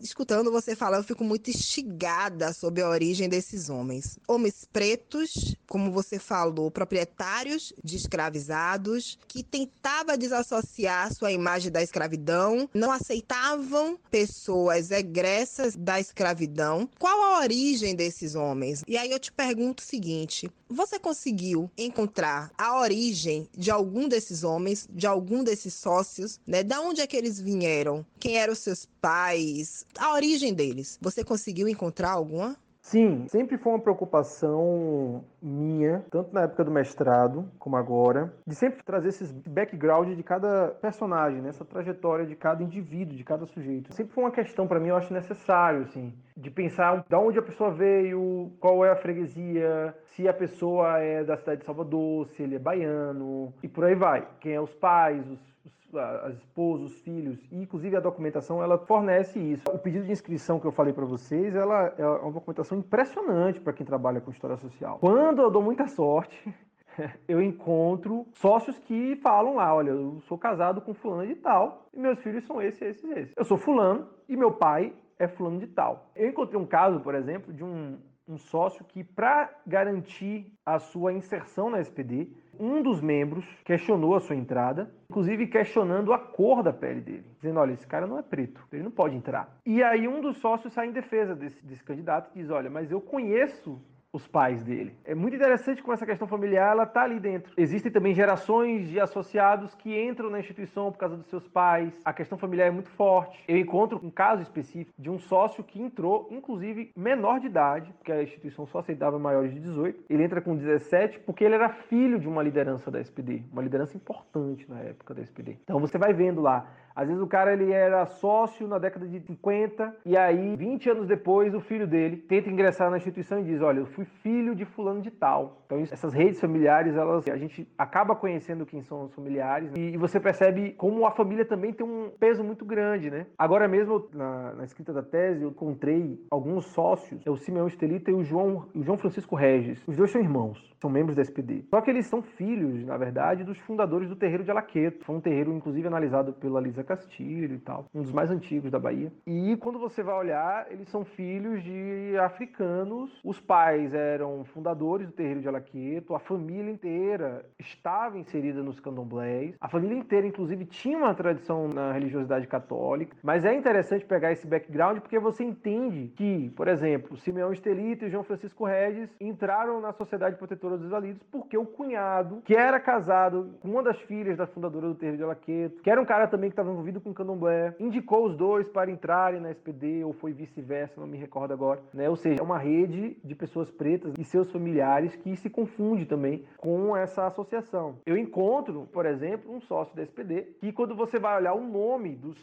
Escutando 0.00 0.50
você 0.50 0.74
falar, 0.76 0.98
eu 0.98 1.04
fico 1.04 1.24
muito 1.24 1.50
instigada 1.50 2.52
sobre 2.52 2.82
a 2.82 2.88
origem 2.88 3.28
desses 3.28 3.70
homens. 3.70 4.18
Homens 4.28 4.66
pretos, 4.70 5.54
como 5.68 5.90
você 5.92 6.18
falou, 6.18 6.70
proprietários 6.70 7.72
de 7.82 7.96
escravizados, 7.96 9.18
que 9.26 9.42
tentavam 9.42 10.16
desassociar 10.16 11.12
sua 11.14 11.32
imagem 11.32 11.70
da 11.70 11.82
escravidão, 11.82 12.68
não 12.74 12.90
aceitavam 12.90 13.98
pessoas 14.10 14.90
egressas 14.90 15.74
da 15.76 15.98
escravidão. 16.00 16.88
Qual 16.98 17.22
a 17.22 17.40
origem 17.40 17.94
desses 17.94 18.34
homens? 18.34 18.82
E 18.86 18.96
aí 18.96 19.10
eu 19.10 19.18
te 19.18 19.32
pergunto 19.32 19.82
o 19.82 19.86
seguinte: 19.86 20.50
você 20.68 20.98
conseguiu 20.98 21.70
encontrar 21.78 22.50
a 22.58 22.78
origem 22.80 23.48
de 23.56 23.70
algum 23.70 24.08
desses 24.08 24.42
homens, 24.42 24.88
de 24.90 25.06
algum 25.06 25.44
desses 25.44 25.74
sócios, 25.74 26.40
né? 26.46 26.62
Da 26.62 26.80
onde 26.80 27.00
é 27.00 27.06
que 27.06 27.16
eles 27.16 27.40
vieram? 27.40 28.04
Quem 28.18 28.36
eram 28.38 28.54
seus 28.54 28.86
pais? 29.00 29.86
A 29.98 30.12
origem 30.12 30.54
deles. 30.54 30.98
Você 31.00 31.24
conseguiu 31.24 31.68
encontrar 31.68 32.10
alguma? 32.10 32.56
Sim, 32.84 33.26
sempre 33.28 33.56
foi 33.56 33.72
uma 33.72 33.78
preocupação 33.78 35.24
minha, 35.40 36.04
tanto 36.10 36.34
na 36.34 36.42
época 36.42 36.62
do 36.62 36.70
mestrado 36.70 37.50
como 37.58 37.78
agora, 37.78 38.34
de 38.46 38.54
sempre 38.54 38.84
trazer 38.84 39.08
esses 39.08 39.32
background 39.32 40.14
de 40.14 40.22
cada 40.22 40.68
personagem, 40.82 41.40
né? 41.40 41.48
essa 41.48 41.64
trajetória 41.64 42.26
de 42.26 42.36
cada 42.36 42.62
indivíduo, 42.62 43.16
de 43.16 43.24
cada 43.24 43.46
sujeito. 43.46 43.90
Sempre 43.94 44.12
foi 44.12 44.24
uma 44.24 44.30
questão 44.30 44.68
para 44.68 44.78
mim, 44.78 44.88
eu 44.88 44.96
acho 44.96 45.14
necessário, 45.14 45.84
assim, 45.84 46.12
de 46.36 46.50
pensar 46.50 47.02
de 47.08 47.16
onde 47.16 47.38
a 47.38 47.42
pessoa 47.42 47.70
veio, 47.70 48.52
qual 48.60 48.84
é 48.84 48.90
a 48.90 48.96
freguesia, 48.96 49.96
se 50.14 50.28
a 50.28 50.34
pessoa 50.34 50.98
é 50.98 51.24
da 51.24 51.38
cidade 51.38 51.60
de 51.60 51.66
Salvador, 51.66 52.28
se 52.28 52.42
ele 52.42 52.56
é 52.56 52.58
baiano, 52.58 53.50
e 53.62 53.68
por 53.68 53.84
aí 53.84 53.94
vai. 53.94 54.28
Quem 54.40 54.52
é 54.52 54.60
os 54.60 54.74
pais, 54.74 55.26
os 55.26 55.53
as 55.96 56.36
esposas, 56.36 56.92
os 56.92 57.00
filhos, 57.00 57.38
e 57.50 57.62
inclusive 57.62 57.96
a 57.96 58.00
documentação, 58.00 58.62
ela 58.62 58.78
fornece 58.78 59.38
isso. 59.38 59.64
O 59.72 59.78
pedido 59.78 60.04
de 60.04 60.12
inscrição 60.12 60.60
que 60.60 60.66
eu 60.66 60.72
falei 60.72 60.92
para 60.92 61.04
vocês, 61.04 61.54
ela 61.54 61.94
é 61.96 62.06
uma 62.06 62.32
documentação 62.32 62.78
impressionante 62.78 63.60
para 63.60 63.72
quem 63.72 63.86
trabalha 63.86 64.20
com 64.20 64.30
história 64.30 64.56
social. 64.56 64.98
Quando 64.98 65.42
eu 65.42 65.50
dou 65.50 65.62
muita 65.62 65.86
sorte, 65.86 66.54
eu 67.28 67.42
encontro 67.42 68.26
sócios 68.34 68.78
que 68.78 69.16
falam 69.16 69.56
lá, 69.56 69.74
olha, 69.74 69.90
eu 69.90 70.20
sou 70.22 70.38
casado 70.38 70.80
com 70.80 70.94
fulano 70.94 71.26
de 71.26 71.34
tal, 71.36 71.88
e 71.92 71.98
meus 71.98 72.18
filhos 72.20 72.44
são 72.44 72.60
esses, 72.60 72.82
esses, 72.82 73.10
esses. 73.10 73.34
Eu 73.36 73.44
sou 73.44 73.56
fulano 73.56 74.08
e 74.28 74.36
meu 74.36 74.52
pai 74.52 74.92
é 75.18 75.28
fulano 75.28 75.58
de 75.58 75.66
tal. 75.66 76.10
Eu 76.14 76.28
encontrei 76.28 76.60
um 76.60 76.66
caso, 76.66 77.00
por 77.00 77.14
exemplo, 77.14 77.52
de 77.52 77.64
um, 77.64 77.98
um 78.26 78.38
sócio 78.38 78.84
que, 78.84 79.04
para 79.04 79.50
garantir 79.66 80.52
a 80.64 80.78
sua 80.78 81.12
inserção 81.12 81.70
na 81.70 81.80
SPD, 81.80 82.32
um 82.58 82.82
dos 82.82 83.00
membros 83.00 83.44
questionou 83.64 84.14
a 84.14 84.20
sua 84.20 84.36
entrada, 84.36 84.92
inclusive 85.10 85.46
questionando 85.46 86.12
a 86.12 86.18
cor 86.18 86.62
da 86.62 86.72
pele 86.72 87.00
dele, 87.00 87.24
dizendo: 87.36 87.60
olha, 87.60 87.72
esse 87.72 87.86
cara 87.86 88.06
não 88.06 88.18
é 88.18 88.22
preto, 88.22 88.60
ele 88.72 88.82
não 88.82 88.90
pode 88.90 89.16
entrar. 89.16 89.58
E 89.64 89.82
aí 89.82 90.06
um 90.08 90.20
dos 90.20 90.36
sócios 90.38 90.72
sai 90.72 90.88
em 90.88 90.92
defesa 90.92 91.34
desse, 91.34 91.64
desse 91.64 91.82
candidato 91.82 92.30
e 92.34 92.40
diz: 92.40 92.50
olha, 92.50 92.70
mas 92.70 92.90
eu 92.90 93.00
conheço 93.00 93.80
os 94.14 94.28
pais 94.28 94.62
dele. 94.62 94.94
É 95.04 95.12
muito 95.12 95.34
interessante 95.34 95.82
como 95.82 95.92
essa 95.92 96.06
questão 96.06 96.28
familiar 96.28 96.70
ela 96.70 96.84
está 96.84 97.02
ali 97.02 97.18
dentro. 97.18 97.52
Existem 97.56 97.90
também 97.90 98.14
gerações 98.14 98.88
de 98.88 99.00
associados 99.00 99.74
que 99.74 100.00
entram 100.00 100.30
na 100.30 100.38
instituição 100.38 100.92
por 100.92 100.98
causa 100.98 101.16
dos 101.16 101.26
seus 101.26 101.48
pais. 101.48 102.00
A 102.04 102.12
questão 102.12 102.38
familiar 102.38 102.68
é 102.68 102.70
muito 102.70 102.88
forte. 102.90 103.42
Eu 103.48 103.58
encontro 103.58 104.00
um 104.02 104.10
caso 104.10 104.40
específico 104.42 104.94
de 104.96 105.10
um 105.10 105.18
sócio 105.18 105.64
que 105.64 105.82
entrou, 105.82 106.28
inclusive 106.30 106.92
menor 106.96 107.40
de 107.40 107.46
idade, 107.46 107.92
porque 107.94 108.12
a 108.12 108.22
instituição 108.22 108.66
só 108.66 108.78
aceitava 108.78 109.18
maiores 109.18 109.52
de 109.52 109.58
18. 109.58 110.04
Ele 110.08 110.22
entra 110.22 110.40
com 110.40 110.54
17 110.54 111.18
porque 111.20 111.42
ele 111.42 111.56
era 111.56 111.68
filho 111.68 112.20
de 112.20 112.28
uma 112.28 112.42
liderança 112.42 112.92
da 112.92 113.00
SPD, 113.00 113.42
uma 113.52 113.62
liderança 113.62 113.96
importante 113.96 114.70
na 114.70 114.78
época 114.78 115.12
da 115.12 115.22
SPD. 115.22 115.58
Então 115.64 115.80
você 115.80 115.98
vai 115.98 116.12
vendo 116.12 116.40
lá 116.40 116.68
às 116.94 117.08
vezes 117.08 117.20
o 117.20 117.26
cara 117.26 117.52
ele 117.52 117.72
era 117.72 118.06
sócio 118.06 118.68
na 118.68 118.78
década 118.78 119.08
de 119.08 119.18
50 119.18 119.96
e 120.06 120.16
aí 120.16 120.54
20 120.54 120.90
anos 120.90 121.08
depois 121.08 121.52
o 121.52 121.60
filho 121.60 121.88
dele 121.88 122.16
tenta 122.16 122.48
ingressar 122.48 122.88
na 122.88 122.98
instituição 122.98 123.40
e 123.40 123.44
diz: 123.44 123.60
"Olha, 123.60 123.80
eu 123.80 123.86
fui 123.86 124.03
filho 124.04 124.54
de 124.54 124.64
fulano 124.64 125.00
de 125.00 125.10
tal". 125.10 125.62
Então 125.66 125.78
essas 125.78 126.12
redes 126.12 126.40
familiares, 126.40 126.96
elas 126.96 127.26
a 127.28 127.36
gente 127.36 127.66
acaba 127.76 128.14
conhecendo 128.14 128.66
quem 128.66 128.82
são 128.82 129.04
os 129.04 129.14
familiares 129.14 129.72
e, 129.76 129.80
e 129.80 129.96
você 129.96 130.20
percebe 130.20 130.72
como 130.72 131.06
a 131.06 131.10
família 131.10 131.44
também 131.44 131.72
tem 131.72 131.86
um 131.86 132.10
peso 132.18 132.42
muito 132.44 132.64
grande, 132.64 133.10
né? 133.10 133.26
Agora 133.38 133.66
mesmo 133.68 134.08
na, 134.12 134.52
na 134.54 134.64
escrita 134.64 134.92
da 134.92 135.02
tese 135.02 135.42
eu 135.42 135.50
encontrei 135.50 136.20
alguns 136.30 136.66
sócios, 136.66 137.26
é 137.26 137.30
o 137.30 137.36
Simeão 137.36 137.66
Estelita 137.66 138.10
e 138.10 138.14
o 138.14 138.22
João, 138.22 138.68
o 138.74 138.82
João 138.82 138.98
Francisco 138.98 139.34
Regis. 139.34 139.82
Os 139.86 139.96
dois 139.96 140.10
são 140.10 140.20
irmãos, 140.20 140.74
são 140.80 140.90
membros 140.90 141.16
da 141.16 141.22
SPD. 141.22 141.64
Só 141.70 141.80
que 141.80 141.90
eles 141.90 142.06
são 142.06 142.22
filhos, 142.22 142.84
na 142.84 142.96
verdade, 142.96 143.44
dos 143.44 143.58
fundadores 143.58 144.08
do 144.08 144.16
terreiro 144.16 144.44
de 144.44 144.50
Alaqueto. 144.50 145.04
Foi 145.04 145.16
um 145.16 145.20
terreiro 145.20 145.52
inclusive 145.52 145.86
analisado 145.86 146.32
pela 146.32 146.60
Lisa 146.60 146.84
Castilho 146.84 147.54
e 147.54 147.58
tal, 147.58 147.86
um 147.94 148.02
dos 148.02 148.12
mais 148.12 148.30
antigos 148.30 148.70
da 148.70 148.78
Bahia. 148.78 149.12
E 149.26 149.56
quando 149.56 149.78
você 149.78 150.02
vai 150.02 150.14
olhar, 150.14 150.70
eles 150.70 150.88
são 150.88 151.04
filhos 151.04 151.62
de 151.62 152.16
africanos. 152.18 153.20
Os 153.24 153.40
pais 153.40 153.93
eram 153.94 154.44
fundadores 154.44 155.06
do 155.06 155.12
terreiro 155.12 155.40
de 155.40 155.48
Alaqueto, 155.48 156.14
a 156.14 156.18
família 156.18 156.70
inteira 156.70 157.44
estava 157.58 158.18
inserida 158.18 158.62
nos 158.62 158.80
candomblés. 158.80 159.54
A 159.60 159.68
família 159.68 159.96
inteira, 159.96 160.26
inclusive, 160.26 160.64
tinha 160.64 160.98
uma 160.98 161.14
tradição 161.14 161.68
na 161.68 161.92
religiosidade 161.92 162.46
católica. 162.46 163.16
Mas 163.22 163.44
é 163.44 163.54
interessante 163.54 164.04
pegar 164.04 164.32
esse 164.32 164.46
background 164.46 164.98
porque 164.98 165.18
você 165.18 165.44
entende 165.44 166.12
que, 166.16 166.50
por 166.56 166.68
exemplo, 166.68 167.16
Simeão 167.16 167.52
Estelito 167.52 168.04
e 168.04 168.10
João 168.10 168.24
Francisco 168.24 168.64
Regis 168.64 169.10
entraram 169.20 169.80
na 169.80 169.92
Sociedade 169.92 170.36
Protetora 170.36 170.74
dos 170.76 170.84
Desvalidos 170.84 171.22
porque 171.30 171.56
o 171.56 171.66
cunhado, 171.66 172.42
que 172.44 172.54
era 172.54 172.78
casado 172.78 173.54
com 173.60 173.68
uma 173.68 173.82
das 173.82 174.00
filhas 174.02 174.36
da 174.36 174.46
fundadora 174.46 174.88
do 174.88 174.94
terreiro 174.94 175.18
de 175.18 175.24
Alaqueto, 175.24 175.82
que 175.82 175.90
era 175.90 176.00
um 176.00 176.04
cara 176.04 176.26
também 176.26 176.50
que 176.50 176.54
estava 176.54 176.70
envolvido 176.70 177.00
com 177.00 177.12
candomblé, 177.12 177.74
indicou 177.78 178.26
os 178.26 178.36
dois 178.36 178.68
para 178.68 178.90
entrarem 178.90 179.40
na 179.40 179.50
SPD, 179.50 180.04
ou 180.04 180.12
foi 180.12 180.32
vice-versa, 180.32 181.00
não 181.00 181.06
me 181.06 181.16
recordo 181.16 181.52
agora, 181.52 181.80
né? 181.92 182.08
Ou 182.08 182.16
seja, 182.16 182.40
é 182.40 182.42
uma 182.42 182.58
rede 182.58 183.16
de 183.22 183.34
pessoas 183.34 183.70
pretas 183.84 184.14
e 184.18 184.24
seus 184.24 184.50
familiares 184.50 185.14
que 185.14 185.36
se 185.36 185.50
confunde 185.50 186.06
também 186.06 186.42
com 186.56 186.96
essa 186.96 187.26
associação. 187.26 187.96
Eu 188.06 188.16
encontro, 188.16 188.88
por 188.90 189.04
exemplo, 189.04 189.54
um 189.54 189.60
sócio 189.60 189.94
da 189.94 190.02
SPD 190.02 190.56
que 190.58 190.72
quando 190.72 190.96
você 190.96 191.18
vai 191.18 191.36
olhar 191.36 191.52
o 191.52 191.60
nome 191.60 192.16
dos... 192.16 192.34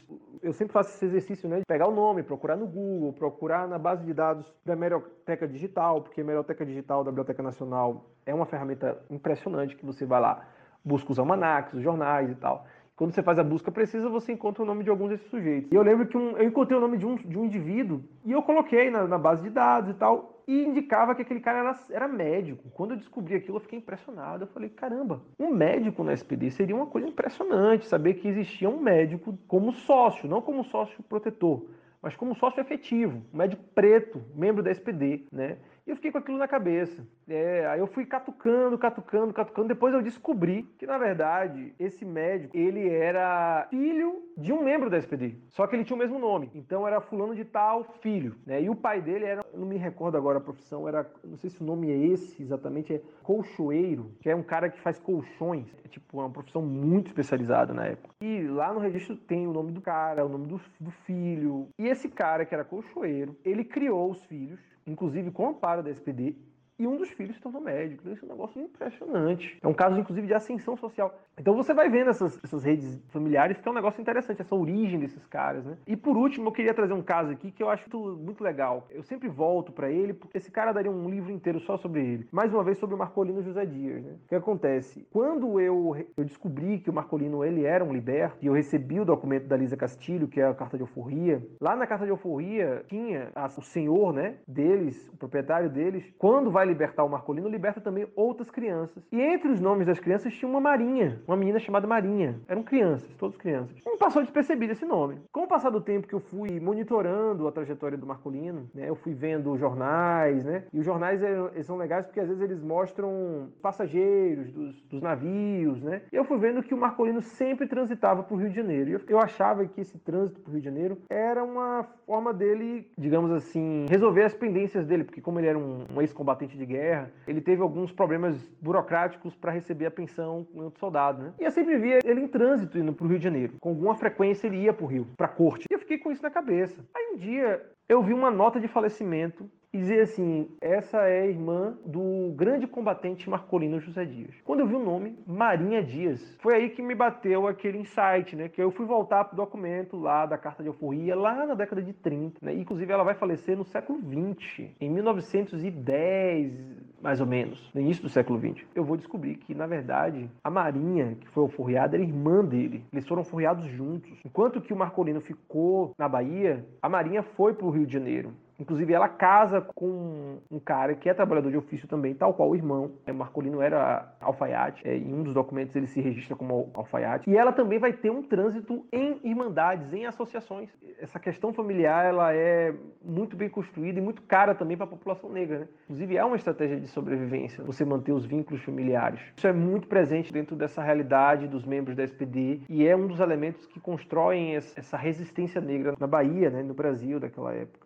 Eu 0.44 0.54
sempre 0.54 0.72
faço 0.72 0.92
esse 0.92 1.04
exercício, 1.04 1.50
né? 1.50 1.58
De 1.58 1.66
pegar 1.68 1.88
o 1.88 1.96
nome, 1.96 2.22
procurar 2.22 2.56
no 2.56 2.68
Google, 2.68 3.12
procurar 3.14 3.68
na 3.68 3.80
base 3.80 4.06
de 4.06 4.14
dados 4.14 4.54
da 4.64 4.74
Hemeroteca 4.74 5.48
Digital, 5.48 6.04
porque 6.04 6.22
a 6.22 6.24
Hemeroteca 6.24 6.64
Digital 6.64 7.04
da 7.04 7.10
Biblioteca 7.10 7.42
Nacional 7.42 8.06
é 8.24 8.36
uma 8.36 8.46
ferramenta 8.46 9.04
impressionante 9.10 9.76
que 9.76 9.84
você 9.84 10.06
vai 10.06 10.22
lá, 10.22 10.46
busca 10.86 11.12
os 11.12 11.18
almanacs, 11.18 11.74
os 11.74 11.82
jornais 11.82 12.30
e 12.30 12.36
tal. 12.36 12.68
Quando 12.96 13.14
você 13.14 13.24
faz 13.24 13.40
a 13.40 13.44
busca 13.44 13.72
precisa, 13.72 14.10
você 14.10 14.32
encontra 14.32 14.62
o 14.62 14.66
nome 14.66 14.84
de 14.84 14.90
alguns 14.90 15.10
desses 15.10 15.28
sujeitos. 15.28 15.72
E 15.72 15.76
eu 15.76 15.82
lembro 15.82 16.08
que 16.08 16.18
um, 16.18 16.38
eu 16.38 16.48
encontrei 16.48 16.78
o 16.78 16.82
nome 16.82 16.98
de 16.98 17.06
um, 17.06 17.16
de 17.16 17.38
um 17.38 17.46
indivíduo 17.46 18.04
e 18.24 18.32
eu 18.32 18.42
coloquei 18.44 18.90
na, 18.92 19.08
na 19.08 19.18
base 19.18 19.42
de 19.42 19.50
dados 19.50 19.90
e 19.90 19.94
tal, 19.94 20.44
e 20.48 20.66
indicava 20.66 21.16
que 21.16 21.22
aquele 21.22 21.40
cara 21.40 21.60
era, 21.60 21.80
era, 21.90 22.08
médico. 22.08 22.70
Quando 22.72 22.92
eu 22.92 22.98
descobri 22.98 23.36
aquilo, 23.36 23.58
eu 23.58 23.62
fiquei 23.62 23.80
impressionado. 23.80 24.44
Eu 24.44 24.48
falei, 24.48 24.70
caramba, 24.70 25.22
um 25.40 25.50
médico 25.54 26.04
na 26.04 26.14
SPD 26.14 26.52
seria 26.52 26.76
uma 26.76 26.88
coisa 26.88 27.08
impressionante, 27.08 27.88
saber 27.88 28.16
que 28.16 28.28
existia 28.28 28.70
um 28.70 28.80
médico 28.80 29.38
como 29.48 29.72
sócio, 29.72 30.28
não 30.28 30.42
como 30.42 30.64
sócio 30.66 31.02
protetor, 31.04 31.66
mas 32.02 32.16
como 32.16 32.36
sócio 32.36 32.60
efetivo, 32.60 33.22
um 33.34 33.38
médico 33.38 33.64
preto, 33.76 34.22
membro 34.36 34.64
da 34.64 34.72
SPD, 34.72 35.26
né? 35.32 35.58
Eu 35.92 35.98
fiquei 35.98 36.10
com 36.10 36.20
aquilo 36.20 36.38
na 36.38 36.48
cabeça. 36.48 37.06
É, 37.28 37.68
aí 37.68 37.82
eu 37.82 37.86
fui 37.86 38.06
catucando, 38.06 38.78
catucando, 38.78 39.34
catucando. 39.34 39.68
Depois 39.68 39.94
eu 39.94 40.02
descobri 40.02 40.64
que, 40.80 40.88
na 40.88 40.98
verdade, 40.98 41.76
esse 41.78 42.06
médico, 42.06 42.56
ele 42.56 42.88
era 42.88 43.68
filho 43.70 44.24
de 44.38 44.54
um 44.54 44.64
membro 44.64 44.90
da 44.90 44.98
SPD. 44.98 45.36
Só 45.50 45.68
que 45.68 45.76
ele 45.76 45.84
tinha 45.84 45.98
o 45.98 46.00
mesmo 46.00 46.18
nome. 46.18 46.50
Então 46.56 46.88
era 46.88 47.02
fulano 47.02 47.36
de 47.36 47.44
tal 47.44 47.84
filho. 48.00 48.38
Né? 48.46 48.64
E 48.64 48.70
o 48.70 48.76
pai 48.76 49.02
dele 49.02 49.26
era, 49.26 49.46
não 49.54 49.68
me 49.68 49.76
recordo 49.76 50.16
agora 50.16 50.38
a 50.38 50.42
profissão, 50.42 50.88
era, 50.88 51.06
não 51.26 51.36
sei 51.36 51.50
se 51.50 51.62
o 51.62 51.66
nome 51.66 51.92
é 51.92 51.98
esse 51.98 52.42
exatamente, 52.42 52.94
é 52.94 53.02
colchoeiro, 53.22 54.14
que 54.22 54.30
é 54.30 54.36
um 54.36 54.44
cara 54.44 54.70
que 54.70 54.80
faz 54.80 54.98
colchões. 54.98 55.68
É 55.84 55.90
tipo 55.90 56.20
uma 56.20 56.30
profissão 56.30 56.62
muito 56.62 57.08
especializada 57.08 57.74
na 57.74 57.88
época. 57.88 58.16
E 58.22 58.44
lá 58.48 58.74
no 58.74 58.80
registro 58.80 59.18
tem 59.18 59.46
o 59.46 59.52
nome 59.52 59.74
do 59.74 59.82
cara, 59.82 60.26
o 60.26 60.30
nome 60.30 60.48
do, 60.48 60.62
do 60.80 60.92
filho. 61.06 61.68
E 61.78 61.86
esse 61.86 62.08
cara 62.08 62.46
que 62.46 62.54
era 62.54 62.64
colchoeiro, 62.64 63.36
ele 63.44 63.66
criou 63.66 64.10
os 64.10 64.24
filhos 64.24 64.72
inclusive 64.92 65.32
com 65.32 65.48
amparo 65.48 65.82
da 65.82 65.90
SPD, 65.90 66.36
e 66.82 66.88
um 66.88 66.98
dos 66.98 67.10
filhos 67.10 67.36
se 67.36 67.42
tornou 67.42 67.62
médico. 67.62 68.10
Isso 68.10 68.26
é 68.26 68.28
um 68.28 68.32
negócio 68.32 68.60
impressionante. 68.60 69.56
É 69.62 69.68
um 69.68 69.74
caso, 69.74 70.00
inclusive, 70.00 70.26
de 70.26 70.34
ascensão 70.34 70.76
social. 70.76 71.16
Então 71.38 71.56
você 71.56 71.76
vai 71.76 71.90
vendo 71.90 72.10
essas, 72.10 72.44
essas 72.44 72.64
redes 72.64 73.00
familiares, 73.10 73.60
que 73.60 73.68
é 73.68 73.72
um 73.72 73.76
negócio 73.76 74.02
interessante, 74.02 74.42
essa 74.42 74.56
origem 74.56 75.00
desses 75.00 75.24
caras, 75.28 75.64
né? 75.64 75.78
E 75.86 75.96
por 75.96 76.18
último, 76.18 76.48
eu 76.48 76.52
queria 76.52 76.74
trazer 76.74 76.94
um 76.94 77.04
caso 77.04 77.32
aqui 77.32 77.52
que 77.52 77.62
eu 77.62 77.70
acho 77.70 77.88
muito 78.18 78.44
legal. 78.44 78.88
Eu 78.90 79.04
sempre 79.04 79.30
volto 79.30 79.72
para 79.72 79.92
ele, 79.92 80.12
porque 80.12 80.40
esse 80.40 80.50
cara 80.50 80.72
daria 80.72 80.90
um 80.90 81.08
livro 81.08 81.32
inteiro 81.32 81.60
só 81.60 81.78
sobre 81.78 82.02
ele. 82.02 82.28
Mais 82.32 82.52
uma 82.52 82.64
vez 82.64 82.80
sobre 82.80 82.96
o 82.96 82.98
Marcolino 82.98 83.44
José 83.44 83.64
Dias, 83.64 84.04
né? 84.04 84.14
O 84.26 84.28
que 84.28 84.36
acontece? 84.36 85.06
Quando 85.12 85.60
eu, 85.60 85.96
eu 86.18 86.24
descobri 86.24 86.80
que 86.80 86.90
o 86.90 86.94
Marcolino 86.94 87.46
ele 87.46 87.64
era 87.64 87.84
um 87.84 87.94
liberto, 87.94 88.38
e 88.42 88.48
eu 88.48 88.54
recebi 88.54 89.00
o 89.00 89.06
documento 89.06 89.48
da 89.48 89.56
Lisa 89.56 89.78
Castilho, 89.78 90.28
que 90.28 90.42
é 90.42 90.48
a 90.48 90.54
carta 90.56 90.78
de 90.78 90.84
alforria, 90.84 91.46
lá 91.60 91.76
na 91.76 91.86
carta 91.86 92.06
de 92.06 92.12
alforria 92.12 92.84
tinha 92.88 93.30
a, 93.36 93.46
o 93.46 93.62
senhor, 93.62 94.12
né, 94.14 94.38
deles, 94.48 95.08
o 95.14 95.18
proprietário 95.18 95.70
deles, 95.70 96.04
quando 96.18 96.50
vai 96.50 96.71
libertar 96.72 97.04
o 97.04 97.10
Marcolino, 97.10 97.50
liberta 97.50 97.82
também 97.82 98.08
outras 98.16 98.50
crianças. 98.50 99.04
E 99.12 99.22
entre 99.22 99.50
os 99.50 99.60
nomes 99.60 99.88
das 99.88 100.00
crianças 100.00 100.34
tinha 100.34 100.50
uma 100.50 100.60
Marinha, 100.60 101.22
uma 101.28 101.38
menina 101.38 101.60
chamada 101.60 101.86
Marinha. 101.86 102.40
Eram 102.48 102.64
crianças, 102.64 103.10
todas 103.18 103.38
crianças. 103.38 103.78
Não 103.86 103.98
passou 103.98 104.22
despercebido 104.22 104.74
esse 104.74 104.86
nome. 104.86 105.20
Com 105.32 105.44
o 105.44 105.48
passar 105.48 105.70
do 105.70 105.82
tempo 105.82 106.08
que 106.08 106.16
eu 106.16 106.20
fui 106.20 106.60
monitorando 106.60 107.48
a 107.48 107.52
trajetória 107.52 107.98
do 107.98 108.06
Marcolino, 108.06 108.70
né, 108.74 108.90
eu 108.90 108.96
fui 108.96 109.14
vendo 109.14 109.58
jornais, 109.58 110.44
né, 110.44 110.64
e 110.74 110.80
os 110.80 110.86
jornais 110.86 111.22
eles 111.22 111.66
são 111.66 111.78
legais 111.78 112.06
porque 112.06 112.20
às 112.20 112.28
vezes 112.28 112.42
eles 112.42 112.62
mostram 112.62 113.50
passageiros 113.62 114.52
dos, 114.52 114.82
dos 114.84 115.02
navios, 115.02 115.82
né, 115.82 116.02
e 116.12 116.16
eu 116.16 116.24
fui 116.24 116.38
vendo 116.38 116.64
que 116.64 116.74
o 116.74 116.78
Marcolino 116.78 117.22
sempre 117.22 117.68
transitava 117.68 118.24
para 118.24 118.34
o 118.34 118.38
Rio 118.38 118.50
de 118.50 118.56
Janeiro. 118.56 118.90
E 118.90 118.94
eu, 118.94 119.02
eu 119.10 119.20
achava 119.20 119.66
que 119.66 119.82
esse 119.82 119.98
trânsito 120.00 120.40
para 120.40 120.50
o 120.50 120.54
Rio 120.54 120.62
de 120.62 120.66
Janeiro 120.66 120.98
era 121.10 121.44
uma 121.44 121.84
forma 122.06 122.34
dele, 122.34 122.88
digamos 122.98 123.32
assim, 123.32 123.86
resolver 123.90 124.24
as 124.24 124.34
pendências 124.34 124.86
dele, 124.86 125.04
porque 125.04 125.22
como 125.22 125.40
ele 125.40 125.48
era 125.48 125.58
um, 125.58 125.86
um 125.96 126.02
ex-combatente 126.02 126.58
de 126.62 126.66
guerra, 126.66 127.12
ele 127.28 127.42
teve 127.42 127.62
alguns 127.62 127.92
problemas 127.92 128.38
burocráticos 128.62 129.36
para 129.36 129.52
receber 129.52 129.88
a 129.88 129.92
pensão 129.92 130.48
soldado, 130.80 131.24
né? 131.24 131.34
E 131.40 131.44
eu 131.44 131.52
sempre 131.52 131.78
via 131.78 132.00
ele 132.04 132.22
em 132.22 132.28
trânsito 132.28 132.78
indo 132.78 132.94
pro 132.94 133.08
Rio 133.08 133.18
de 133.18 133.24
Janeiro. 133.24 133.54
Com 133.60 133.70
alguma 133.70 133.96
frequência 133.96 134.48
ele 134.48 134.58
ia 134.58 134.74
pro 134.74 134.86
Rio, 134.86 135.08
pra 135.18 135.28
corte. 135.28 135.66
E 135.70 135.74
eu 135.74 135.80
fiquei 135.80 135.98
com 135.98 136.12
isso 136.12 136.22
na 136.22 136.30
cabeça. 136.30 136.84
Aí 136.96 137.14
um 137.14 137.18
dia 137.18 137.62
eu 137.90 138.02
vi 138.02 138.14
uma 138.14 138.32
nota 138.32 138.60
de 138.60 138.68
falecimento 138.68 139.50
e 139.74 139.78
dizer 139.78 140.02
assim: 140.02 140.50
essa 140.60 140.98
é 141.08 141.22
a 141.22 141.28
irmã 141.28 141.78
do 141.86 142.34
grande 142.36 142.68
combatente 142.68 143.30
Marcolino 143.30 143.80
José 143.80 144.06
Dias. 144.06 144.36
Quando 144.44 144.62
eu 144.62 144.68
vi 144.68 144.76
o 144.76 144.84
nome, 144.84 145.18
Marinha 145.26 145.82
Dias, 145.82 146.36
foi 146.40 146.56
aí 146.56 146.70
que 146.70 146.82
me 146.82 146.94
bateu 146.94 147.48
aquele 147.48 147.78
insight, 147.78 148.36
né? 148.36 148.50
Que 148.50 148.62
eu 148.62 148.72
fui 148.72 148.86
voltar 148.86 149.26
pro 149.26 149.38
documento 149.38 149.98
lá 149.98 150.26
da 150.26 150.38
carta 150.38 150.62
de 150.62 150.70
alforria, 150.70 151.16
lá 151.16 151.46
na 151.46 151.56
década 151.56 151.82
de 151.82 151.94
30, 151.94 152.38
né? 152.42 152.54
Inclusive 152.54 152.92
ela 152.92 153.04
vai 153.04 153.16
falecer 153.16 153.58
no 153.58 153.66
século 153.66 154.00
20, 154.00 154.76
em 154.80 154.90
1910, 154.90 156.54
mais 157.02 157.20
ou 157.20 157.28
menos, 157.28 157.70
no 157.74 157.82
início 157.82 158.04
do 158.04 158.10
século 158.10 158.38
20. 158.38 158.68
Eu 158.76 158.84
vou 158.84 158.98
descobrir 158.98 159.36
que, 159.36 159.54
na 159.56 159.68
verdade, 159.68 160.30
a 160.44 160.50
Marinha, 160.50 161.16
que 161.20 161.28
foi 161.30 161.44
alforriada, 161.44 161.96
era 161.96 162.04
irmã 162.04 162.44
dele. 162.44 162.86
Eles 162.92 163.08
foram 163.08 163.22
alforriados 163.22 163.66
juntos. 163.66 164.12
Enquanto 164.26 164.62
que 164.62 164.74
o 164.74 164.76
Marcolino 164.76 165.22
ficou 165.22 165.94
na 165.98 166.08
Bahia, 166.08 166.66
a 166.82 166.90
Marinha 166.90 167.24
foi 167.24 167.54
pro 167.54 167.70
Rio 167.70 167.86
de 167.86 167.94
Janeiro. 167.94 168.34
Inclusive, 168.62 168.94
ela 168.94 169.10
casa 169.10 169.60
com 169.74 170.38
um 170.52 170.60
cara 170.60 170.94
que 170.94 171.10
é 171.10 171.16
trabalhador 171.16 171.50
de 171.50 171.58
ofício 171.58 171.88
também, 171.88 172.14
tal 172.14 172.32
qual 172.32 172.48
o 172.52 172.56
irmão. 172.56 172.92
É, 173.08 173.12
Marcolino 173.12 173.60
era 173.60 174.14
alfaiate, 174.22 174.88
é, 174.88 174.96
em 174.96 175.12
um 175.12 175.24
dos 175.24 175.34
documentos 175.34 175.76
ele 175.76 175.88
se 175.88 176.00
registra 176.00 176.36
como 176.36 176.70
alfaiate. 176.76 177.28
E 177.28 177.36
ela 177.36 177.52
também 177.52 177.80
vai 177.80 177.92
ter 177.92 178.12
um 178.12 178.22
trânsito 178.22 178.86
em 178.94 179.20
irmandades, 179.24 179.92
em 179.92 180.06
associações. 180.06 180.70
Essa 181.00 181.20
questão 181.20 181.52
familiar 181.52 182.06
ela 182.06 182.36
é 182.36 182.72
muito 183.04 183.36
bem 183.36 183.50
construída 183.50 183.98
e 183.98 184.02
muito 184.02 184.22
cara 184.22 184.54
também 184.54 184.78
para 184.78 184.86
a 184.86 184.90
população 184.90 185.32
negra. 185.32 185.62
Né? 185.62 185.68
Inclusive, 185.86 186.18
é 186.18 186.24
uma 186.24 186.36
estratégia 186.36 186.80
de 186.80 186.88
sobrevivência, 186.92 187.64
você 187.64 187.84
manter 187.84 188.12
os 188.12 188.26
vínculos 188.26 188.64
familiares. 188.64 189.20
Isso 189.36 189.48
é 189.48 189.54
muito 189.54 189.88
presente 189.88 190.32
dentro 190.32 190.56
dessa 190.56 190.82
realidade 190.82 191.48
dos 191.48 191.66
membros 191.66 191.96
da 191.96 192.04
SPD 192.04 192.62
e 192.70 192.88
é 192.88 192.96
um 192.96 193.08
dos 193.08 193.20
elementos 193.20 193.66
que 193.66 193.80
constroem 193.80 194.56
essa 194.56 194.98
resistência 194.98 195.60
negra 195.60 195.96
na 196.00 196.08
Bahia, 196.08 196.50
né, 196.50 196.64
no 196.64 196.74
Brasil 196.74 197.20
daquela 197.20 197.54
época. 197.54 197.81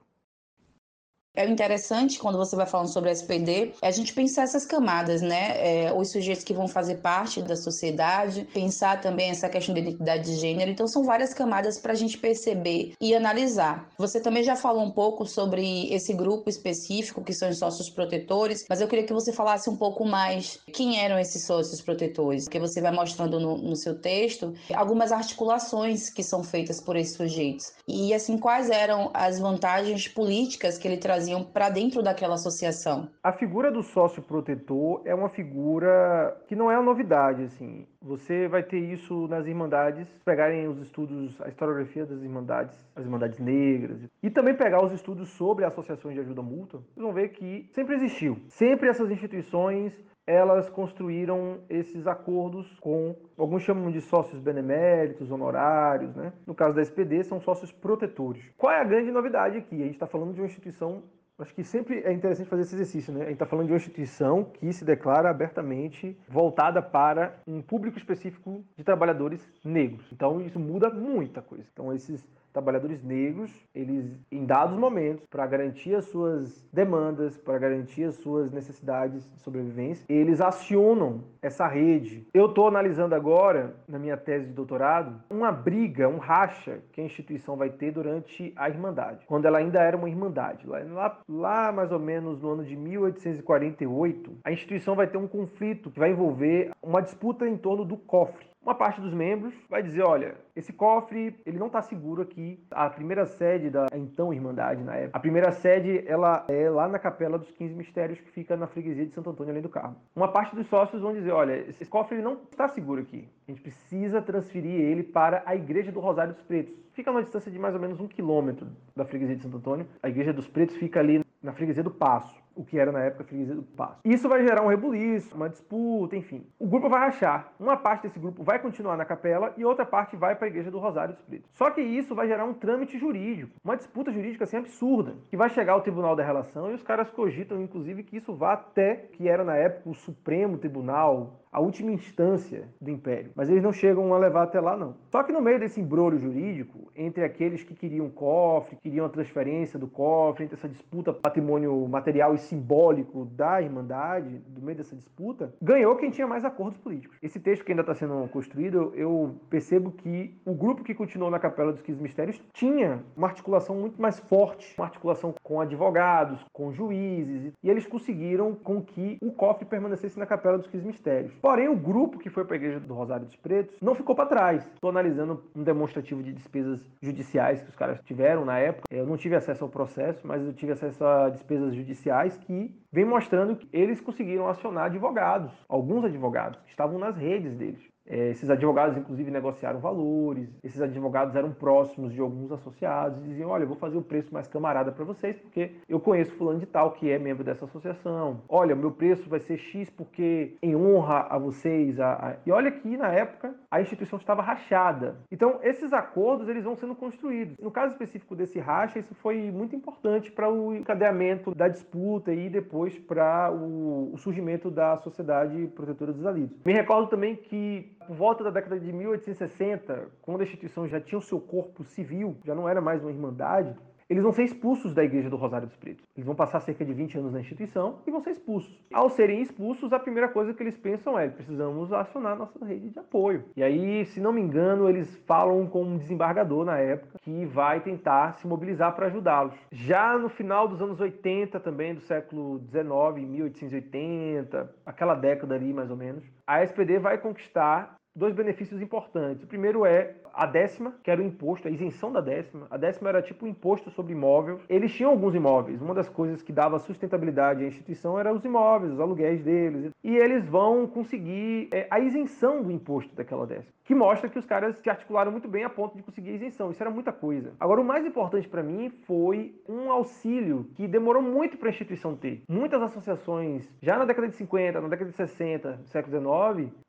É 1.35 1.45
interessante 1.45 2.17
quando 2.17 2.37
você 2.37 2.55
vai 2.55 2.65
falando 2.65 2.87
sobre 2.87 3.11
SPD, 3.11 3.73
é 3.81 3.87
a 3.87 3.91
gente 3.91 4.13
pensar 4.13 4.43
essas 4.43 4.65
camadas, 4.65 5.21
né? 5.21 5.85
É, 5.85 5.93
os 5.93 6.09
sujeitos 6.09 6.45
que 6.45 6.53
vão 6.53 6.67
fazer 6.67 6.95
parte 6.95 7.41
da 7.41 7.57
sociedade, 7.57 8.47
pensar 8.53 9.01
também 9.01 9.29
essa 9.29 9.49
questão 9.49 9.75
de 9.75 9.81
identidade 9.81 10.23
de 10.23 10.35
gênero. 10.35 10.71
Então, 10.71 10.87
são 10.87 11.03
várias 11.03 11.33
camadas 11.33 11.77
para 11.77 11.91
a 11.91 11.95
gente 11.95 12.17
perceber 12.17 12.93
e 13.01 13.13
analisar. 13.13 13.89
Você 13.97 14.21
também 14.21 14.43
já 14.43 14.55
falou 14.55 14.83
um 14.83 14.91
pouco 14.91 15.25
sobre 15.25 15.93
esse 15.93 16.13
grupo 16.13 16.49
específico, 16.49 17.21
que 17.21 17.33
são 17.33 17.49
os 17.49 17.57
sócios 17.57 17.89
protetores, 17.89 18.65
mas 18.69 18.79
eu 18.79 18.87
queria 18.87 19.05
que 19.05 19.13
você 19.13 19.33
falasse 19.33 19.69
um 19.69 19.75
pouco 19.75 20.05
mais 20.05 20.59
quem 20.71 20.99
eram 20.99 21.19
esses 21.19 21.43
sócios 21.43 21.81
protetores, 21.81 22.45
porque 22.45 22.59
você 22.59 22.79
vai 22.79 22.91
mostrando 22.91 23.39
no, 23.41 23.57
no 23.57 23.75
seu 23.75 23.99
texto 23.99 24.53
algumas 24.73 25.11
articulações 25.11 26.09
que 26.09 26.23
são 26.23 26.43
feitas 26.43 26.79
por 26.79 26.95
esses 26.95 27.15
sujeitos. 27.15 27.73
E, 27.85 28.13
assim, 28.13 28.37
quais 28.37 28.69
eram 28.69 29.11
as 29.13 29.37
vantagens 29.37 30.07
políticas 30.07 30.77
que 30.77 30.87
ele 30.87 30.97
trazia 30.97 31.24
traziam 31.25 31.43
para 31.43 31.69
dentro 31.69 32.03
daquela 32.03 32.35
associação? 32.35 33.09
A 33.23 33.31
figura 33.31 33.71
do 33.71 33.81
sócio 33.81 34.21
protetor 34.21 35.01
é 35.05 35.13
uma 35.13 35.29
figura 35.29 36.37
que 36.47 36.55
não 36.55 36.69
é 36.69 36.77
uma 36.77 36.85
novidade, 36.85 37.43
assim. 37.43 37.87
Você 38.01 38.47
vai 38.47 38.61
ter 38.61 38.77
isso 38.77 39.27
nas 39.27 39.47
irmandades, 39.47 40.07
pegarem 40.23 40.67
os 40.67 40.79
estudos, 40.79 41.39
a 41.41 41.49
historiografia 41.49 42.05
das 42.05 42.21
irmandades, 42.21 42.77
as 42.95 43.03
irmandades 43.03 43.39
negras, 43.39 43.99
e 44.21 44.29
também 44.29 44.55
pegar 44.55 44.83
os 44.85 44.93
estudos 44.93 45.29
sobre 45.29 45.65
associações 45.65 46.13
de 46.13 46.21
ajuda 46.21 46.41
mútua, 46.41 46.81
vocês 46.93 47.03
vão 47.03 47.13
ver 47.13 47.29
que 47.29 47.67
sempre 47.73 47.95
existiu. 47.95 48.37
Sempre 48.47 48.89
essas 48.89 49.09
instituições 49.09 49.93
elas 50.27 50.69
construíram 50.69 51.59
esses 51.69 52.07
acordos 52.07 52.67
com, 52.79 53.15
alguns 53.37 53.61
chamam 53.61 53.91
de 53.91 54.01
sócios 54.01 54.39
beneméritos, 54.39 55.29
honorários, 55.29 56.15
né? 56.15 56.33
No 56.47 56.55
caso 56.55 56.75
da 56.75 56.81
SPD, 56.81 57.23
são 57.23 57.39
sócios 57.39 57.71
protetores. 57.71 58.43
Qual 58.57 58.73
é 58.73 58.81
a 58.81 58.83
grande 58.83 59.11
novidade 59.11 59.57
aqui? 59.57 59.75
A 59.75 59.85
gente 59.85 59.93
está 59.93 60.07
falando 60.07 60.33
de 60.33 60.41
uma 60.41 60.47
instituição 60.47 61.03
Acho 61.37 61.53
que 61.53 61.65
sempre 61.65 61.99
é 62.05 62.13
interessante 62.13 62.47
fazer 62.47 62.61
esse 62.61 62.75
exercício, 62.75 63.13
né? 63.13 63.21
A 63.21 63.25
gente 63.25 63.33
está 63.33 63.45
falando 63.45 63.65
de 63.65 63.73
uma 63.73 63.77
instituição 63.77 64.45
que 64.45 64.71
se 64.71 64.85
declara 64.85 65.29
abertamente 65.29 66.17
voltada 66.29 66.81
para 66.81 67.37
um 67.45 67.61
público 67.61 67.97
específico 67.97 68.63
de 68.77 68.85
trabalhadores 68.85 69.45
negros. 69.61 70.09
Então, 70.13 70.39
isso 70.39 70.57
muda 70.57 70.89
muita 70.89 71.41
coisa. 71.41 71.67
Então, 71.73 71.93
esses 71.93 72.25
trabalhadores 72.55 73.03
negros, 73.03 73.51
eles, 73.75 74.17
em 74.31 74.45
dados 74.45 74.77
momentos, 74.77 75.25
para 75.29 75.45
garantir 75.45 75.93
as 75.93 76.05
suas 76.05 76.65
demandas, 76.71 77.37
para 77.37 77.59
garantir 77.59 78.05
as 78.05 78.15
suas 78.15 78.49
necessidades 78.49 79.29
de 79.29 79.39
sobrevivência, 79.41 80.05
eles 80.07 80.39
acionam 80.39 81.25
essa 81.41 81.67
rede. 81.67 82.25
Eu 82.33 82.45
estou 82.45 82.67
analisando 82.67 83.13
agora, 83.13 83.75
na 83.87 83.99
minha 83.99 84.15
tese 84.15 84.47
de 84.47 84.53
doutorado, 84.53 85.21
uma 85.29 85.51
briga, 85.51 86.07
um 86.07 86.17
racha 86.17 86.79
que 86.93 87.01
a 87.01 87.03
instituição 87.03 87.57
vai 87.57 87.69
ter 87.69 87.91
durante 87.91 88.53
a 88.55 88.69
Irmandade, 88.69 89.25
quando 89.27 89.45
ela 89.45 89.57
ainda 89.57 89.81
era 89.81 89.97
uma 89.97 90.09
Irmandade. 90.09 90.65
Lá, 90.65 91.19
lá 91.27 91.71
mais 91.73 91.91
ou 91.91 91.99
menos 91.99 92.41
no 92.41 92.51
ano 92.51 92.63
de 92.63 92.75
1848, 92.75 94.37
a 94.45 94.51
instituição 94.51 94.95
vai 94.95 95.07
ter 95.07 95.17
um 95.17 95.27
conflito 95.27 95.91
que 95.91 95.99
vai 95.99 96.11
envolver 96.11 96.71
uma 96.81 97.01
disputa 97.01 97.45
em 97.47 97.57
torno 97.57 97.83
do 97.83 97.97
cofre. 97.97 98.45
Uma 98.65 98.73
parte 98.73 98.99
dos 98.99 99.13
membros 99.13 99.53
vai 99.69 99.83
dizer, 99.83 100.01
olha, 100.01 100.33
esse 100.55 100.73
cofre, 100.73 101.39
ele 101.45 101.59
não 101.59 101.67
está 101.67 101.83
seguro 101.83 102.23
aqui. 102.23 102.59
A 102.71 102.89
primeira 102.89 103.23
sede 103.27 103.69
da 103.69 103.85
então 103.93 104.33
Irmandade, 104.33 104.83
na 104.83 104.95
época, 104.95 105.15
a 105.15 105.21
primeira 105.21 105.51
sede, 105.51 106.03
ela 106.07 106.43
é 106.47 106.67
lá 106.67 106.87
na 106.87 106.97
Capela 106.97 107.37
dos 107.37 107.51
15 107.51 107.75
Mistérios, 107.75 108.19
que 108.19 108.31
fica 108.31 108.57
na 108.57 108.65
freguesia 108.65 109.05
de 109.05 109.13
Santo 109.13 109.29
Antônio, 109.29 109.51
além 109.51 109.61
do 109.61 109.69
Carmo. 109.69 109.97
Uma 110.15 110.29
parte 110.29 110.55
dos 110.55 110.65
sócios 110.65 110.99
vão 110.99 111.13
dizer, 111.13 111.29
olha, 111.29 111.53
esse 111.69 111.85
cofre 111.85 112.23
não 112.23 112.39
está 112.51 112.67
seguro 112.67 113.01
aqui. 113.01 113.29
A 113.47 113.51
gente 113.51 113.61
precisa 113.61 114.19
transferir 114.19 114.81
ele 114.81 115.03
para 115.03 115.43
a 115.45 115.55
Igreja 115.55 115.91
do 115.91 115.99
Rosário 115.99 116.33
dos 116.33 116.41
Pretos. 116.41 116.73
Fica 116.93 117.11
a 117.11 117.13
uma 117.13 117.21
distância 117.21 117.51
de 117.51 117.59
mais 117.59 117.75
ou 117.75 117.79
menos 117.79 117.99
um 117.99 118.07
quilômetro 118.07 118.67
da 118.95 119.05
freguesia 119.05 119.35
de 119.35 119.43
Santo 119.43 119.57
Antônio. 119.57 119.87
A 120.01 120.09
Igreja 120.09 120.33
dos 120.33 120.47
Pretos 120.47 120.75
fica 120.77 120.99
ali 120.99 121.23
na 121.39 121.53
freguesia 121.53 121.83
do 121.83 121.91
Passo 121.91 122.43
o 122.55 122.63
que 122.63 122.79
era 122.79 122.91
na 122.91 122.99
época 122.99 123.25
freguesia 123.25 123.55
do 123.55 123.63
Passo. 123.63 123.99
Isso 124.03 124.29
vai 124.29 124.41
gerar 124.41 124.63
um 124.63 124.67
rebuliço, 124.67 125.35
uma 125.35 125.49
disputa, 125.49 126.15
enfim. 126.15 126.45
O 126.57 126.67
grupo 126.67 126.89
vai 126.89 127.01
rachar. 127.01 127.53
Uma 127.59 127.77
parte 127.77 128.03
desse 128.03 128.19
grupo 128.19 128.43
vai 128.43 128.59
continuar 128.59 128.97
na 128.97 129.05
capela 129.05 129.53
e 129.57 129.65
outra 129.65 129.85
parte 129.85 130.15
vai 130.15 130.35
para 130.35 130.47
a 130.47 130.49
igreja 130.49 130.71
do 130.71 130.79
Rosário 130.79 131.13
dos 131.13 131.23
Pretos. 131.23 131.49
Só 131.53 131.69
que 131.69 131.81
isso 131.81 132.15
vai 132.15 132.27
gerar 132.27 132.45
um 132.45 132.53
trâmite 132.53 132.97
jurídico, 132.97 133.51
uma 133.63 133.75
disputa 133.75 134.11
jurídica 134.11 134.45
assim 134.45 134.57
absurda, 134.57 135.15
que 135.29 135.37
vai 135.37 135.49
chegar 135.49 135.73
ao 135.73 135.81
Tribunal 135.81 136.15
da 136.15 136.23
Relação 136.23 136.71
e 136.71 136.73
os 136.73 136.83
caras 136.83 137.09
cogitam, 137.09 137.61
inclusive, 137.61 138.03
que 138.03 138.17
isso 138.17 138.33
vá 138.33 138.53
até 138.53 138.95
que 138.95 139.27
era 139.27 139.43
na 139.43 139.55
época 139.55 139.89
o 139.89 139.93
Supremo 139.93 140.57
Tribunal 140.57 141.44
a 141.55 141.61
última 141.61 141.89
instância 141.89 142.67
do 142.81 142.91
império. 142.91 143.31
Mas 143.33 143.49
eles 143.49 143.63
não 143.63 143.71
chegam 143.71 144.13
a 144.13 144.17
levar 144.17 144.43
até 144.43 144.59
lá, 144.59 144.75
não. 144.75 144.95
Só 145.09 145.23
que 145.23 145.31
no 145.31 145.41
meio 145.41 145.57
desse 145.57 145.79
embrulho 145.79 146.19
jurídico, 146.19 146.91
entre 146.93 147.23
aqueles 147.23 147.63
que 147.63 147.73
queriam 147.73 148.09
cofre, 148.09 148.75
queriam 148.83 149.05
a 149.05 149.09
transferência 149.09 149.79
do 149.79 149.87
cofre, 149.87 150.43
entre 150.43 150.57
essa 150.57 150.67
disputa 150.67 151.13
patrimônio 151.13 151.87
material 151.87 152.35
e 152.35 152.39
simbólico 152.39 153.23
da 153.23 153.61
Irmandade, 153.61 154.41
do 154.49 154.61
meio 154.61 154.77
dessa 154.77 154.97
disputa, 154.97 155.53
ganhou 155.61 155.95
quem 155.95 156.11
tinha 156.11 156.27
mais 156.27 156.43
acordos 156.43 156.77
políticos. 156.77 157.17
Esse 157.23 157.39
texto 157.39 157.63
que 157.63 157.71
ainda 157.71 157.83
está 157.83 157.95
sendo 157.95 158.27
construído, 158.27 158.91
eu 158.93 159.35
percebo 159.49 159.91
que 159.91 160.37
o 160.45 160.53
grupo 160.53 160.83
que 160.83 160.93
continuou 160.93 161.31
na 161.31 161.39
Capela 161.39 161.71
dos 161.71 161.81
Quinze 161.81 162.01
Mistérios 162.01 162.43
tinha 162.51 163.01
uma 163.15 163.27
articulação 163.27 163.77
muito 163.77 164.01
mais 164.01 164.19
forte, 164.19 164.75
uma 164.77 164.87
articulação 164.87 165.33
com 165.41 165.61
advogados, 165.61 166.43
com 166.51 166.73
juízes, 166.73 167.53
e 167.63 167.69
eles 167.69 167.87
conseguiram 167.87 168.53
com 168.53 168.81
que 168.81 169.17
o 169.21 169.31
cofre 169.31 169.63
permanecesse 169.63 170.19
na 170.19 170.25
Capela 170.25 170.57
dos 170.57 170.67
Quinze 170.67 170.85
Mistérios. 170.85 171.31
Porém, 171.45 171.69
o 171.69 171.75
grupo 171.75 172.17
que 172.17 172.27
foi 172.27 172.43
para 172.43 172.55
a 172.55 172.57
Igreja 172.57 172.79
do 172.79 172.95
Rosário 172.95 173.27
dos 173.27 173.35
Pretos 173.35 173.79
não 173.79 173.93
ficou 173.93 174.15
para 174.15 174.25
trás. 174.25 174.65
Estou 174.73 174.89
analisando 174.89 175.43
um 175.55 175.61
demonstrativo 175.61 176.23
de 176.23 176.33
despesas 176.33 176.79
judiciais 176.99 177.61
que 177.61 177.69
os 177.69 177.75
caras 177.75 177.99
tiveram 178.03 178.43
na 178.43 178.57
época. 178.57 178.87
Eu 178.89 179.05
não 179.05 179.15
tive 179.15 179.35
acesso 179.35 179.63
ao 179.63 179.69
processo, 179.69 180.25
mas 180.25 180.43
eu 180.43 180.51
tive 180.53 180.71
acesso 180.71 181.05
a 181.05 181.29
despesas 181.29 181.75
judiciais 181.75 182.35
que 182.35 182.75
vem 182.91 183.05
mostrando 183.05 183.55
que 183.55 183.69
eles 183.71 184.01
conseguiram 184.01 184.47
acionar 184.47 184.85
advogados, 184.85 185.53
alguns 185.69 186.03
advogados 186.03 186.59
que 186.61 186.71
estavam 186.71 186.97
nas 186.97 187.15
redes 187.15 187.55
deles. 187.55 187.94
É, 188.07 188.29
esses 188.29 188.49
advogados, 188.49 188.97
inclusive, 188.97 189.31
negociaram 189.31 189.79
valores. 189.79 190.49
Esses 190.63 190.81
advogados 190.81 191.35
eram 191.35 191.51
próximos 191.51 192.13
de 192.13 192.21
alguns 192.21 192.51
associados 192.51 193.23
e 193.23 193.29
diziam: 193.29 193.49
Olha, 193.49 193.63
eu 193.63 193.67
vou 193.67 193.77
fazer 193.77 193.97
o 193.97 194.01
preço 194.01 194.33
mais 194.33 194.47
camarada 194.47 194.91
para 194.91 195.03
vocês 195.03 195.35
porque 195.37 195.71
eu 195.89 195.99
conheço 195.99 196.35
Fulano 196.35 196.59
de 196.59 196.65
Tal 196.65 196.91
que 196.91 197.09
é 197.09 197.17
membro 197.17 197.43
dessa 197.43 197.65
associação. 197.65 198.41
Olha, 198.47 198.75
meu 198.75 198.91
preço 198.91 199.29
vai 199.29 199.39
ser 199.39 199.57
X 199.57 199.89
porque, 199.89 200.55
em 200.61 200.75
honra 200.75 201.27
a 201.29 201.37
vocês. 201.37 201.99
A, 201.99 202.13
a... 202.13 202.35
E 202.45 202.51
olha 202.51 202.71
que, 202.71 202.95
na 202.95 203.11
época, 203.11 203.55
a 203.71 203.81
instituição 203.81 204.19
estava 204.19 204.41
rachada. 204.41 205.17
Então, 205.31 205.59
esses 205.63 205.91
acordos 205.93 206.47
eles 206.47 206.63
vão 206.63 206.75
sendo 206.75 206.95
construídos. 206.95 207.57
No 207.57 207.71
caso 207.71 207.93
específico 207.93 208.35
desse 208.35 208.59
racha, 208.59 208.99
isso 208.99 209.15
foi 209.15 209.51
muito 209.51 209.75
importante 209.75 210.31
para 210.31 210.51
o 210.51 210.75
encadeamento 210.75 211.53
da 211.55 211.67
disputa 211.67 212.33
e 212.33 212.49
depois 212.49 212.97
para 212.99 213.51
o, 213.51 214.13
o 214.13 214.17
surgimento 214.17 214.69
da 214.69 214.97
Sociedade 214.97 215.67
Protetora 215.67 216.13
dos 216.13 216.25
Alidos. 216.25 216.57
Me 216.65 216.73
recordo 216.73 217.07
também 217.07 217.35
que 217.35 217.94
por 218.05 218.15
volta 218.15 218.43
da 218.43 218.49
década 218.49 218.79
de 218.79 218.91
1860, 218.91 220.07
quando 220.21 220.41
a 220.41 220.43
instituição 220.43 220.87
já 220.87 220.99
tinha 220.99 221.19
o 221.19 221.21
seu 221.21 221.39
corpo 221.39 221.83
civil, 221.83 222.37
já 222.45 222.53
não 222.53 222.69
era 222.69 222.81
mais 222.81 223.01
uma 223.01 223.11
irmandade, 223.11 223.75
eles 224.09 224.23
vão 224.23 224.31
ser 224.31 224.43
expulsos 224.43 224.93
da 224.93 225.03
Igreja 225.03 225.29
do 225.29 225.35
Rosário 225.35 225.67
dos 225.67 225.75
Pretos. 225.75 226.05
Eles 226.15 226.25
vão 226.25 226.35
passar 226.35 226.59
cerca 226.59 226.85
de 226.85 226.93
20 226.93 227.17
anos 227.17 227.33
na 227.33 227.39
instituição 227.39 227.99
e 228.05 228.11
vão 228.11 228.21
ser 228.21 228.31
expulsos. 228.31 228.79
Ao 228.93 229.09
serem 229.09 229.41
expulsos, 229.41 229.91
a 229.91 229.99
primeira 229.99 230.27
coisa 230.27 230.53
que 230.53 230.61
eles 230.61 230.77
pensam 230.77 231.17
é: 231.17 231.27
precisamos 231.27 231.91
acionar 231.91 232.37
nossa 232.37 232.63
rede 232.63 232.89
de 232.89 232.99
apoio. 232.99 233.45
E 233.55 233.63
aí, 233.63 234.05
se 234.05 234.19
não 234.19 234.31
me 234.31 234.41
engano, 234.41 234.87
eles 234.87 235.15
falam 235.25 235.65
com 235.67 235.83
um 235.83 235.97
desembargador 235.97 236.65
na 236.65 236.77
época 236.77 237.19
que 237.21 237.45
vai 237.45 237.79
tentar 237.81 238.33
se 238.33 238.47
mobilizar 238.47 238.95
para 238.95 239.07
ajudá-los. 239.07 239.55
Já 239.71 240.17
no 240.17 240.29
final 240.29 240.67
dos 240.67 240.81
anos 240.81 240.99
80, 240.99 241.59
também 241.59 241.95
do 241.95 242.01
século 242.01 242.59
19, 242.59 243.25
1880, 243.25 244.75
aquela 244.85 245.15
década 245.15 245.55
ali 245.55 245.73
mais 245.73 245.89
ou 245.89 245.97
menos, 245.97 246.23
a 246.45 246.63
SPD 246.63 246.99
vai 246.99 247.17
conquistar 247.17 247.95
dois 248.15 248.33
benefícios 248.33 248.81
importantes. 248.81 249.43
O 249.43 249.47
primeiro 249.47 249.85
é 249.85 250.15
a 250.33 250.45
décima, 250.45 250.95
que 251.03 251.11
era 251.11 251.21
o 251.21 251.25
imposto, 251.25 251.67
a 251.67 251.71
isenção 251.71 252.11
da 252.11 252.21
décima. 252.21 252.67
A 252.69 252.77
décima 252.77 253.09
era 253.09 253.21
tipo 253.21 253.45
um 253.45 253.49
imposto 253.49 253.91
sobre 253.91 254.13
imóvel. 254.13 254.61
Eles 254.69 254.93
tinham 254.93 255.11
alguns 255.11 255.35
imóveis. 255.35 255.81
Uma 255.81 255.93
das 255.93 256.07
coisas 256.07 256.41
que 256.41 256.53
dava 256.53 256.79
sustentabilidade 256.79 257.63
à 257.63 257.67
instituição 257.67 258.17
era 258.17 258.33
os 258.33 258.43
imóveis, 258.45 258.93
os 258.93 258.99
aluguéis 258.99 259.43
deles. 259.43 259.91
E 260.03 260.15
eles 260.15 260.45
vão 260.47 260.87
conseguir 260.87 261.67
é, 261.71 261.87
a 261.89 261.99
isenção 261.99 262.63
do 262.63 262.71
imposto 262.71 263.13
daquela 263.15 263.45
décima. 263.45 263.74
Que 263.85 263.95
mostra 263.95 264.29
que 264.29 264.37
os 264.37 264.45
caras 264.45 264.77
se 264.77 264.89
articularam 264.89 265.31
muito 265.31 265.47
bem 265.47 265.63
a 265.63 265.69
ponto 265.69 265.95
de 265.95 266.03
conseguir 266.03 266.33
isenção. 266.33 266.71
Isso 266.71 266.81
era 266.83 266.89
muita 266.89 267.13
coisa. 267.13 267.53
Agora, 267.59 267.79
o 267.79 267.85
mais 267.85 268.05
importante 268.05 268.47
para 268.47 268.63
mim 268.63 268.89
foi 269.05 269.55
um 269.69 269.91
auxílio 269.91 270.67
que 270.75 270.87
demorou 270.87 271.21
muito 271.21 271.57
para 271.57 271.69
a 271.69 271.71
instituição 271.71 272.15
ter. 272.15 272.41
Muitas 272.49 272.81
associações, 272.81 273.69
já 273.81 273.97
na 273.97 274.05
década 274.05 274.27
de 274.27 274.35
50, 274.35 274.81
na 274.81 274.87
década 274.87 275.11
de 275.11 275.15
60, 275.15 275.81
século 275.85 276.19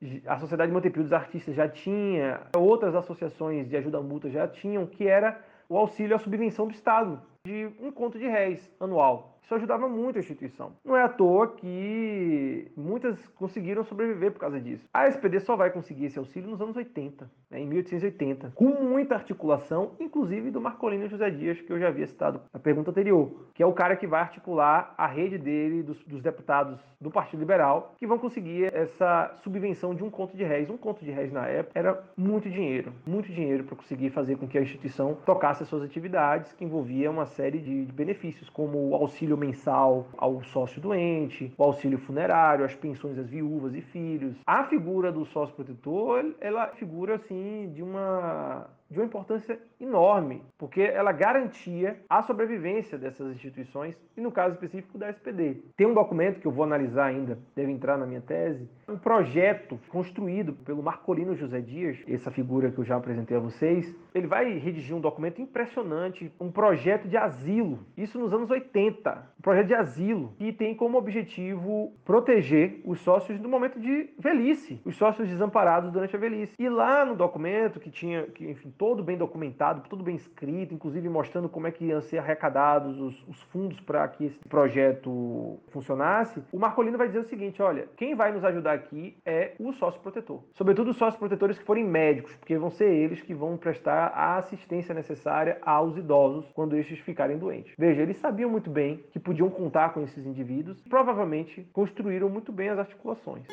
XIX, 0.01 0.23
a 0.27 0.39
Sociedade 0.39 0.73
Montepio 0.73 1.03
dos 1.03 1.13
Artistas 1.13 1.55
já 1.55 1.69
tinha, 1.69 2.41
outras 2.57 2.95
associações 2.95 3.37
associações 3.37 3.69
de 3.69 3.77
ajuda 3.77 4.01
mútua 4.01 4.31
já 4.31 4.49
tinham, 4.49 4.87
que 4.87 5.07
era 5.07 5.41
o 5.69 5.77
auxílio 5.77 6.15
à 6.15 6.19
subvenção 6.19 6.67
do 6.67 6.75
Estado, 6.75 7.21
de 7.47 7.71
um 7.81 7.93
conto 7.93 8.19
de 8.19 8.27
réis 8.27 8.69
anual. 8.81 9.37
Isso 9.47 9.55
ajudava 9.55 9.89
muito 9.89 10.17
a 10.17 10.19
instituição. 10.19 10.73
Não 10.85 10.97
é 10.97 11.05
à 11.05 11.09
toa 11.09 11.47
que 11.47 12.69
muitas 12.77 13.17
conseguiram 13.37 13.85
sobreviver 13.85 14.33
por 14.33 14.41
causa 14.41 14.61
disso. 14.61 14.85
A 14.93 15.07
SPD 15.07 15.39
só 15.39 15.55
vai 15.55 15.71
conseguir 15.71 16.07
esse 16.07 16.19
auxílio 16.19 16.51
nos 16.51 16.61
anos 16.61 16.75
80, 16.75 17.31
né, 17.49 17.61
em 17.61 17.67
1880, 17.67 18.51
com 18.57 18.83
muita 18.83 19.15
articulação, 19.15 19.93
inclusive 20.01 20.51
do 20.51 20.61
Marcolino 20.61 21.09
José 21.09 21.31
Dias, 21.31 21.61
que 21.61 21.73
eu 21.73 21.79
já 21.79 21.87
havia 21.87 22.09
citado 22.09 22.41
na 22.53 22.59
pergunta 22.59 22.91
anterior, 22.91 23.31
que 23.55 23.63
é 23.63 23.67
o 23.67 23.73
cara 23.73 23.95
que 23.95 24.05
vai 24.05 24.21
articular 24.21 24.93
a 24.99 25.07
rede 25.07 25.39
dele, 25.39 25.85
dos, 25.85 26.03
dos 26.05 26.21
deputados 26.21 26.81
do 27.01 27.09
Partido 27.09 27.39
Liberal, 27.39 27.95
que 27.99 28.07
vão 28.07 28.19
conseguir 28.19 28.75
essa 28.75 29.33
subvenção 29.45 29.95
de 29.95 30.03
um 30.03 30.11
conto 30.11 30.37
de 30.37 30.43
réis. 30.43 30.69
Um 30.69 30.77
conto 30.77 31.05
de 31.05 31.13
réis 31.13 31.33
na 31.33 31.47
época 31.47 31.79
era 31.79 32.03
muito 32.17 32.51
dinheiro, 32.51 32.93
muito 33.07 33.31
dinheiro 33.31 33.63
para 33.63 33.77
conseguir 33.77 34.11
fazer 34.11 34.37
com 34.39 34.49
que 34.49 34.59
a 34.59 34.63
instituição 34.63 35.17
tocasse 35.25 35.63
as 35.63 35.69
suas 35.69 35.85
atividades, 35.85 36.53
que 36.53 36.65
envolvia 36.65 37.09
uma 37.09 37.27
série 37.37 37.59
de, 37.59 37.85
de 37.85 37.93
benefícios, 37.93 38.49
como 38.49 38.91
o 38.91 38.95
auxílio 38.95 39.37
mensal 39.37 40.09
ao 40.17 40.43
sócio 40.45 40.81
doente, 40.81 41.53
o 41.57 41.63
auxílio 41.63 41.99
funerário, 41.99 42.65
as 42.65 42.75
pensões 42.75 43.19
às 43.19 43.29
viúvas 43.29 43.75
e 43.75 43.83
filhos. 43.83 44.35
A 44.47 44.65
figura 44.65 45.13
do 45.13 45.25
sócio 45.27 45.55
protetor, 45.55 46.35
ela 46.41 46.69
figura 46.69 47.17
assim 47.17 47.71
de 47.75 47.83
uma 47.83 48.69
de 48.91 48.99
uma 48.99 49.07
importância 49.07 49.59
enorme, 49.81 50.43
porque 50.57 50.81
ela 50.81 51.13
garantia 51.13 51.99
a 52.09 52.23
sobrevivência 52.23 52.97
dessas 52.97 53.35
instituições 53.35 53.97
e 54.17 54.21
no 54.21 54.33
caso 54.33 54.55
específico 54.55 54.97
da 54.97 55.11
SPD. 55.11 55.63
Tem 55.77 55.87
um 55.87 55.95
documento 55.95 56.41
que 56.41 56.47
eu 56.47 56.53
vou 56.53 56.65
analisar 56.65 57.07
ainda, 57.07 57.39
deve 57.55 57.71
entrar 57.71 57.99
na 57.99 58.07
minha 58.07 58.21
tese, 58.21 58.69
um 58.89 58.97
projeto 58.97 59.79
construído 59.89 60.53
pelo 60.53 60.83
Marcolino 60.83 61.35
José 61.35 61.61
Dias, 61.61 61.99
essa 62.09 62.31
figura 62.31 62.71
que 62.71 62.79
eu 62.79 62.85
já 62.85 62.97
apresentei 62.97 63.37
a 63.37 63.41
vocês. 63.41 63.95
Ele 64.15 64.27
vai 64.27 64.57
redigir 64.59 64.97
um 64.97 65.01
documento 65.01 65.43
impressionante, 65.43 66.33
um 66.41 66.51
projeto 66.51 67.09
de 67.09 67.17
asilo, 67.17 67.81
isso 67.97 68.19
nos 68.19 68.33
anos 68.33 68.51
80, 68.51 69.31
um 69.39 69.43
projeto 69.43 69.67
de 69.67 69.75
asilo 69.75 70.33
que 70.39 70.53
tem 70.53 70.75
como 70.75 70.97
objetivo 70.97 71.93
proteger 72.05 72.81
os 72.85 73.01
sócios 73.01 73.41
no 73.41 73.49
momento 73.49 73.79
de 73.79 74.11
velhice, 74.19 74.81
os 74.85 74.97
sócios 74.97 75.29
desamparados 75.29 75.93
durante 75.93 76.17
a 76.17 76.19
velhice. 76.19 76.55
E 76.59 76.69
lá 76.69 77.05
no 77.05 77.15
documento 77.15 77.81
que 77.81 77.91
tinha, 77.91 78.23
que 78.29 78.51
enfim, 78.51 78.73
todo 78.79 79.03
bem 79.03 79.17
documentado, 79.17 79.83
tudo 79.89 80.03
bem 80.03 80.17
escrito, 80.17 80.75
inclusive 80.75 81.09
mostrando 81.09 81.49
como 81.49 81.67
é 81.67 81.71
que 81.71 81.85
iam 81.85 82.01
ser 82.01 82.19
arrecadados 82.19 82.99
os, 82.99 83.29
os 83.29 83.41
fundos 83.45 83.81
para 83.81 84.07
que 84.09 84.27
esse 84.27 84.39
projeto 84.49 85.59
funcionasse, 85.69 86.43
o 86.53 86.59
Marcolino 86.59 86.99
vai 86.99 87.09
dizer 87.09 87.21
o 87.21 87.25
seguinte: 87.25 87.63
olha, 87.63 87.89
quem 87.97 88.15
vai 88.15 88.33
nos 88.33 88.45
ajudar 88.45 88.73
aqui 88.75 89.17
é 89.25 89.53
o 89.59 89.73
sócio 89.73 90.01
protetor. 90.01 90.43
Sobretudo 90.53 90.91
os 90.91 90.97
sócios 90.97 91.19
protetores 91.19 91.59
que 91.59 91.65
forem 91.65 91.85
médicos, 91.85 92.35
porque 92.37 92.57
vão 92.57 92.71
ser 92.71 92.93
eles 92.93 93.23
que 93.23 93.35
vão 93.35 93.57
prestar 93.57 94.09
a 94.15 94.37
assistência 94.37 94.95
necessária 94.95 95.59
aos 95.63 95.97
idosos 95.97 96.51
quando 96.55 96.77
estes 96.77 96.99
ficarem 97.01 97.39
doentes. 97.39 97.75
Veja, 97.79 98.03
eles 98.03 98.19
sabiam 98.19 98.51
muito 98.51 98.71
bem 98.71 99.05
que 99.11 99.19
podiam 99.19 99.51
contar 99.51 99.93
com 99.93 100.03
esses 100.03 100.25
indivíduos, 100.25 100.81
provavelmente 100.89 101.67
construíram 101.73 102.29
muito 102.29 102.53
bem 102.53 102.69
as 102.69 102.79
articulações. 102.79 103.47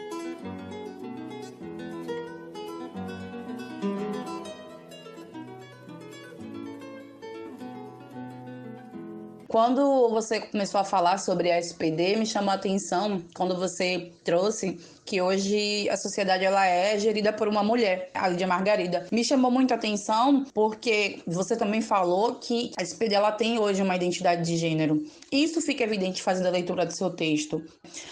Quando 9.53 10.09
você 10.09 10.39
começou 10.39 10.79
a 10.79 10.83
falar 10.83 11.19
sobre 11.19 11.51
a 11.51 11.59
SPD, 11.59 12.15
me 12.15 12.25
chamou 12.25 12.49
a 12.49 12.55
atenção 12.55 13.23
quando 13.35 13.55
você 13.55 14.11
trouxe 14.23 14.79
que 15.05 15.21
hoje 15.21 15.89
a 15.89 15.97
sociedade 15.97 16.43
ela 16.43 16.65
é 16.65 16.97
gerida 16.97 17.33
por 17.33 17.47
uma 17.47 17.63
mulher, 17.63 18.09
a 18.13 18.27
Lídia 18.27 18.47
Margarida. 18.47 19.05
Me 19.11 19.23
chamou 19.23 19.51
muito 19.51 19.71
a 19.73 19.75
atenção 19.75 20.45
porque 20.53 21.19
você 21.25 21.55
também 21.55 21.81
falou 21.81 22.35
que 22.35 22.71
a 22.77 22.83
SPD 22.83 23.15
ela 23.15 23.31
tem 23.31 23.59
hoje 23.59 23.81
uma 23.81 23.95
identidade 23.95 24.43
de 24.43 24.57
gênero. 24.57 25.03
Isso 25.31 25.61
fica 25.61 25.83
evidente 25.83 26.21
fazendo 26.21 26.47
a 26.47 26.51
leitura 26.51 26.85
do 26.85 26.93
seu 26.93 27.09
texto. 27.09 27.63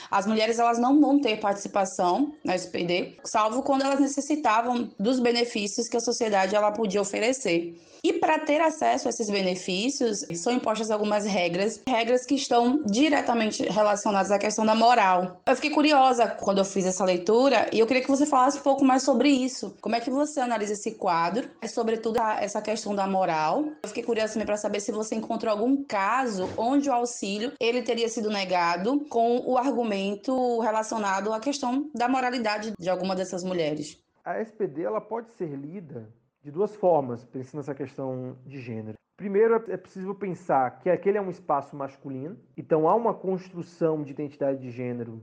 As 0.09 0.25
mulheres 0.25 0.59
elas 0.59 0.79
não 0.79 0.99
vão 0.99 1.19
ter 1.19 1.39
participação 1.39 2.33
na 2.43 2.55
SPD, 2.55 3.17
salvo 3.23 3.63
quando 3.63 3.83
elas 3.83 3.99
necessitavam 3.99 4.89
dos 4.99 5.19
benefícios 5.19 5.87
que 5.87 5.97
a 5.97 6.01
sociedade 6.01 6.55
ela 6.55 6.71
podia 6.71 7.01
oferecer. 7.01 7.75
E 8.03 8.13
para 8.13 8.39
ter 8.39 8.59
acesso 8.61 9.07
a 9.07 9.11
esses 9.11 9.29
benefícios, 9.29 10.25
são 10.35 10.53
impostas 10.53 10.89
algumas 10.89 11.23
regras, 11.23 11.79
regras 11.87 12.25
que 12.25 12.33
estão 12.33 12.81
diretamente 12.83 13.63
relacionadas 13.63 14.31
à 14.31 14.39
questão 14.39 14.65
da 14.65 14.73
moral. 14.73 15.39
Eu 15.45 15.55
fiquei 15.55 15.69
curiosa 15.69 16.27
quando 16.27 16.57
eu 16.57 16.65
fiz 16.81 16.87
essa 16.87 17.05
leitura 17.05 17.69
e 17.71 17.79
eu 17.79 17.85
queria 17.85 18.01
que 18.01 18.09
você 18.09 18.25
falasse 18.25 18.57
um 18.57 18.63
pouco 18.63 18.83
mais 18.83 19.03
sobre 19.03 19.29
isso. 19.29 19.75
Como 19.81 19.95
é 19.95 19.99
que 19.99 20.09
você 20.09 20.39
analisa 20.39 20.73
esse 20.73 20.91
quadro, 20.95 21.47
e 21.61 21.67
sobretudo 21.67 22.19
essa 22.19 22.59
questão 22.59 22.95
da 22.95 23.05
moral? 23.05 23.65
Eu 23.83 23.89
fiquei 23.89 24.03
curiosa 24.03 24.33
também 24.33 24.47
para 24.47 24.57
saber 24.57 24.79
se 24.79 24.91
você 24.91 25.13
encontrou 25.15 25.51
algum 25.51 25.83
caso 25.83 26.49
onde 26.57 26.89
o 26.89 26.93
auxílio 26.93 27.53
ele 27.59 27.83
teria 27.83 28.09
sido 28.09 28.31
negado 28.31 29.01
com 29.09 29.39
o 29.45 29.57
argumento 29.57 30.59
relacionado 30.59 31.31
à 31.31 31.39
questão 31.39 31.89
da 31.93 32.07
moralidade 32.07 32.73
de 32.79 32.89
alguma 32.89 33.15
dessas 33.15 33.43
mulheres. 33.43 33.99
A 34.25 34.39
SPD 34.39 34.81
ela 34.81 35.01
pode 35.01 35.29
ser 35.33 35.49
lida 35.55 36.09
de 36.43 36.49
duas 36.49 36.75
formas, 36.75 37.23
pensando 37.25 37.57
nessa 37.57 37.75
questão 37.75 38.35
de 38.45 38.59
gênero. 38.59 38.97
Primeiro, 39.15 39.63
é 39.69 39.77
preciso 39.77 40.15
pensar 40.15 40.79
que 40.79 40.89
aquele 40.89 41.19
é 41.19 41.21
um 41.21 41.29
espaço 41.29 41.75
masculino, 41.75 42.39
então 42.57 42.89
há 42.89 42.95
uma 42.95 43.13
construção 43.13 44.01
de 44.01 44.11
identidade 44.11 44.59
de 44.59 44.71
gênero 44.71 45.21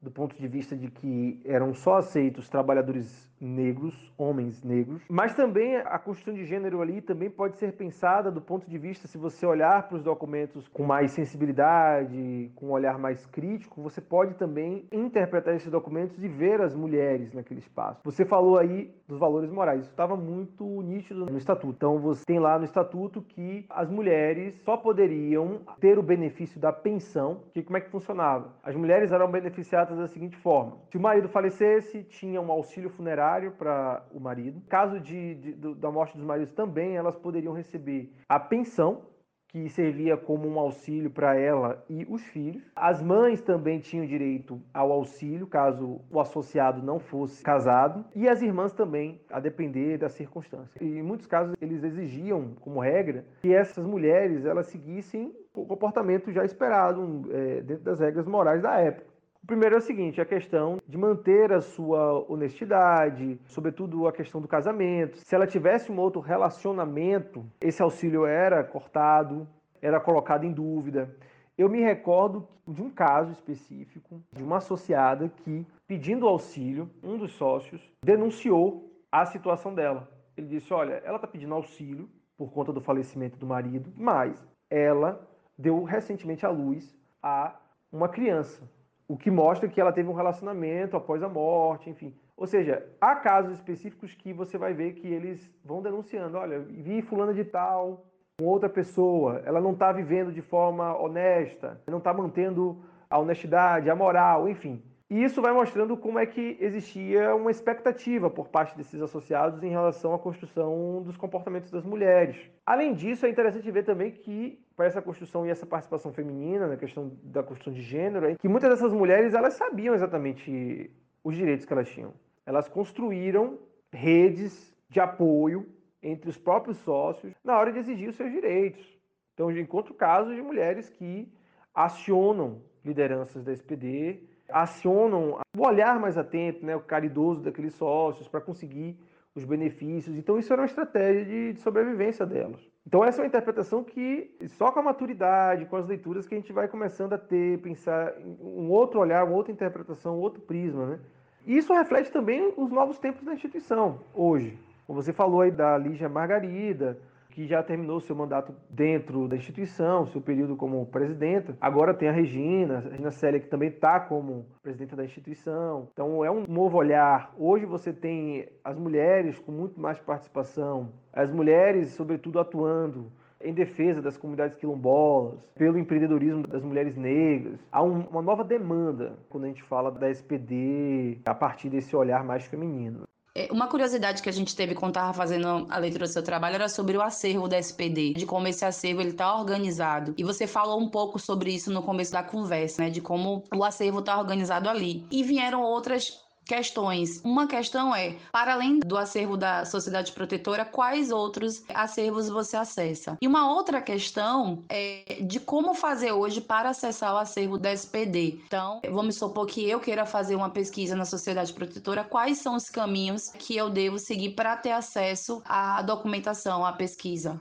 do 0.00 0.10
ponto 0.10 0.36
de 0.36 0.48
vista 0.48 0.76
de 0.76 0.90
que 0.90 1.40
eram 1.44 1.74
só 1.74 1.96
aceitos 1.96 2.48
trabalhadores 2.48 3.29
negros, 3.40 3.94
homens 4.18 4.62
negros, 4.62 5.02
mas 5.08 5.34
também 5.34 5.76
a 5.76 5.98
construção 5.98 6.34
de 6.34 6.44
gênero 6.44 6.82
ali 6.82 7.00
também 7.00 7.30
pode 7.30 7.56
ser 7.56 7.72
pensada 7.72 8.30
do 8.30 8.40
ponto 8.40 8.68
de 8.68 8.76
vista, 8.76 9.08
se 9.08 9.16
você 9.16 9.46
olhar 9.46 9.88
para 9.88 9.96
os 9.96 10.02
documentos 10.02 10.68
com 10.68 10.84
mais 10.84 11.12
sensibilidade, 11.12 12.50
com 12.54 12.66
um 12.66 12.72
olhar 12.72 12.98
mais 12.98 13.24
crítico, 13.26 13.80
você 13.80 14.00
pode 14.00 14.34
também 14.34 14.86
interpretar 14.92 15.54
esses 15.54 15.70
documentos 15.70 16.22
e 16.22 16.28
ver 16.28 16.60
as 16.60 16.74
mulheres 16.74 17.32
naquele 17.32 17.60
espaço. 17.60 18.00
Você 18.04 18.24
falou 18.24 18.58
aí 18.58 18.94
dos 19.08 19.18
valores 19.18 19.50
morais, 19.50 19.82
isso 19.82 19.90
estava 19.90 20.16
muito 20.16 20.64
nítido 20.82 21.26
no 21.26 21.38
estatuto. 21.38 21.74
Então 21.76 21.98
você 21.98 22.24
tem 22.24 22.38
lá 22.38 22.58
no 22.58 22.64
estatuto 22.64 23.22
que 23.22 23.64
as 23.70 23.88
mulheres 23.88 24.54
só 24.64 24.76
poderiam 24.76 25.60
ter 25.80 25.98
o 25.98 26.02
benefício 26.02 26.60
da 26.60 26.72
pensão, 26.72 27.42
que 27.52 27.62
como 27.62 27.78
é 27.78 27.80
que 27.80 27.90
funcionava? 27.90 28.52
As 28.62 28.76
mulheres 28.76 29.12
eram 29.12 29.30
beneficiadas 29.30 29.96
da 29.96 30.06
seguinte 30.06 30.36
forma: 30.36 30.76
se 30.90 30.96
o 30.96 31.00
marido 31.00 31.28
falecesse, 31.28 32.04
tinha 32.04 32.40
um 32.40 32.50
auxílio 32.50 32.90
funerário 32.90 33.29
para 33.52 34.02
o 34.12 34.18
marido. 34.18 34.60
Caso 34.68 34.98
de, 34.98 35.34
de, 35.34 35.52
da 35.74 35.90
morte 35.90 36.16
dos 36.16 36.24
maridos 36.24 36.52
também, 36.52 36.96
elas 36.96 37.16
poderiam 37.16 37.52
receber 37.52 38.12
a 38.28 38.40
pensão, 38.40 39.02
que 39.50 39.68
servia 39.68 40.16
como 40.16 40.48
um 40.48 40.58
auxílio 40.58 41.10
para 41.10 41.36
ela 41.36 41.84
e 41.88 42.06
os 42.08 42.22
filhos. 42.22 42.62
As 42.74 43.02
mães 43.02 43.42
também 43.42 43.80
tinham 43.80 44.06
direito 44.06 44.60
ao 44.72 44.92
auxílio, 44.92 45.46
caso 45.46 46.00
o 46.08 46.20
associado 46.20 46.80
não 46.82 47.00
fosse 47.00 47.42
casado, 47.42 48.04
e 48.14 48.28
as 48.28 48.42
irmãs 48.42 48.72
também, 48.72 49.20
a 49.28 49.40
depender 49.40 49.98
da 49.98 50.08
circunstância. 50.08 50.82
E 50.82 50.98
em 50.98 51.02
muitos 51.02 51.26
casos 51.26 51.56
eles 51.60 51.82
exigiam, 51.82 52.54
como 52.60 52.80
regra, 52.80 53.24
que 53.40 53.52
essas 53.52 53.84
mulheres 53.84 54.44
elas 54.44 54.66
seguissem 54.66 55.34
o 55.52 55.66
comportamento 55.66 56.30
já 56.30 56.44
esperado 56.44 57.28
é, 57.32 57.60
dentro 57.62 57.82
das 57.82 57.98
regras 57.98 58.26
morais 58.26 58.62
da 58.62 58.78
época 58.78 59.09
primeiro 59.50 59.74
é 59.74 59.78
o 59.78 59.82
seguinte, 59.82 60.20
a 60.20 60.24
questão 60.24 60.78
de 60.86 60.96
manter 60.96 61.52
a 61.52 61.60
sua 61.60 62.24
honestidade, 62.30 63.36
sobretudo 63.46 64.06
a 64.06 64.12
questão 64.12 64.40
do 64.40 64.46
casamento. 64.46 65.18
Se 65.18 65.34
ela 65.34 65.44
tivesse 65.44 65.90
um 65.90 65.98
outro 65.98 66.20
relacionamento, 66.20 67.44
esse 67.60 67.82
auxílio 67.82 68.24
era 68.24 68.62
cortado, 68.62 69.48
era 69.82 69.98
colocado 69.98 70.44
em 70.44 70.52
dúvida. 70.52 71.12
Eu 71.58 71.68
me 71.68 71.80
recordo 71.82 72.46
de 72.64 72.80
um 72.80 72.88
caso 72.88 73.32
específico 73.32 74.22
de 74.32 74.44
uma 74.44 74.58
associada 74.58 75.28
que, 75.28 75.66
pedindo 75.84 76.28
auxílio, 76.28 76.88
um 77.02 77.18
dos 77.18 77.32
sócios 77.32 77.82
denunciou 78.04 78.88
a 79.10 79.26
situação 79.26 79.74
dela. 79.74 80.08
Ele 80.36 80.46
disse: 80.46 80.72
Olha, 80.72 81.02
ela 81.04 81.16
está 81.16 81.26
pedindo 81.26 81.54
auxílio 81.54 82.08
por 82.38 82.52
conta 82.52 82.72
do 82.72 82.80
falecimento 82.80 83.36
do 83.36 83.48
marido, 83.48 83.92
mas 83.96 84.46
ela 84.70 85.28
deu 85.58 85.82
recentemente 85.82 86.46
à 86.46 86.50
luz 86.50 86.96
a 87.20 87.56
uma 87.90 88.08
criança 88.08 88.62
o 89.10 89.16
que 89.16 89.28
mostra 89.28 89.68
que 89.68 89.80
ela 89.80 89.92
teve 89.92 90.08
um 90.08 90.14
relacionamento 90.14 90.96
após 90.96 91.20
a 91.20 91.28
morte, 91.28 91.90
enfim. 91.90 92.14
Ou 92.36 92.46
seja, 92.46 92.86
há 93.00 93.16
casos 93.16 93.54
específicos 93.54 94.14
que 94.14 94.32
você 94.32 94.56
vai 94.56 94.72
ver 94.72 94.92
que 94.92 95.08
eles 95.08 95.50
vão 95.64 95.82
denunciando, 95.82 96.38
olha, 96.38 96.60
vi 96.60 97.02
fulana 97.02 97.34
de 97.34 97.44
tal 97.44 98.04
com 98.38 98.46
outra 98.46 98.68
pessoa, 98.68 99.42
ela 99.44 99.60
não 99.60 99.72
está 99.72 99.90
vivendo 99.90 100.30
de 100.32 100.40
forma 100.40 100.96
honesta, 100.96 101.82
não 101.88 101.98
está 101.98 102.14
mantendo 102.14 102.84
a 103.10 103.18
honestidade, 103.18 103.90
a 103.90 103.96
moral, 103.96 104.48
enfim. 104.48 104.80
E 105.10 105.24
isso 105.24 105.42
vai 105.42 105.52
mostrando 105.52 105.96
como 105.96 106.20
é 106.20 106.24
que 106.24 106.56
existia 106.60 107.34
uma 107.34 107.50
expectativa 107.50 108.30
por 108.30 108.46
parte 108.46 108.76
desses 108.76 109.02
associados 109.02 109.60
em 109.60 109.68
relação 109.68 110.14
à 110.14 110.18
construção 110.20 111.02
dos 111.02 111.16
comportamentos 111.16 111.68
das 111.68 111.84
mulheres. 111.84 112.36
Além 112.64 112.94
disso, 112.94 113.26
é 113.26 113.28
interessante 113.28 113.68
ver 113.72 113.84
também 113.84 114.12
que 114.12 114.64
para 114.76 114.86
essa 114.86 115.02
construção 115.02 115.44
e 115.44 115.50
essa 115.50 115.66
participação 115.66 116.12
feminina 116.12 116.68
na 116.68 116.76
questão 116.76 117.10
da 117.24 117.42
construção 117.42 117.72
de 117.72 117.82
gênero, 117.82 118.36
que 118.36 118.48
muitas 118.48 118.70
dessas 118.70 118.92
mulheres 118.92 119.34
elas 119.34 119.54
sabiam 119.54 119.96
exatamente 119.96 120.88
os 121.24 121.34
direitos 121.34 121.66
que 121.66 121.72
elas 121.72 121.88
tinham. 121.88 122.14
Elas 122.46 122.68
construíram 122.68 123.58
redes 123.92 124.72
de 124.88 125.00
apoio 125.00 125.66
entre 126.00 126.30
os 126.30 126.38
próprios 126.38 126.78
sócios 126.78 127.34
na 127.42 127.58
hora 127.58 127.72
de 127.72 127.80
exigir 127.80 128.08
os 128.08 128.16
seus 128.16 128.30
direitos. 128.30 128.86
Então, 129.34 129.50
eu 129.50 129.58
encontro 129.58 129.92
casos 129.92 130.36
de 130.36 130.40
mulheres 130.40 130.88
que 130.88 131.28
acionam 131.74 132.62
lideranças 132.84 133.44
da 133.44 133.52
SPD 133.52 134.29
acionam 134.52 135.38
o 135.56 135.66
olhar 135.66 135.98
mais 135.98 136.16
atento, 136.16 136.64
né, 136.64 136.76
o 136.76 136.80
caridoso 136.80 137.40
daqueles 137.40 137.74
sócios 137.74 138.28
para 138.28 138.40
conseguir 138.40 138.96
os 139.34 139.44
benefícios. 139.44 140.16
Então 140.16 140.38
isso 140.38 140.52
era 140.52 140.62
uma 140.62 140.66
estratégia 140.66 141.24
de, 141.24 141.52
de, 141.54 141.60
sobrevivência 141.60 142.26
delas. 142.26 142.60
Então 142.86 143.04
essa 143.04 143.20
é 143.20 143.22
uma 143.22 143.28
interpretação 143.28 143.84
que 143.84 144.34
só 144.48 144.72
com 144.72 144.80
a 144.80 144.82
maturidade, 144.82 145.66
com 145.66 145.76
as 145.76 145.86
leituras 145.86 146.26
que 146.26 146.34
a 146.34 146.38
gente 146.38 146.52
vai 146.52 146.68
começando 146.68 147.12
a 147.12 147.18
ter, 147.18 147.58
pensar 147.60 148.12
um 148.40 148.70
outro 148.70 149.00
olhar, 149.00 149.24
uma 149.24 149.36
outra 149.36 149.52
interpretação, 149.52 150.16
um 150.16 150.20
outro 150.20 150.40
prisma, 150.40 150.86
né? 150.86 151.00
E 151.46 151.56
isso 151.56 151.72
reflete 151.72 152.10
também 152.12 152.52
os 152.56 152.70
novos 152.70 152.98
tempos 152.98 153.24
da 153.24 153.32
instituição 153.32 154.00
hoje. 154.14 154.58
Como 154.86 155.00
você 155.00 155.12
falou 155.12 155.40
aí 155.40 155.50
da 155.50 155.78
Lígia 155.78 156.08
Margarida, 156.08 156.98
que 157.30 157.46
já 157.46 157.62
terminou 157.62 158.00
seu 158.00 158.14
mandato 158.14 158.54
dentro 158.68 159.28
da 159.28 159.36
instituição, 159.36 160.06
seu 160.06 160.20
período 160.20 160.56
como 160.56 160.84
presidenta. 160.86 161.56
Agora 161.60 161.94
tem 161.94 162.08
a 162.08 162.12
Regina, 162.12 162.78
a 162.78 162.90
Regina 162.90 163.10
Célia, 163.10 163.40
que 163.40 163.48
também 163.48 163.68
está 163.68 164.00
como 164.00 164.46
presidenta 164.62 164.96
da 164.96 165.04
instituição. 165.04 165.88
Então 165.92 166.24
é 166.24 166.30
um 166.30 166.44
novo 166.48 166.76
olhar. 166.76 167.32
Hoje 167.38 167.64
você 167.64 167.92
tem 167.92 168.48
as 168.64 168.76
mulheres 168.78 169.38
com 169.38 169.52
muito 169.52 169.80
mais 169.80 169.98
participação, 169.98 170.92
as 171.12 171.30
mulheres, 171.30 171.92
sobretudo, 171.92 172.38
atuando 172.38 173.10
em 173.42 173.54
defesa 173.54 174.02
das 174.02 174.18
comunidades 174.18 174.56
quilombolas, 174.58 175.38
pelo 175.54 175.78
empreendedorismo 175.78 176.46
das 176.46 176.62
mulheres 176.62 176.94
negras. 176.96 177.58
Há 177.72 177.82
um, 177.82 178.00
uma 178.02 178.20
nova 178.20 178.44
demanda 178.44 179.18
quando 179.30 179.44
a 179.44 179.46
gente 179.48 179.62
fala 179.62 179.90
da 179.90 180.10
SPD 180.10 181.18
a 181.24 181.34
partir 181.34 181.70
desse 181.70 181.96
olhar 181.96 182.22
mais 182.22 182.44
feminino. 182.46 183.04
É, 183.34 183.48
uma 183.52 183.68
curiosidade 183.68 184.22
que 184.22 184.28
a 184.28 184.32
gente 184.32 184.56
teve 184.56 184.74
quando 184.74 184.90
estava 184.90 185.12
fazendo 185.12 185.66
a 185.70 185.78
leitura 185.78 186.06
do 186.06 186.12
seu 186.12 186.22
trabalho 186.22 186.56
era 186.56 186.68
sobre 186.68 186.96
o 186.96 187.02
acervo 187.02 187.46
da 187.46 187.58
SPD, 187.58 188.14
de 188.14 188.26
como 188.26 188.48
esse 188.48 188.64
acervo 188.64 189.00
ele 189.00 189.10
está 189.10 189.36
organizado. 189.38 190.14
E 190.16 190.24
você 190.24 190.46
falou 190.46 190.80
um 190.80 190.88
pouco 190.88 191.18
sobre 191.18 191.52
isso 191.52 191.70
no 191.72 191.82
começo 191.82 192.12
da 192.12 192.22
conversa, 192.22 192.82
né, 192.82 192.90
de 192.90 193.00
como 193.00 193.44
o 193.54 193.64
acervo 193.64 194.00
está 194.00 194.18
organizado 194.18 194.68
ali. 194.68 195.06
E 195.10 195.22
vieram 195.22 195.62
outras 195.62 196.20
questões. 196.50 197.22
Uma 197.24 197.46
questão 197.46 197.94
é, 197.94 198.16
para 198.32 198.54
além 198.54 198.80
do 198.80 198.96
acervo 198.96 199.36
da 199.36 199.64
Sociedade 199.64 200.10
Protetora, 200.10 200.64
quais 200.64 201.12
outros 201.12 201.64
acervos 201.72 202.28
você 202.28 202.56
acessa? 202.56 203.16
E 203.22 203.28
uma 203.28 203.54
outra 203.54 203.80
questão 203.80 204.64
é 204.68 205.18
de 205.22 205.38
como 205.38 205.74
fazer 205.74 206.10
hoje 206.10 206.40
para 206.40 206.70
acessar 206.70 207.14
o 207.14 207.18
acervo 207.18 207.56
da 207.56 207.72
SPD. 207.72 208.40
Então, 208.48 208.80
vamos 208.90 209.14
supor 209.14 209.46
que 209.46 209.70
eu 209.70 209.78
queira 209.78 210.04
fazer 210.04 210.34
uma 210.34 210.50
pesquisa 210.50 210.96
na 210.96 211.04
Sociedade 211.04 211.52
Protetora, 211.52 212.02
quais 212.02 212.38
são 212.38 212.56
os 212.56 212.68
caminhos 212.68 213.28
que 213.28 213.56
eu 213.56 213.70
devo 213.70 213.96
seguir 214.00 214.30
para 214.30 214.56
ter 214.56 214.72
acesso 214.72 215.40
à 215.44 215.80
documentação, 215.82 216.66
à 216.66 216.72
pesquisa? 216.72 217.38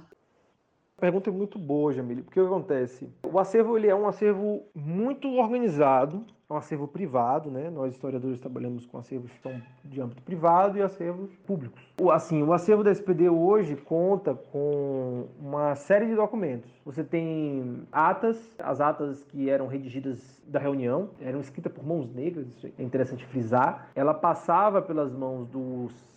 Pergunta 1.00 1.32
muito 1.32 1.58
boa, 1.58 1.92
Jamile, 1.92 2.22
porque 2.22 2.40
o 2.40 2.44
que 2.44 2.54
acontece? 2.54 3.10
O 3.24 3.40
acervo 3.40 3.76
ele 3.76 3.88
é 3.88 3.96
um 3.96 4.08
acervo 4.08 4.68
muito 4.76 5.30
organizado, 5.30 6.26
um 6.50 6.56
acervo 6.56 6.88
privado, 6.88 7.52
né? 7.52 7.70
Nós 7.70 7.94
historiadores 7.94 8.40
trabalhamos 8.40 8.86
com 8.88 8.98
acervos 8.98 9.32
que 9.32 9.40
são 9.40 9.62
de 9.86 10.02
âmbito 10.02 10.22
privado 10.24 10.80
e 10.80 10.82
acervos 10.82 11.30
públicos. 11.46 11.80
O, 12.02 12.10
assim, 12.10 12.42
o 12.42 12.52
acervo 12.52 12.84
da 12.84 12.92
SPD 12.92 13.30
hoje 13.30 13.76
conta 13.76 14.34
com 14.34 15.28
uma 15.40 15.76
série 15.76 16.08
de 16.08 16.16
documentos. 16.16 16.72
Você 16.84 17.04
tem 17.04 17.84
atas, 17.92 18.56
as 18.58 18.82
atas 18.82 19.24
que 19.26 19.48
eram 19.48 19.68
redigidas 19.68 20.42
da 20.48 20.60
reunião, 20.60 21.12
eram 21.22 21.40
escritas 21.40 21.72
por 21.72 21.86
mãos 21.86 22.12
negras, 22.12 22.48
é 22.78 22.82
interessante 22.84 23.24
frisar. 23.28 23.90
Ela 23.94 24.16
passava 24.16 24.82
pelas 24.82 25.14
mãos 25.14 25.48
dos 25.48 26.09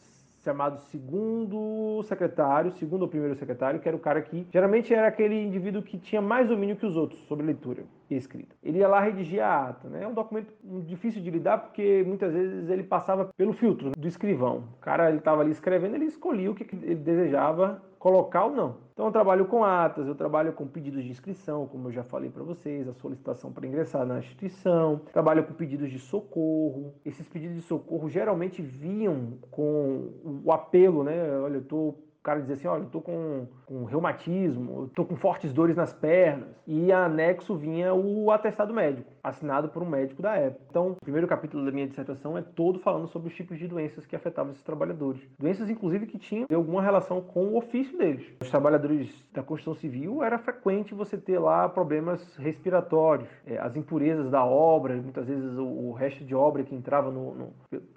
chamado 0.44 0.80
segundo 0.90 2.02
secretário, 2.04 2.72
segundo 2.72 3.02
ou 3.02 3.08
primeiro 3.08 3.34
secretário, 3.36 3.80
que 3.80 3.88
era 3.88 3.96
o 3.96 4.00
cara 4.00 4.20
que 4.22 4.46
geralmente 4.50 4.92
era 4.92 5.08
aquele 5.08 5.40
indivíduo 5.40 5.82
que 5.82 5.98
tinha 5.98 6.20
mais 6.20 6.48
domínio 6.48 6.76
que 6.76 6.86
os 6.86 6.96
outros 6.96 7.20
sobre 7.26 7.46
leitura 7.46 7.84
e 8.10 8.16
escrita. 8.16 8.54
Ele 8.62 8.78
ia 8.78 8.88
lá 8.88 9.00
redigir 9.00 9.42
a 9.42 9.68
ata, 9.68 9.88
né? 9.88 10.02
É 10.02 10.06
um 10.06 10.14
documento 10.14 10.52
difícil 10.86 11.22
de 11.22 11.30
lidar 11.30 11.58
porque 11.58 12.02
muitas 12.06 12.32
vezes 12.32 12.68
ele 12.68 12.82
passava 12.82 13.30
pelo 13.36 13.52
filtro 13.52 13.92
do 13.96 14.08
escrivão. 14.08 14.64
O 14.78 14.80
cara 14.80 15.08
ele 15.08 15.18
estava 15.18 15.42
ali 15.42 15.52
escrevendo, 15.52 15.94
ele 15.94 16.06
escolhia 16.06 16.50
o 16.50 16.54
que 16.54 16.66
ele 16.74 16.96
desejava 16.96 17.82
colocar 18.02 18.46
ou 18.46 18.50
não. 18.50 18.78
Então 18.92 19.06
eu 19.06 19.12
trabalho 19.12 19.46
com 19.46 19.62
atas, 19.62 20.08
eu 20.08 20.14
trabalho 20.16 20.52
com 20.52 20.66
pedidos 20.66 21.04
de 21.04 21.10
inscrição, 21.10 21.68
como 21.68 21.86
eu 21.86 21.92
já 21.92 22.02
falei 22.02 22.28
para 22.30 22.42
vocês, 22.42 22.88
a 22.88 22.94
solicitação 22.94 23.52
para 23.52 23.64
ingressar 23.64 24.04
na 24.04 24.18
instituição, 24.18 25.02
trabalho 25.12 25.44
com 25.44 25.54
pedidos 25.54 25.88
de 25.88 26.00
socorro. 26.00 26.94
Esses 27.04 27.28
pedidos 27.28 27.58
de 27.58 27.62
socorro 27.62 28.08
geralmente 28.08 28.60
vinham 28.60 29.38
com 29.52 30.10
o 30.44 30.50
apelo, 30.50 31.04
né? 31.04 31.38
Olha, 31.38 31.54
eu 31.54 31.60
estou 31.60 31.90
o 31.90 32.22
cara 32.22 32.38
dizia 32.38 32.54
assim, 32.54 32.68
olha, 32.68 32.82
eu 32.82 32.88
tô 32.88 33.00
com, 33.00 33.48
com 33.66 33.84
reumatismo, 33.84 34.82
eu 34.82 34.90
tô 34.94 35.04
com 35.04 35.16
fortes 35.16 35.52
dores 35.52 35.74
nas 35.74 35.92
pernas. 35.92 36.48
E 36.66 36.92
anexo 36.92 37.56
vinha 37.56 37.92
o 37.92 38.30
atestado 38.30 38.72
médico, 38.72 39.11
assinado 39.22 39.68
por 39.68 39.82
um 39.82 39.88
médico 39.88 40.20
da 40.20 40.34
época. 40.34 40.64
Então, 40.68 40.90
o 40.92 40.96
primeiro 40.96 41.28
capítulo 41.28 41.64
da 41.64 41.70
minha 41.70 41.86
dissertação 41.86 42.36
é 42.36 42.42
todo 42.42 42.80
falando 42.80 43.06
sobre 43.08 43.28
os 43.28 43.34
tipos 43.34 43.58
de 43.58 43.68
doenças 43.68 44.04
que 44.04 44.16
afetavam 44.16 44.52
esses 44.52 44.64
trabalhadores. 44.64 45.22
Doenças, 45.38 45.70
inclusive, 45.70 46.06
que 46.06 46.18
tinham 46.18 46.46
alguma 46.52 46.82
relação 46.82 47.20
com 47.20 47.46
o 47.46 47.58
ofício 47.58 47.96
deles. 47.96 48.26
Os 48.40 48.50
trabalhadores 48.50 49.12
da 49.32 49.42
construção 49.42 49.74
civil, 49.74 50.22
era 50.22 50.38
frequente 50.38 50.94
você 50.94 51.16
ter 51.16 51.38
lá 51.38 51.68
problemas 51.68 52.36
respiratórios, 52.36 53.28
é, 53.46 53.58
as 53.58 53.76
impurezas 53.76 54.30
da 54.30 54.44
obra, 54.44 54.96
muitas 54.96 55.26
vezes 55.26 55.56
o, 55.56 55.92
resto 55.92 56.24
de 56.24 56.34
obra 56.34 56.64
que 56.64 56.74
entrava 56.74 57.10
no, 57.10 57.34
no, 57.34 57.52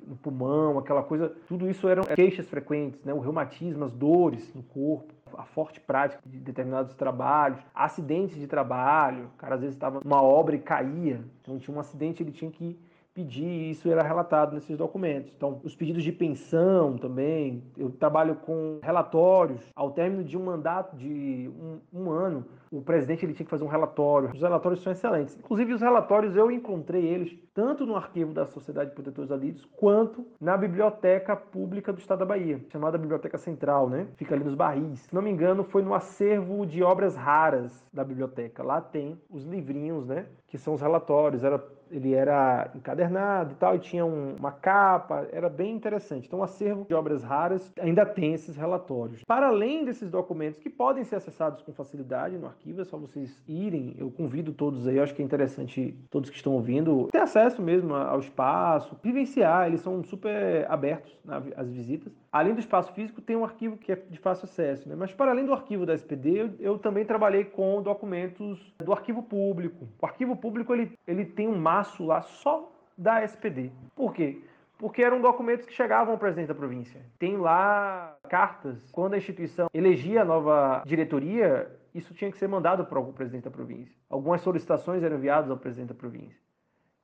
no 0.05 0.15
pulmão, 0.17 0.77
aquela 0.77 1.01
coisa, 1.01 1.33
tudo 1.47 1.69
isso 1.69 1.87
eram 1.87 2.03
queixas 2.03 2.47
frequentes, 2.49 3.03
né? 3.03 3.13
O 3.13 3.19
reumatismo, 3.19 3.85
as 3.85 3.93
dores 3.93 4.53
no 4.53 4.61
corpo, 4.61 5.14
a 5.37 5.43
forte 5.43 5.79
prática 5.79 6.21
de 6.25 6.39
determinados 6.39 6.93
trabalhos, 6.93 7.59
acidentes 7.73 8.37
de 8.37 8.47
trabalho, 8.47 9.25
o 9.25 9.37
cara 9.37 9.55
às 9.55 9.61
vezes 9.61 9.75
estava 9.75 10.01
numa 10.03 10.21
obra 10.21 10.55
e 10.55 10.59
caía, 10.59 11.23
então 11.41 11.57
tinha 11.57 11.75
um 11.75 11.79
acidente, 11.79 12.23
ele 12.23 12.31
tinha 12.31 12.51
que 12.51 12.77
pedir 13.15 13.45
e 13.45 13.71
isso 13.71 13.89
era 13.89 14.03
relatado 14.03 14.53
nesses 14.53 14.77
documentos. 14.77 15.31
Então, 15.35 15.61
os 15.63 15.73
pedidos 15.73 16.03
de 16.03 16.11
pensão 16.11 16.97
também, 16.97 17.63
eu 17.77 17.89
trabalho 17.89 18.35
com 18.35 18.79
relatórios. 18.83 19.61
Ao 19.73 19.91
término 19.91 20.23
de 20.23 20.37
um 20.37 20.43
mandato 20.43 20.97
de 20.97 21.49
um, 21.57 21.79
um, 21.93 22.11
ano, 22.11 22.45
o 22.69 22.81
presidente 22.81 23.25
ele 23.25 23.33
tinha 23.33 23.45
que 23.45 23.49
fazer 23.49 23.63
um 23.63 23.69
relatório. 23.69 24.31
Os 24.33 24.41
relatórios 24.41 24.83
são 24.83 24.91
excelentes. 24.91 25.37
Inclusive, 25.37 25.73
os 25.73 25.81
relatórios 25.81 26.35
eu 26.35 26.51
encontrei 26.51 27.05
eles 27.05 27.39
tanto 27.53 27.85
no 27.85 27.95
arquivo 27.95 28.33
da 28.33 28.45
Sociedade 28.45 28.89
de 28.89 28.95
Protetores 28.95 29.31
Alidos, 29.31 29.65
quanto 29.77 30.27
na 30.41 30.57
Biblioteca 30.57 31.37
Pública 31.37 31.93
do 31.93 31.99
Estado 31.99 32.19
da 32.19 32.25
Bahia, 32.25 32.59
chamada 32.69 32.97
Biblioteca 32.97 33.37
Central, 33.37 33.89
né? 33.89 34.07
Fica 34.17 34.35
ali 34.35 34.43
nos 34.43 34.55
barris. 34.55 34.99
Se 34.99 35.15
não 35.15 35.21
me 35.21 35.31
engano, 35.31 35.63
foi 35.63 35.81
no 35.81 35.93
acervo 35.93 36.65
de 36.65 36.83
obras 36.83 37.15
raras 37.15 37.87
da 37.93 38.03
biblioteca. 38.03 38.61
Lá 38.61 38.81
tem 38.81 39.17
os 39.29 39.45
livrinhos, 39.45 40.05
né? 40.05 40.25
Que 40.47 40.57
são 40.57 40.73
os 40.73 40.81
relatórios. 40.81 41.45
Era 41.45 41.63
ele 41.97 42.13
era 42.13 42.71
encadernado 42.75 43.53
e 43.53 43.55
tal, 43.55 43.75
e 43.75 43.79
tinha 43.79 44.05
um, 44.05 44.35
uma 44.35 44.51
capa, 44.51 45.27
era 45.31 45.49
bem 45.49 45.73
interessante. 45.73 46.27
Então, 46.27 46.39
o 46.39 46.43
acervo 46.43 46.85
de 46.87 46.93
obras 46.93 47.23
raras 47.23 47.71
ainda 47.79 48.05
tem 48.05 48.33
esses 48.33 48.55
relatórios. 48.55 49.23
Para 49.25 49.47
além 49.47 49.85
desses 49.85 50.09
documentos 50.09 50.59
que 50.59 50.69
podem 50.69 51.03
ser 51.03 51.15
acessados 51.15 51.61
com 51.61 51.73
facilidade 51.73 52.37
no 52.37 52.47
arquivo, 52.47 52.81
é 52.81 52.85
só 52.85 52.97
vocês 52.97 53.41
irem. 53.47 53.95
Eu 53.97 54.11
convido 54.11 54.53
todos 54.53 54.87
aí, 54.87 54.99
acho 54.99 55.13
que 55.13 55.21
é 55.21 55.25
interessante, 55.25 55.97
todos 56.09 56.29
que 56.29 56.35
estão 56.35 56.53
ouvindo, 56.53 57.07
ter 57.11 57.21
acesso 57.21 57.61
mesmo 57.61 57.93
ao 57.93 58.19
espaço, 58.19 58.97
vivenciar, 59.03 59.67
eles 59.67 59.81
são 59.81 60.03
super 60.03 60.65
abertos 60.69 61.17
às 61.55 61.69
visitas. 61.71 62.13
Além 62.35 62.53
do 62.53 62.59
espaço 62.59 62.91
físico, 62.91 63.21
tem 63.21 63.37
um 63.37 63.45
arquivo 63.45 63.77
que 63.77 63.93
é 63.93 63.95
de 63.95 64.19
fácil 64.19 64.43
acesso, 64.43 64.89
né? 64.89 64.93
Mas 64.93 65.13
para 65.13 65.31
além 65.31 65.45
do 65.45 65.53
arquivo 65.53 65.85
da 65.85 65.93
SPD, 65.93 66.41
eu, 66.41 66.53
eu 66.59 66.77
também 66.77 67.05
trabalhei 67.05 67.45
com 67.45 67.81
documentos 67.81 68.73
do 68.83 68.91
arquivo 68.91 69.23
público. 69.23 69.87
O 70.01 70.05
arquivo 70.05 70.35
público 70.35 70.73
ele, 70.73 70.99
ele 71.07 71.23
tem 71.23 71.47
um 71.47 71.57
maço 71.57 72.03
lá 72.03 72.21
só 72.21 72.69
da 72.97 73.23
SPD. 73.23 73.71
Por 73.95 74.13
quê? 74.13 74.43
Porque 74.77 75.01
eram 75.01 75.21
documentos 75.21 75.65
que 75.65 75.71
chegavam 75.71 76.11
ao 76.11 76.19
presidente 76.19 76.49
da 76.49 76.55
província. 76.55 76.99
Tem 77.17 77.37
lá 77.37 78.17
cartas. 78.27 78.91
Quando 78.91 79.13
a 79.13 79.17
instituição 79.17 79.69
elegia 79.73 80.23
a 80.23 80.25
nova 80.25 80.83
diretoria, 80.85 81.73
isso 81.93 82.13
tinha 82.13 82.29
que 82.29 82.37
ser 82.37 82.49
mandado 82.49 82.83
para 82.83 82.99
o 82.99 83.13
presidente 83.13 83.45
da 83.45 83.51
província. 83.51 83.95
Algumas 84.09 84.41
solicitações 84.41 85.03
eram 85.03 85.15
enviadas 85.15 85.49
ao 85.49 85.55
presidente 85.55 85.87
da 85.87 85.95
província. 85.95 86.44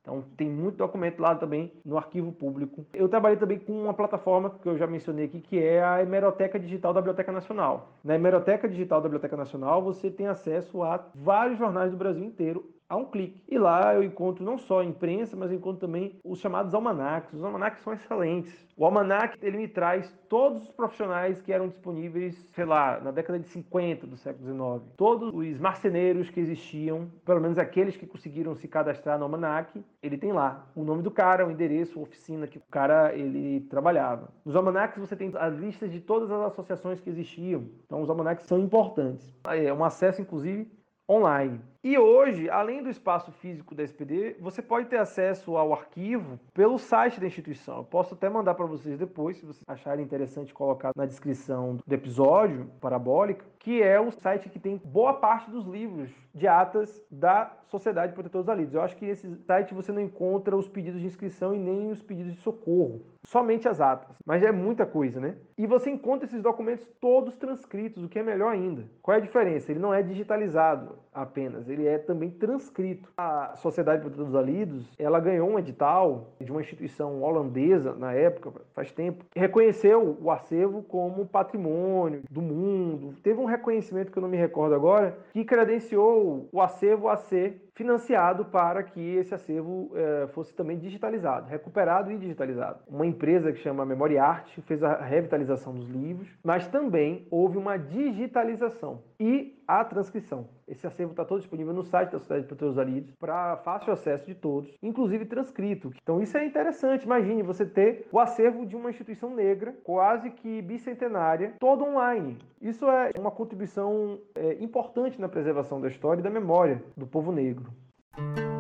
Então 0.01 0.23
tem 0.35 0.49
muito 0.49 0.77
documento 0.77 1.19
lá 1.19 1.35
também 1.35 1.71
no 1.85 1.97
arquivo 1.97 2.31
público. 2.31 2.85
Eu 2.91 3.07
trabalhei 3.07 3.37
também 3.37 3.59
com 3.59 3.83
uma 3.83 3.93
plataforma 3.93 4.49
que 4.49 4.67
eu 4.67 4.77
já 4.77 4.87
mencionei 4.87 5.25
aqui, 5.25 5.39
que 5.39 5.59
é 5.59 5.83
a 5.83 6.01
Hemeroteca 6.01 6.59
Digital 6.59 6.93
da 6.93 7.01
Biblioteca 7.01 7.31
Nacional. 7.31 7.93
Na 8.03 8.15
Hemeroteca 8.15 8.67
Digital 8.67 8.99
da 8.99 9.07
Biblioteca 9.07 9.37
Nacional 9.37 9.81
você 9.81 10.09
tem 10.09 10.27
acesso 10.27 10.81
a 10.81 11.05
vários 11.13 11.59
jornais 11.59 11.91
do 11.91 11.97
Brasil 11.97 12.23
inteiro 12.23 12.67
a 12.91 12.97
um 12.97 13.05
clique. 13.05 13.41
E 13.47 13.57
lá 13.57 13.95
eu 13.95 14.03
encontro 14.03 14.43
não 14.43 14.57
só 14.57 14.81
a 14.81 14.83
imprensa, 14.83 15.37
mas 15.37 15.49
eu 15.49 15.57
encontro 15.57 15.79
também 15.79 16.19
os 16.25 16.39
chamados 16.39 16.73
almanacs. 16.73 17.33
Os 17.33 17.41
almanacs 17.41 17.81
são 17.81 17.93
excelentes. 17.93 18.67
O 18.75 18.83
almanac 18.83 19.37
ele 19.41 19.57
me 19.57 19.67
traz 19.69 20.13
todos 20.27 20.63
os 20.63 20.71
profissionais 20.71 21.41
que 21.41 21.53
eram 21.53 21.69
disponíveis, 21.69 22.35
sei 22.53 22.65
lá, 22.65 22.99
na 22.99 23.11
década 23.11 23.39
de 23.39 23.47
50 23.47 24.05
do 24.05 24.17
século 24.17 24.43
XIX. 24.43 24.93
Todos 24.97 25.33
os 25.33 25.57
marceneiros 25.57 26.29
que 26.29 26.41
existiam, 26.41 27.09
pelo 27.23 27.39
menos 27.39 27.57
aqueles 27.57 27.95
que 27.95 28.05
conseguiram 28.05 28.55
se 28.55 28.67
cadastrar 28.67 29.17
no 29.17 29.23
almanac, 29.23 29.81
ele 30.03 30.17
tem 30.17 30.33
lá 30.33 30.67
o 30.75 30.83
nome 30.83 31.01
do 31.01 31.11
cara, 31.11 31.47
o 31.47 31.51
endereço, 31.51 31.97
a 31.97 32.03
oficina 32.03 32.45
que 32.45 32.57
o 32.57 32.63
cara 32.69 33.15
ele 33.15 33.61
trabalhava. 33.69 34.33
Nos 34.43 34.53
almanacs 34.53 34.99
você 34.99 35.15
tem 35.15 35.31
as 35.35 35.55
listas 35.55 35.89
de 35.93 36.01
todas 36.01 36.29
as 36.29 36.51
associações 36.51 36.99
que 36.99 37.09
existiam. 37.09 37.69
Então 37.85 38.01
os 38.01 38.09
almanacs 38.09 38.47
são 38.47 38.59
importantes. 38.59 39.33
É 39.45 39.71
um 39.71 39.85
acesso 39.85 40.21
inclusive 40.21 40.69
online. 41.09 41.61
E 41.83 41.97
hoje, 41.97 42.47
além 42.47 42.83
do 42.83 42.91
espaço 42.91 43.31
físico 43.31 43.73
da 43.73 43.81
SPD, 43.81 44.35
você 44.39 44.61
pode 44.61 44.87
ter 44.87 44.97
acesso 44.97 45.57
ao 45.57 45.73
arquivo 45.73 46.39
pelo 46.53 46.77
site 46.77 47.19
da 47.19 47.25
instituição. 47.25 47.77
Eu 47.77 47.83
posso 47.83 48.13
até 48.13 48.29
mandar 48.29 48.53
para 48.53 48.67
vocês 48.67 48.99
depois, 48.99 49.37
se 49.37 49.45
vocês 49.47 49.63
acharem 49.67 50.05
interessante 50.05 50.53
colocar 50.53 50.91
na 50.95 51.07
descrição 51.07 51.79
do 51.83 51.93
episódio 51.93 52.69
Parabólica, 52.79 53.43
que 53.57 53.81
é 53.81 53.99
um 53.99 54.11
site 54.11 54.47
que 54.49 54.59
tem 54.59 54.79
boa 54.83 55.15
parte 55.15 55.49
dos 55.49 55.65
livros 55.65 56.11
de 56.33 56.47
atas 56.47 57.01
da 57.09 57.51
Sociedade 57.67 58.13
Protetora 58.13 58.43
dos 58.43 58.49
Alidos. 58.49 58.73
Eu 58.73 58.81
acho 58.81 58.95
que 58.95 59.05
nesse 59.05 59.35
site 59.43 59.73
você 59.73 59.91
não 59.91 60.01
encontra 60.01 60.55
os 60.55 60.67
pedidos 60.67 60.99
de 61.01 61.07
inscrição 61.07 61.53
e 61.53 61.59
nem 61.59 61.91
os 61.91 62.01
pedidos 62.01 62.33
de 62.33 62.41
socorro, 62.41 63.01
somente 63.23 63.67
as 63.67 63.79
atas. 63.79 64.15
Mas 64.25 64.43
é 64.43 64.51
muita 64.51 64.85
coisa, 64.85 65.19
né? 65.19 65.35
E 65.57 65.67
você 65.67 65.89
encontra 65.89 66.25
esses 66.25 66.41
documentos 66.41 66.87
todos 66.99 67.35
transcritos, 67.37 68.03
o 68.03 68.09
que 68.09 68.19
é 68.19 68.23
melhor 68.23 68.51
ainda. 68.51 68.83
Qual 69.01 69.15
é 69.15 69.19
a 69.19 69.23
diferença? 69.23 69.71
Ele 69.71 69.79
não 69.79 69.93
é 69.93 70.01
digitalizado 70.01 70.97
apenas 71.13 71.69
ele 71.71 71.87
é 71.87 71.97
também 71.97 72.29
transcrito. 72.29 73.09
A 73.17 73.55
Sociedade 73.55 74.01
Protetora 74.01 74.27
dos 74.27 74.35
Alidos, 74.35 74.85
ela 74.97 75.19
ganhou 75.19 75.49
um 75.49 75.59
edital 75.59 76.27
de 76.39 76.51
uma 76.51 76.61
instituição 76.61 77.21
holandesa 77.21 77.93
na 77.93 78.13
época, 78.13 78.51
faz 78.73 78.91
tempo, 78.91 79.25
que 79.31 79.39
reconheceu 79.39 80.17
o 80.21 80.29
acervo 80.29 80.83
como 80.83 81.25
patrimônio 81.25 82.21
do 82.29 82.41
mundo. 82.41 83.15
Teve 83.23 83.39
um 83.39 83.45
reconhecimento 83.45 84.11
que 84.11 84.17
eu 84.17 84.21
não 84.21 84.29
me 84.29 84.37
recordo 84.37 84.75
agora, 84.75 85.17
que 85.33 85.43
credenciou 85.43 86.47
o 86.51 86.61
acervo 86.61 87.07
a 87.07 87.17
ser 87.17 87.70
financiado 87.81 88.45
para 88.45 88.83
que 88.83 89.15
esse 89.15 89.33
acervo 89.33 89.91
eh, 89.95 90.27
fosse 90.33 90.53
também 90.53 90.77
digitalizado, 90.77 91.49
recuperado 91.49 92.11
e 92.11 92.17
digitalizado. 92.17 92.79
Uma 92.87 93.07
empresa 93.07 93.51
que 93.51 93.57
chama 93.57 93.83
Memory 93.83 94.19
Art 94.19 94.59
fez 94.67 94.83
a 94.83 94.97
revitalização 94.97 95.73
dos 95.73 95.89
livros, 95.89 96.29
mas 96.43 96.67
também 96.67 97.25
houve 97.31 97.57
uma 97.57 97.77
digitalização 97.77 99.01
e 99.19 99.59
a 99.67 99.83
transcrição. 99.83 100.47
Esse 100.67 100.85
acervo 100.85 101.11
está 101.11 101.25
todo 101.25 101.39
disponível 101.39 101.73
no 101.73 101.83
site 101.83 102.11
da 102.11 102.19
Sociedade 102.19 102.43
de 102.43 102.47
Protetores 102.47 102.77
Alidos 102.77 103.13
para 103.19 103.57
fácil 103.57 103.91
acesso 103.91 104.25
de 104.25 104.35
todos, 104.35 104.69
inclusive 104.81 105.25
transcrito. 105.25 105.91
Então 106.01 106.21
isso 106.21 106.37
é 106.37 106.45
interessante. 106.45 107.05
Imagine 107.05 107.41
você 107.41 107.65
ter 107.65 108.07
o 108.11 108.19
acervo 108.19 108.65
de 108.65 108.75
uma 108.75 108.89
instituição 108.89 109.33
negra, 109.33 109.73
quase 109.83 110.29
que 110.29 110.61
bicentenária, 110.61 111.53
todo 111.59 111.83
online. 111.83 112.37
Isso 112.61 112.85
é 112.89 113.11
uma 113.17 113.31
contribuição 113.31 114.19
é, 114.35 114.53
importante 114.61 115.19
na 115.19 115.27
preservação 115.27 115.81
da 115.81 115.87
história 115.87 116.19
e 116.19 116.23
da 116.23 116.29
memória 116.29 116.83
do 116.95 117.07
povo 117.07 117.31
negro. 117.31 117.70
Seu 118.13 118.50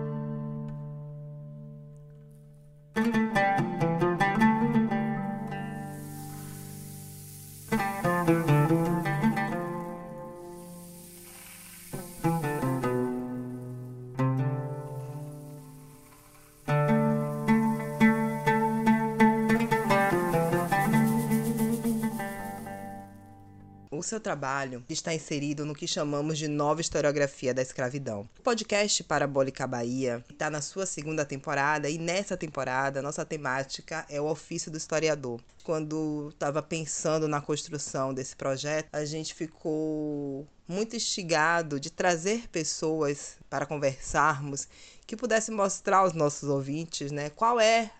trabalho 24.21 24.83
está 24.87 25.13
inserido 25.13 25.65
no 25.65 25.75
que 25.75 25.87
chamamos 25.87 26.37
de 26.37 26.47
nova 26.47 26.79
historiografia 26.79 27.53
da 27.53 27.61
escravidão. 27.61 28.29
O 28.39 28.41
podcast 28.41 29.03
Parabólica 29.03 29.67
Bahia 29.67 30.23
está 30.29 30.49
na 30.49 30.61
sua 30.61 30.85
segunda 30.85 31.25
temporada 31.25 31.89
e 31.89 31.97
nessa 31.97 32.37
temporada 32.37 33.01
nossa 33.01 33.25
temática 33.25 34.05
é 34.09 34.21
o 34.21 34.25
ofício 34.25 34.71
do 34.71 34.77
historiador. 34.77 35.41
Quando 35.63 36.29
estava 36.31 36.61
pensando 36.61 37.27
na 37.27 37.41
construção 37.41 38.13
desse 38.13 38.35
projeto, 38.35 38.87
a 38.93 39.03
gente 39.03 39.33
ficou 39.33 40.47
muito 40.67 40.95
instigado 40.95 41.79
de 41.79 41.89
trazer 41.89 42.47
pessoas 42.49 43.35
para 43.49 43.65
conversarmos 43.65 44.67
que 45.05 45.17
pudessem 45.17 45.53
mostrar 45.53 45.97
aos 45.97 46.13
nossos 46.13 46.47
ouvintes 46.47 47.11
né, 47.11 47.29
qual 47.29 47.59
é 47.59 47.91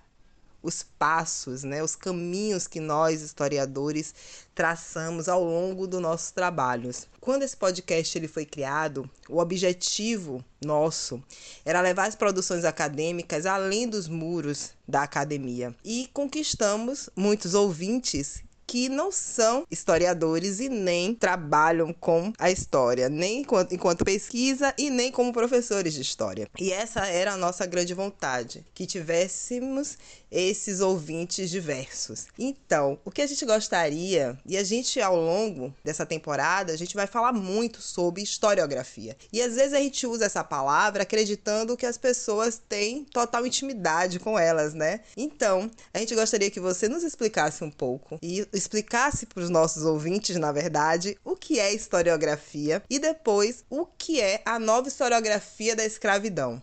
os 0.62 0.84
passos, 0.84 1.64
né, 1.64 1.84
os 1.84 1.95
caminhos 1.95 2.68
que 2.68 2.80
nós 2.80 3.22
historiadores 3.22 4.14
traçamos 4.53 5.28
ao 5.28 5.43
longo 5.43 5.88
dos 5.88 6.01
nossos 6.01 6.32
trabalhos. 6.32 7.07
Quando 7.20 7.43
esse 7.43 7.57
podcast 7.57 8.18
ele 8.18 8.28
foi 8.28 8.45
criado, 8.45 9.09
o 9.30 9.39
objetivo 9.39 10.43
nosso 10.64 11.24
era 11.66 11.82
levar 11.82 12.07
as 12.07 12.16
produções 12.16 12.64
acadêmicas 12.64 13.45
além 13.45 13.88
dos 13.88 14.07
muros 14.07 14.72
da 14.88 15.03
academia 15.03 15.76
e 15.84 16.09
conquistamos 16.14 17.09
muitos 17.16 17.53
ouvintes 17.53 18.43
que 18.72 18.88
não 18.88 19.11
são 19.11 19.67
historiadores 19.69 20.61
e 20.61 20.69
nem 20.69 21.13
trabalham 21.13 21.91
com 21.91 22.32
a 22.39 22.49
história, 22.49 23.09
nem 23.09 23.41
enquanto, 23.41 23.74
enquanto 23.76 24.05
pesquisa 24.05 24.74
e 24.78 24.89
nem 24.89 25.11
como 25.11 25.34
professores 25.34 25.93
de 25.93 25.99
história. 25.99 26.47
E 26.57 26.72
essa 26.72 27.05
era 27.05 27.34
a 27.34 27.38
nossa 27.38 27.65
grande 27.65 27.93
vontade, 27.93 28.65
que 28.74 28.86
tivéssemos 28.86 29.97
esses 30.32 30.80
ouvintes 30.80 31.49
diversos. 31.49 32.28
Então, 32.39 32.97
o 33.03 33.11
que 33.11 33.22
a 33.22 33.28
gente 33.28 33.45
gostaria, 33.45 34.39
e 34.45 34.55
a 34.55 34.63
gente 34.63 35.01
ao 35.01 35.17
longo 35.17 35.76
dessa 35.84 36.05
temporada, 36.05 36.72
a 36.72 36.78
gente 36.78 36.95
vai 36.95 37.05
falar 37.05 37.34
muito 37.34 37.82
sobre 37.82 38.24
historiografia. 38.24 39.17
E 39.34 39.41
às 39.41 39.55
vezes 39.55 39.74
a 39.74 39.80
gente 39.80 40.07
usa 40.07 40.26
essa 40.26 40.45
palavra 40.45 41.03
acreditando 41.03 41.76
que 41.76 41.86
as 41.86 41.97
pessoas 41.97 42.61
têm 42.69 43.03
total 43.03 43.45
intimidade 43.45 44.17
com 44.17 44.39
elas, 44.39 44.74
né? 44.74 45.01
Então, 45.17 45.69
a 45.93 45.99
gente 45.99 46.15
gostaria 46.15 46.49
que 46.49 46.61
você 46.61 46.88
nos 46.88 47.03
explicasse 47.03 47.65
um 47.65 47.69
pouco 47.69 48.17
e 48.22 48.47
explicasse 48.62 49.26
para 49.26 49.41
os 49.41 49.49
nossos 49.49 49.84
ouvintes, 49.84 50.38
na 50.38 50.51
verdade, 50.51 51.18
o 51.26 51.36
que 51.36 51.59
é 51.59 51.74
historiografia 51.74 52.82
e 52.89 52.99
depois 52.99 53.66
o 53.70 53.86
que 53.86 54.22
é 54.22 54.41
a 54.45 54.59
nova 54.59 54.88
historiografia 54.88 55.76
da 55.76 55.84
escravidão. 55.84 56.62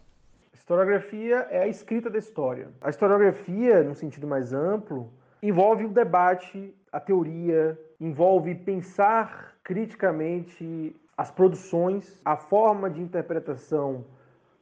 Historiografia 0.54 1.46
é 1.50 1.62
a 1.62 1.68
escrita 1.68 2.08
da 2.08 2.18
história. 2.18 2.68
A 2.80 2.90
historiografia, 2.90 3.82
no 3.82 3.94
sentido 3.94 4.26
mais 4.26 4.52
amplo, 4.52 5.10
envolve 5.42 5.84
o 5.84 5.88
debate, 5.88 6.74
a 6.92 7.00
teoria, 7.00 7.78
envolve 8.00 8.54
pensar 8.54 9.54
criticamente 9.64 10.94
as 11.16 11.30
produções, 11.30 12.20
a 12.24 12.36
forma 12.36 12.88
de 12.88 13.00
interpretação 13.00 14.04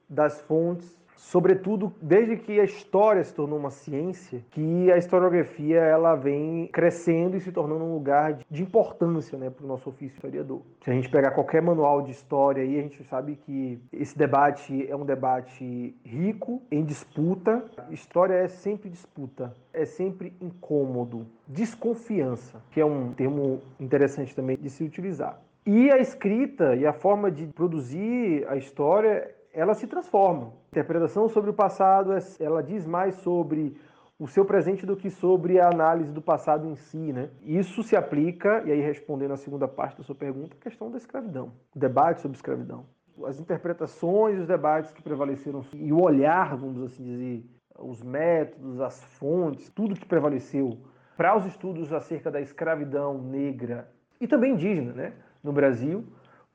das 0.08 0.40
fontes, 0.42 0.96
sobretudo 1.16 1.92
desde 2.00 2.36
que 2.36 2.60
a 2.60 2.64
história 2.64 3.22
se 3.24 3.34
tornou 3.34 3.58
uma 3.58 3.70
ciência, 3.70 4.44
que 4.50 4.90
a 4.92 4.96
historiografia 4.96 5.80
ela 5.80 6.14
vem 6.14 6.68
crescendo 6.68 7.36
e 7.36 7.40
se 7.40 7.50
tornando 7.50 7.84
um 7.84 7.94
lugar 7.94 8.38
de 8.50 8.62
importância 8.62 9.36
né, 9.36 9.50
para 9.50 9.64
o 9.64 9.68
nosso 9.68 9.88
ofício 9.88 10.14
historiador. 10.14 10.62
Se 10.82 10.90
a 10.90 10.94
gente 10.94 11.10
pegar 11.10 11.32
qualquer 11.32 11.62
manual 11.62 12.02
de 12.02 12.12
história 12.12 12.62
aí, 12.62 12.78
a 12.78 12.82
gente 12.82 13.02
sabe 13.04 13.36
que 13.36 13.80
esse 13.92 14.16
debate 14.16 14.86
é 14.88 14.94
um 14.94 15.04
debate 15.04 15.96
rico, 16.04 16.62
em 16.70 16.84
disputa. 16.84 17.64
História 17.90 18.34
é 18.34 18.48
sempre 18.48 18.88
disputa, 18.88 19.54
é 19.72 19.84
sempre 19.84 20.32
incômodo. 20.40 21.26
Desconfiança, 21.46 22.62
que 22.70 22.80
é 22.80 22.84
um 22.84 23.12
termo 23.12 23.60
interessante 23.80 24.34
também 24.34 24.56
de 24.56 24.70
se 24.70 24.84
utilizar. 24.84 25.40
E 25.64 25.90
a 25.90 25.98
escrita 25.98 26.76
e 26.76 26.86
a 26.86 26.92
forma 26.92 27.28
de 27.28 27.46
produzir 27.46 28.46
a 28.48 28.56
história 28.56 29.34
ela 29.56 29.72
se 29.72 29.86
transforma. 29.86 30.48
A 30.48 30.68
interpretação 30.72 31.28
sobre 31.30 31.48
o 31.48 31.54
passado, 31.54 32.12
é, 32.12 32.18
ela 32.38 32.62
diz 32.62 32.86
mais 32.86 33.14
sobre 33.16 33.74
o 34.18 34.28
seu 34.28 34.44
presente 34.44 34.84
do 34.84 34.96
que 34.96 35.10
sobre 35.10 35.58
a 35.58 35.68
análise 35.68 36.12
do 36.12 36.20
passado 36.20 36.68
em 36.68 36.76
si, 36.76 37.12
né? 37.12 37.30
Isso 37.42 37.82
se 37.82 37.96
aplica, 37.96 38.62
e 38.66 38.72
aí 38.72 38.80
respondendo 38.80 39.32
a 39.32 39.36
segunda 39.36 39.66
parte 39.66 39.96
da 39.96 40.04
sua 40.04 40.14
pergunta, 40.14 40.54
a 40.58 40.62
questão 40.62 40.90
da 40.90 40.98
escravidão, 40.98 41.52
o 41.74 41.78
debate 41.78 42.20
sobre 42.20 42.36
escravidão. 42.36 42.84
As 43.24 43.40
interpretações, 43.40 44.38
os 44.38 44.46
debates 44.46 44.92
que 44.92 45.02
prevaleceram 45.02 45.64
e 45.72 45.90
o 45.90 46.02
olhar, 46.02 46.54
vamos 46.54 46.82
assim 46.82 47.02
dizer, 47.02 47.44
os 47.78 48.02
métodos, 48.02 48.78
as 48.80 49.02
fontes, 49.18 49.70
tudo 49.70 49.94
que 49.94 50.06
prevaleceu 50.06 50.78
para 51.16 51.34
os 51.34 51.46
estudos 51.46 51.94
acerca 51.94 52.30
da 52.30 52.42
escravidão 52.42 53.16
negra 53.22 53.90
e 54.20 54.26
também 54.26 54.52
indígena, 54.52 54.92
né, 54.92 55.12
no 55.42 55.52
Brasil, 55.52 56.04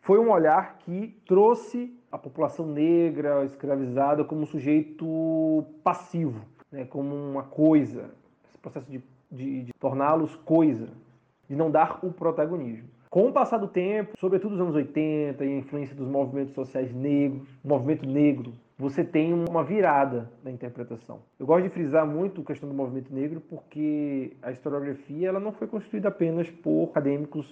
foi 0.01 0.19
um 0.19 0.31
olhar 0.31 0.77
que 0.77 1.19
trouxe 1.27 1.95
a 2.11 2.17
população 2.17 2.65
negra 2.65 3.45
escravizada 3.45 4.23
como 4.23 4.41
um 4.41 4.45
sujeito 4.45 5.65
passivo, 5.83 6.41
né, 6.71 6.85
como 6.85 7.15
uma 7.15 7.43
coisa, 7.43 8.11
esse 8.47 8.57
processo 8.57 8.89
de, 8.89 9.01
de, 9.31 9.63
de 9.63 9.73
torná-los 9.79 10.35
coisa, 10.37 10.89
de 11.49 11.55
não 11.55 11.71
dar 11.71 11.99
o 12.03 12.11
protagonismo. 12.11 12.89
Com 13.09 13.27
o 13.27 13.33
passar 13.33 13.57
do 13.57 13.67
tempo, 13.67 14.13
sobretudo 14.19 14.51
nos 14.51 14.61
anos 14.61 14.75
80 14.75 15.43
e 15.43 15.47
a 15.47 15.57
influência 15.57 15.95
dos 15.95 16.07
movimentos 16.07 16.53
sociais 16.53 16.93
negros, 16.93 17.47
movimento 17.63 18.05
negro 18.05 18.53
você 18.81 19.03
tem 19.03 19.31
uma 19.31 19.63
virada 19.63 20.27
na 20.43 20.49
interpretação. 20.49 21.19
Eu 21.39 21.45
gosto 21.45 21.65
de 21.65 21.69
frisar 21.69 22.03
muito 22.03 22.41
a 22.41 22.43
questão 22.43 22.67
do 22.67 22.73
movimento 22.73 23.13
negro 23.13 23.39
porque 23.39 24.35
a 24.41 24.51
historiografia 24.51 25.29
ela 25.29 25.39
não 25.39 25.51
foi 25.51 25.67
construída 25.67 26.07
apenas 26.07 26.49
por 26.49 26.89
acadêmicos 26.89 27.45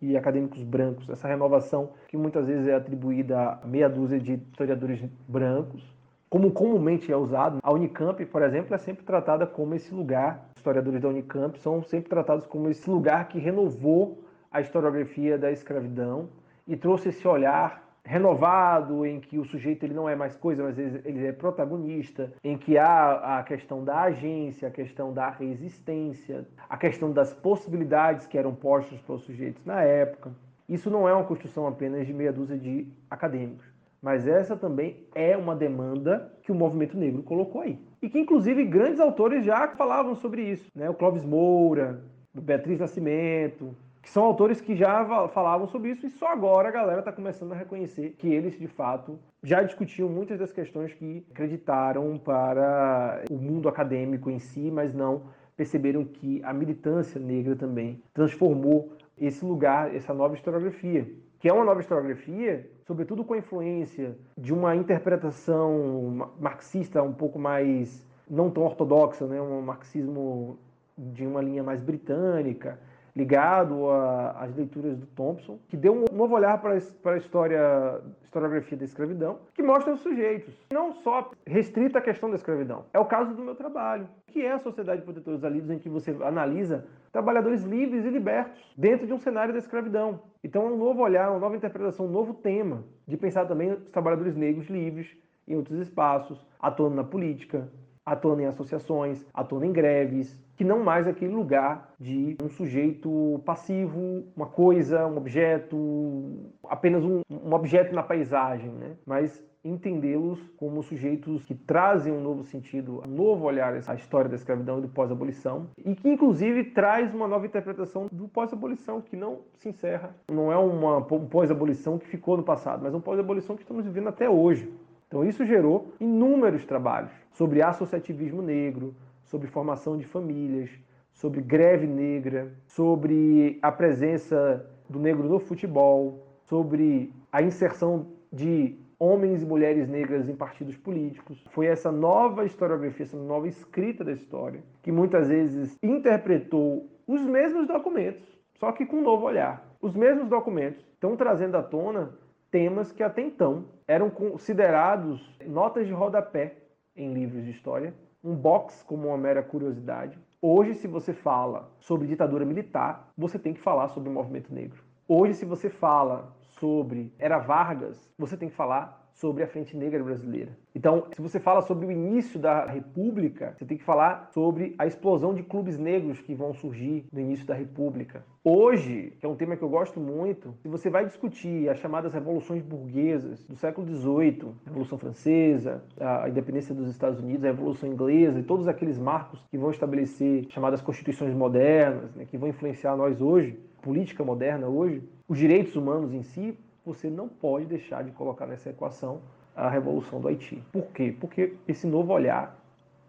e 0.00 0.16
acadêmicos 0.16 0.62
brancos. 0.62 1.08
Essa 1.10 1.26
renovação 1.26 1.90
que 2.06 2.16
muitas 2.16 2.46
vezes 2.46 2.68
é 2.68 2.76
atribuída 2.76 3.58
a 3.60 3.66
meia 3.66 3.88
dúzia 3.88 4.20
de 4.20 4.34
historiadores 4.34 5.04
brancos, 5.26 5.82
como 6.30 6.52
comumente 6.52 7.10
é 7.10 7.16
usado. 7.16 7.58
A 7.60 7.72
Unicamp, 7.72 8.24
por 8.26 8.42
exemplo, 8.42 8.72
é 8.72 8.78
sempre 8.78 9.04
tratada 9.04 9.48
como 9.48 9.74
esse 9.74 9.92
lugar. 9.92 10.48
Os 10.54 10.60
historiadores 10.60 11.00
da 11.00 11.08
Unicamp 11.08 11.58
são 11.58 11.82
sempre 11.82 12.08
tratados 12.08 12.46
como 12.46 12.70
esse 12.70 12.88
lugar 12.88 13.26
que 13.26 13.40
renovou 13.40 14.22
a 14.48 14.60
historiografia 14.60 15.36
da 15.36 15.50
escravidão 15.50 16.28
e 16.68 16.76
trouxe 16.76 17.08
esse 17.08 17.26
olhar 17.26 17.87
renovado, 18.08 19.04
em 19.04 19.20
que 19.20 19.38
o 19.38 19.44
sujeito 19.44 19.84
ele 19.84 19.92
não 19.92 20.08
é 20.08 20.16
mais 20.16 20.34
coisa, 20.34 20.62
mas 20.62 20.78
ele 20.78 21.26
é 21.26 21.30
protagonista, 21.30 22.32
em 22.42 22.56
que 22.56 22.78
há 22.78 23.38
a 23.38 23.42
questão 23.42 23.84
da 23.84 24.00
agência, 24.02 24.66
a 24.66 24.70
questão 24.70 25.12
da 25.12 25.28
resistência, 25.28 26.46
a 26.68 26.76
questão 26.78 27.12
das 27.12 27.34
possibilidades 27.34 28.26
que 28.26 28.38
eram 28.38 28.54
postas 28.54 28.98
para 29.02 29.14
os 29.14 29.22
sujeitos 29.24 29.62
na 29.66 29.82
época. 29.82 30.30
Isso 30.66 30.90
não 30.90 31.06
é 31.06 31.12
uma 31.12 31.24
construção 31.24 31.66
apenas 31.66 32.06
de 32.06 32.14
meia 32.14 32.32
dúzia 32.32 32.56
de 32.56 32.88
acadêmicos, 33.10 33.66
mas 34.00 34.26
essa 34.26 34.56
também 34.56 35.04
é 35.14 35.36
uma 35.36 35.54
demanda 35.54 36.32
que 36.42 36.50
o 36.50 36.54
movimento 36.54 36.96
negro 36.96 37.22
colocou 37.22 37.60
aí. 37.60 37.78
E 38.00 38.08
que, 38.08 38.18
inclusive, 38.18 38.64
grandes 38.64 39.00
autores 39.00 39.44
já 39.44 39.68
falavam 39.76 40.14
sobre 40.14 40.42
isso. 40.42 40.66
Né? 40.74 40.88
O 40.88 40.94
Clóvis 40.94 41.24
Moura, 41.24 42.00
Beatriz 42.32 42.78
Nascimento, 42.78 43.74
que 44.02 44.10
são 44.10 44.24
autores 44.24 44.60
que 44.60 44.74
já 44.76 45.28
falavam 45.28 45.66
sobre 45.66 45.90
isso 45.90 46.06
e 46.06 46.10
só 46.10 46.28
agora 46.28 46.68
a 46.68 46.72
galera 46.72 47.00
está 47.00 47.12
começando 47.12 47.52
a 47.52 47.56
reconhecer 47.56 48.14
que 48.18 48.28
eles, 48.28 48.58
de 48.58 48.66
fato, 48.66 49.18
já 49.42 49.62
discutiam 49.62 50.08
muitas 50.08 50.38
das 50.38 50.52
questões 50.52 50.92
que 50.94 51.26
acreditaram 51.30 52.18
para 52.18 53.22
o 53.30 53.36
mundo 53.36 53.68
acadêmico 53.68 54.30
em 54.30 54.38
si, 54.38 54.70
mas 54.70 54.94
não 54.94 55.22
perceberam 55.56 56.04
que 56.04 56.40
a 56.44 56.52
militância 56.52 57.20
negra 57.20 57.56
também 57.56 58.02
transformou 58.14 58.92
esse 59.20 59.44
lugar, 59.44 59.94
essa 59.94 60.14
nova 60.14 60.34
historiografia, 60.34 61.08
que 61.40 61.48
é 61.48 61.52
uma 61.52 61.64
nova 61.64 61.80
historiografia, 61.80 62.68
sobretudo 62.86 63.24
com 63.24 63.34
a 63.34 63.38
influência 63.38 64.16
de 64.36 64.52
uma 64.52 64.74
interpretação 64.76 66.30
marxista 66.38 67.02
um 67.02 67.12
pouco 67.12 67.38
mais 67.38 68.06
não 68.30 68.50
tão 68.50 68.64
ortodoxa, 68.64 69.26
né, 69.26 69.40
um 69.40 69.62
marxismo 69.62 70.58
de 70.96 71.26
uma 71.26 71.40
linha 71.40 71.62
mais 71.62 71.80
britânica, 71.80 72.78
ligado 73.18 73.90
às 74.36 74.54
leituras 74.54 74.96
do 74.96 75.04
Thompson, 75.06 75.58
que 75.68 75.76
deu 75.76 75.92
um 75.92 76.04
novo 76.16 76.36
olhar 76.36 76.56
para 76.62 76.74
a 76.74 77.16
história, 77.16 78.00
historiografia 78.22 78.78
da 78.78 78.84
escravidão, 78.84 79.40
que 79.52 79.62
mostra 79.62 79.92
os 79.92 80.00
sujeitos. 80.00 80.54
Não 80.72 80.92
só 80.92 81.28
restrita 81.44 81.98
a 81.98 82.02
questão 82.02 82.30
da 82.30 82.36
escravidão. 82.36 82.84
É 82.94 82.98
o 83.00 83.04
caso 83.04 83.34
do 83.34 83.42
meu 83.42 83.56
trabalho, 83.56 84.08
que 84.28 84.40
é 84.40 84.52
a 84.52 84.58
Sociedade 84.60 85.00
de 85.00 85.04
Protetores 85.04 85.40
da 85.40 85.48
Livres, 85.48 85.68
em 85.68 85.80
que 85.80 85.88
você 85.88 86.16
analisa 86.22 86.86
trabalhadores 87.10 87.64
livres 87.64 88.04
e 88.04 88.08
libertos 88.08 88.72
dentro 88.76 89.04
de 89.04 89.12
um 89.12 89.18
cenário 89.18 89.52
da 89.52 89.58
escravidão. 89.58 90.20
Então 90.44 90.68
é 90.68 90.70
um 90.70 90.76
novo 90.76 91.02
olhar, 91.02 91.28
uma 91.28 91.40
nova 91.40 91.56
interpretação, 91.56 92.06
um 92.06 92.10
novo 92.10 92.34
tema 92.34 92.84
de 93.04 93.16
pensar 93.16 93.46
também 93.46 93.72
os 93.72 93.90
trabalhadores 93.90 94.36
negros 94.36 94.68
livres 94.68 95.16
em 95.48 95.56
outros 95.56 95.80
espaços, 95.80 96.46
atuando 96.60 96.94
na 96.94 97.02
política, 97.02 97.68
atuando 98.06 98.42
em 98.42 98.46
associações, 98.46 99.26
atuando 99.34 99.64
em 99.64 99.72
greves, 99.72 100.40
que 100.58 100.64
não 100.64 100.82
mais 100.82 101.06
aquele 101.06 101.32
lugar 101.32 101.94
de 102.00 102.36
um 102.42 102.48
sujeito 102.48 103.40
passivo, 103.46 104.24
uma 104.36 104.46
coisa, 104.46 105.06
um 105.06 105.16
objeto, 105.16 106.50
apenas 106.68 107.04
um, 107.04 107.22
um 107.30 107.54
objeto 107.54 107.94
na 107.94 108.02
paisagem, 108.02 108.68
né? 108.70 108.96
mas 109.06 109.40
entendê-los 109.64 110.40
como 110.56 110.82
sujeitos 110.82 111.44
que 111.44 111.54
trazem 111.54 112.12
um 112.12 112.20
novo 112.20 112.42
sentido, 112.42 113.02
um 113.06 113.10
novo 113.10 113.44
olhar 113.44 113.72
à 113.86 113.94
história 113.94 114.28
da 114.28 114.34
escravidão 114.34 114.78
e 114.78 114.82
do 114.82 114.88
pós-abolição, 114.88 115.68
e 115.84 115.94
que 115.94 116.08
inclusive 116.08 116.64
traz 116.64 117.14
uma 117.14 117.28
nova 117.28 117.46
interpretação 117.46 118.08
do 118.10 118.26
pós-abolição, 118.26 119.00
que 119.00 119.14
não 119.14 119.42
se 119.58 119.68
encerra, 119.68 120.12
não 120.28 120.50
é 120.50 120.56
uma 120.56 120.98
um 120.98 121.26
pós-abolição 121.26 121.98
que 121.98 122.06
ficou 122.08 122.36
no 122.36 122.42
passado, 122.42 122.82
mas 122.82 122.92
um 122.92 123.00
pós-abolição 123.00 123.54
que 123.54 123.62
estamos 123.62 123.84
vivendo 123.84 124.08
até 124.08 124.28
hoje. 124.28 124.68
Então 125.06 125.24
isso 125.24 125.44
gerou 125.46 125.92
inúmeros 126.00 126.66
trabalhos 126.66 127.12
sobre 127.32 127.62
associativismo 127.62 128.42
negro, 128.42 128.94
sobre 129.28 129.46
formação 129.46 129.96
de 129.96 130.04
famílias, 130.04 130.70
sobre 131.12 131.40
greve 131.40 131.86
negra, 131.86 132.52
sobre 132.66 133.58
a 133.62 133.70
presença 133.70 134.64
do 134.88 134.98
negro 134.98 135.28
no 135.28 135.38
futebol, 135.38 136.26
sobre 136.44 137.12
a 137.30 137.42
inserção 137.42 138.06
de 138.32 138.76
homens 138.98 139.42
e 139.42 139.46
mulheres 139.46 139.88
negras 139.88 140.28
em 140.28 140.34
partidos 140.34 140.76
políticos. 140.76 141.44
Foi 141.50 141.66
essa 141.66 141.92
nova 141.92 142.44
historiografia, 142.44 143.04
essa 143.04 143.16
nova 143.16 143.46
escrita 143.46 144.02
da 144.02 144.12
história, 144.12 144.62
que 144.82 144.90
muitas 144.90 145.28
vezes 145.28 145.76
interpretou 145.82 146.88
os 147.06 147.22
mesmos 147.22 147.66
documentos, 147.66 148.26
só 148.58 148.72
que 148.72 148.84
com 148.84 148.96
um 148.96 149.02
novo 149.02 149.26
olhar. 149.26 149.66
Os 149.80 149.94
mesmos 149.94 150.28
documentos 150.28 150.84
estão 150.94 151.16
trazendo 151.16 151.56
à 151.56 151.62
tona 151.62 152.10
temas 152.50 152.90
que 152.90 153.02
até 153.02 153.22
então 153.22 153.66
eram 153.86 154.10
considerados 154.10 155.20
notas 155.46 155.86
de 155.86 155.92
rodapé 155.92 156.56
em 156.96 157.12
livros 157.12 157.44
de 157.44 157.50
história, 157.50 157.94
um 158.22 158.34
box 158.34 158.82
como 158.82 159.08
uma 159.08 159.18
mera 159.18 159.42
curiosidade. 159.42 160.18
Hoje, 160.40 160.74
se 160.74 160.86
você 160.86 161.12
fala 161.12 161.70
sobre 161.78 162.06
ditadura 162.06 162.44
militar, 162.44 163.10
você 163.16 163.38
tem 163.38 163.54
que 163.54 163.60
falar 163.60 163.88
sobre 163.88 164.08
o 164.08 164.12
movimento 164.12 164.52
negro. 164.52 164.82
Hoje, 165.06 165.34
se 165.34 165.44
você 165.44 165.70
fala 165.70 166.32
sobre 166.58 167.12
Era 167.18 167.38
Vargas, 167.38 168.10
você 168.18 168.36
tem 168.36 168.48
que 168.48 168.54
falar 168.54 168.97
sobre 169.18 169.42
a 169.42 169.48
Frente 169.48 169.76
Negra 169.76 170.02
Brasileira. 170.02 170.56
Então, 170.74 171.06
se 171.12 171.20
você 171.20 171.40
fala 171.40 171.60
sobre 171.62 171.86
o 171.86 171.90
início 171.90 172.38
da 172.38 172.64
República, 172.66 173.54
você 173.58 173.64
tem 173.64 173.76
que 173.76 173.82
falar 173.82 174.30
sobre 174.32 174.76
a 174.78 174.86
explosão 174.86 175.34
de 175.34 175.42
clubes 175.42 175.76
negros 175.76 176.20
que 176.20 176.34
vão 176.34 176.54
surgir 176.54 177.04
no 177.12 177.18
início 177.18 177.44
da 177.44 177.52
República. 177.52 178.24
Hoje, 178.44 179.12
que 179.18 179.26
é 179.26 179.28
um 179.28 179.34
tema 179.34 179.56
que 179.56 179.62
eu 179.62 179.68
gosto 179.68 179.98
muito, 179.98 180.54
se 180.62 180.68
você 180.68 180.88
vai 180.88 181.04
discutir 181.04 181.68
as 181.68 181.78
chamadas 181.80 182.14
revoluções 182.14 182.62
burguesas 182.62 183.44
do 183.44 183.56
século 183.56 183.88
XVIII, 183.88 184.52
a 184.64 184.68
Revolução 184.68 184.96
Francesa, 184.96 185.82
a 185.98 186.28
independência 186.28 186.72
dos 186.72 186.88
Estados 186.88 187.18
Unidos, 187.18 187.44
a 187.44 187.48
Revolução 187.48 187.88
Inglesa 187.88 188.38
e 188.38 188.44
todos 188.44 188.68
aqueles 188.68 188.98
marcos 188.98 189.44
que 189.50 189.58
vão 189.58 189.72
estabelecer 189.72 190.46
chamadas 190.48 190.80
constituições 190.80 191.34
modernas, 191.34 192.14
né, 192.14 192.24
que 192.24 192.38
vão 192.38 192.48
influenciar 192.48 192.96
nós 192.96 193.20
hoje, 193.20 193.58
política 193.82 194.24
moderna 194.24 194.68
hoje, 194.68 195.02
os 195.26 195.38
direitos 195.38 195.74
humanos 195.74 196.14
em 196.14 196.22
si, 196.22 196.56
você 196.88 197.10
não 197.10 197.28
pode 197.28 197.66
deixar 197.66 198.02
de 198.02 198.10
colocar 198.12 198.46
nessa 198.46 198.70
equação 198.70 199.20
a 199.54 199.68
revolução 199.68 200.20
do 200.20 200.28
Haiti. 200.28 200.62
Por 200.72 200.86
quê? 200.86 201.14
Porque 201.20 201.54
esse 201.66 201.86
novo 201.86 202.12
olhar 202.12 202.56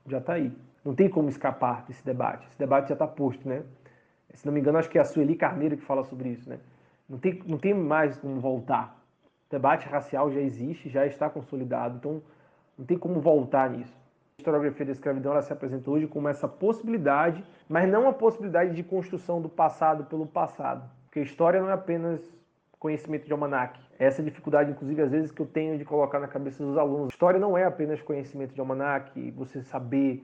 já 0.06 0.18
está 0.18 0.34
aí. 0.34 0.52
Não 0.84 0.94
tem 0.94 1.10
como 1.10 1.30
escapar 1.30 1.86
desse 1.86 2.04
debate. 2.04 2.46
Esse 2.48 2.60
debate 2.60 2.90
já 2.90 2.94
está 2.94 3.08
posto, 3.08 3.48
né? 3.48 3.64
Se 4.34 4.46
não 4.46 4.54
me 4.54 4.60
engano, 4.60 4.78
acho 4.78 4.90
que 4.90 4.98
é 4.98 5.02
a 5.02 5.06
Sueli 5.06 5.36
Carneiro 5.36 5.78
que 5.78 5.84
fala 5.84 6.04
sobre 6.04 6.30
isso, 6.30 6.50
né? 6.50 6.60
Não 7.08 7.18
tem, 7.18 7.42
não 7.48 7.58
tem 7.58 7.74
mais 7.74 8.18
como 8.18 8.40
voltar. 8.40 9.02
O 9.48 9.52
debate 9.52 9.88
racial 9.88 10.30
já 10.30 10.42
existe, 10.42 10.90
já 10.90 11.06
está 11.06 11.30
consolidado. 11.30 11.98
Então, 11.98 12.22
Não 12.78 12.86
tem 12.86 12.98
como 12.98 13.20
voltar 13.22 13.70
nisso. 13.70 13.94
A 14.38 14.42
historiografia 14.42 14.86
da 14.86 14.92
escravidão 14.92 15.32
ela 15.32 15.42
se 15.42 15.54
apresenta 15.54 15.90
hoje 15.90 16.08
como 16.08 16.28
essa 16.28 16.48
possibilidade, 16.48 17.44
mas 17.68 17.90
não 17.90 18.08
a 18.08 18.14
possibilidade 18.14 18.76
de 18.76 18.84
construção 18.84 19.42
do 19.42 19.50
passado 19.50 20.06
pelo 20.06 20.26
passado. 20.26 20.90
Porque 21.06 21.22
história 21.22 21.62
não 21.62 21.70
é 21.70 21.74
apenas 21.74 22.39
conhecimento 22.80 23.26
de 23.26 23.32
almanac. 23.32 23.80
Essa 24.00 24.24
dificuldade, 24.24 24.72
inclusive, 24.72 25.02
às 25.02 25.12
vezes 25.12 25.32
que 25.32 25.42
eu 25.42 25.46
tenho 25.46 25.78
de 25.78 25.84
colocar 25.84 26.20
na 26.20 26.28
cabeça 26.28 26.64
dos 26.64 26.78
alunos. 26.78 27.10
História 27.10 27.40
não 27.40 27.58
é 27.58 27.66
apenas 27.66 28.02
conhecimento 28.02 28.54
de 28.54 28.60
almanac, 28.60 29.32
você 29.32 29.62
saber 29.62 30.24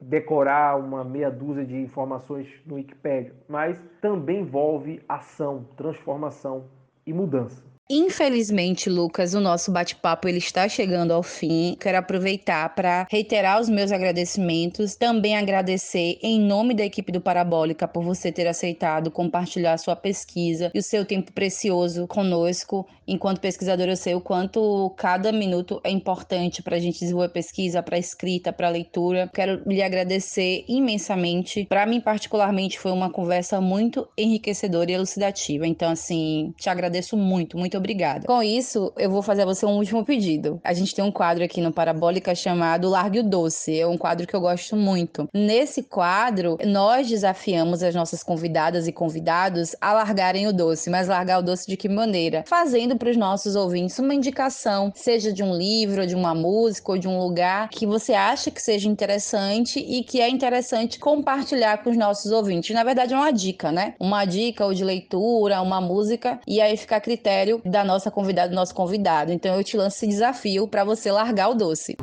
decorar 0.00 0.78
uma 0.78 1.04
meia 1.04 1.30
dúzia 1.30 1.64
de 1.64 1.76
informações 1.76 2.48
no 2.64 2.76
Wikipedia, 2.76 3.34
mas 3.46 3.78
também 4.00 4.40
envolve 4.40 5.02
ação, 5.06 5.68
transformação 5.76 6.64
e 7.06 7.12
mudança. 7.12 7.69
Infelizmente, 7.92 8.88
Lucas, 8.88 9.34
o 9.34 9.40
nosso 9.40 9.72
bate-papo 9.72 10.28
ele 10.28 10.38
está 10.38 10.68
chegando 10.68 11.12
ao 11.12 11.24
fim. 11.24 11.76
Quero 11.80 11.98
aproveitar 11.98 12.72
para 12.72 13.04
reiterar 13.10 13.60
os 13.60 13.68
meus 13.68 13.90
agradecimentos, 13.90 14.94
também 14.94 15.36
agradecer 15.36 16.16
em 16.22 16.40
nome 16.40 16.72
da 16.72 16.84
equipe 16.84 17.10
do 17.10 17.20
Parabólica 17.20 17.88
por 17.88 18.04
você 18.04 18.30
ter 18.30 18.46
aceitado 18.46 19.10
compartilhar 19.10 19.76
sua 19.76 19.96
pesquisa 19.96 20.70
e 20.72 20.78
o 20.78 20.82
seu 20.84 21.04
tempo 21.04 21.32
precioso 21.32 22.06
conosco. 22.06 22.86
Enquanto 23.08 23.40
pesquisador, 23.40 23.88
eu 23.88 23.96
sei 23.96 24.14
o 24.14 24.20
quanto 24.20 24.94
cada 24.96 25.32
minuto 25.32 25.80
é 25.82 25.90
importante 25.90 26.62
para 26.62 26.76
a 26.76 26.78
gente 26.78 27.00
desenvolver 27.00 27.30
pesquisa, 27.30 27.82
para 27.82 27.98
escrita, 27.98 28.52
para 28.52 28.68
leitura. 28.68 29.28
Quero 29.34 29.64
lhe 29.66 29.82
agradecer 29.82 30.64
imensamente. 30.68 31.66
Para 31.68 31.84
mim, 31.86 32.00
particularmente, 32.00 32.78
foi 32.78 32.92
uma 32.92 33.10
conversa 33.10 33.60
muito 33.60 34.08
enriquecedora 34.16 34.92
e 34.92 34.94
elucidativa. 34.94 35.66
Então, 35.66 35.90
assim, 35.90 36.54
te 36.56 36.70
agradeço 36.70 37.16
muito, 37.16 37.58
muito 37.58 37.79
obrigada. 37.80 38.26
Com 38.26 38.42
isso, 38.42 38.92
eu 38.96 39.10
vou 39.10 39.22
fazer 39.22 39.42
a 39.42 39.46
você 39.46 39.66
um 39.66 39.76
último 39.76 40.04
pedido. 40.04 40.60
A 40.62 40.72
gente 40.72 40.94
tem 40.94 41.04
um 41.04 41.10
quadro 41.10 41.44
aqui 41.44 41.60
no 41.60 41.72
Parabólica 41.72 42.34
chamado 42.34 42.88
Largue 42.88 43.20
o 43.20 43.22
Doce. 43.22 43.78
É 43.78 43.86
um 43.86 43.98
quadro 43.98 44.26
que 44.26 44.34
eu 44.34 44.40
gosto 44.40 44.76
muito. 44.76 45.28
Nesse 45.34 45.82
quadro, 45.82 46.56
nós 46.64 47.08
desafiamos 47.08 47.82
as 47.82 47.94
nossas 47.94 48.22
convidadas 48.22 48.86
e 48.86 48.92
convidados 48.92 49.74
a 49.80 49.92
largarem 49.92 50.46
o 50.46 50.52
doce. 50.52 50.90
Mas 50.90 51.08
largar 51.08 51.38
o 51.38 51.42
doce 51.42 51.66
de 51.66 51.76
que 51.76 51.88
maneira? 51.88 52.44
Fazendo 52.46 52.96
para 52.96 53.10
os 53.10 53.16
nossos 53.16 53.56
ouvintes 53.56 53.98
uma 53.98 54.14
indicação, 54.14 54.92
seja 54.94 55.32
de 55.32 55.42
um 55.42 55.54
livro, 55.54 56.06
de 56.06 56.14
uma 56.14 56.34
música 56.34 56.92
ou 56.92 56.98
de 56.98 57.08
um 57.08 57.18
lugar 57.18 57.68
que 57.70 57.86
você 57.86 58.12
acha 58.12 58.50
que 58.50 58.62
seja 58.62 58.88
interessante 58.88 59.78
e 59.80 60.02
que 60.02 60.20
é 60.20 60.28
interessante 60.28 60.98
compartilhar 60.98 61.82
com 61.82 61.90
os 61.90 61.96
nossos 61.96 62.30
ouvintes. 62.32 62.74
Na 62.74 62.84
verdade, 62.84 63.14
é 63.14 63.16
uma 63.16 63.32
dica, 63.32 63.72
né? 63.72 63.94
Uma 63.98 64.24
dica 64.24 64.64
ou 64.64 64.74
de 64.74 64.84
leitura, 64.84 65.62
uma 65.62 65.80
música, 65.80 66.40
e 66.46 66.60
aí 66.60 66.76
fica 66.76 66.96
a 66.96 67.00
critério 67.00 67.60
da 67.70 67.84
nossa 67.84 68.10
convidada, 68.10 68.48
do 68.48 68.54
nosso 68.54 68.74
convidado. 68.74 69.32
Então 69.32 69.54
eu 69.54 69.64
te 69.64 69.76
lanço 69.76 69.96
esse 69.96 70.08
desafio 70.08 70.66
para 70.66 70.84
você 70.84 71.10
largar 71.10 71.48
o 71.48 71.54
doce. 71.54 71.96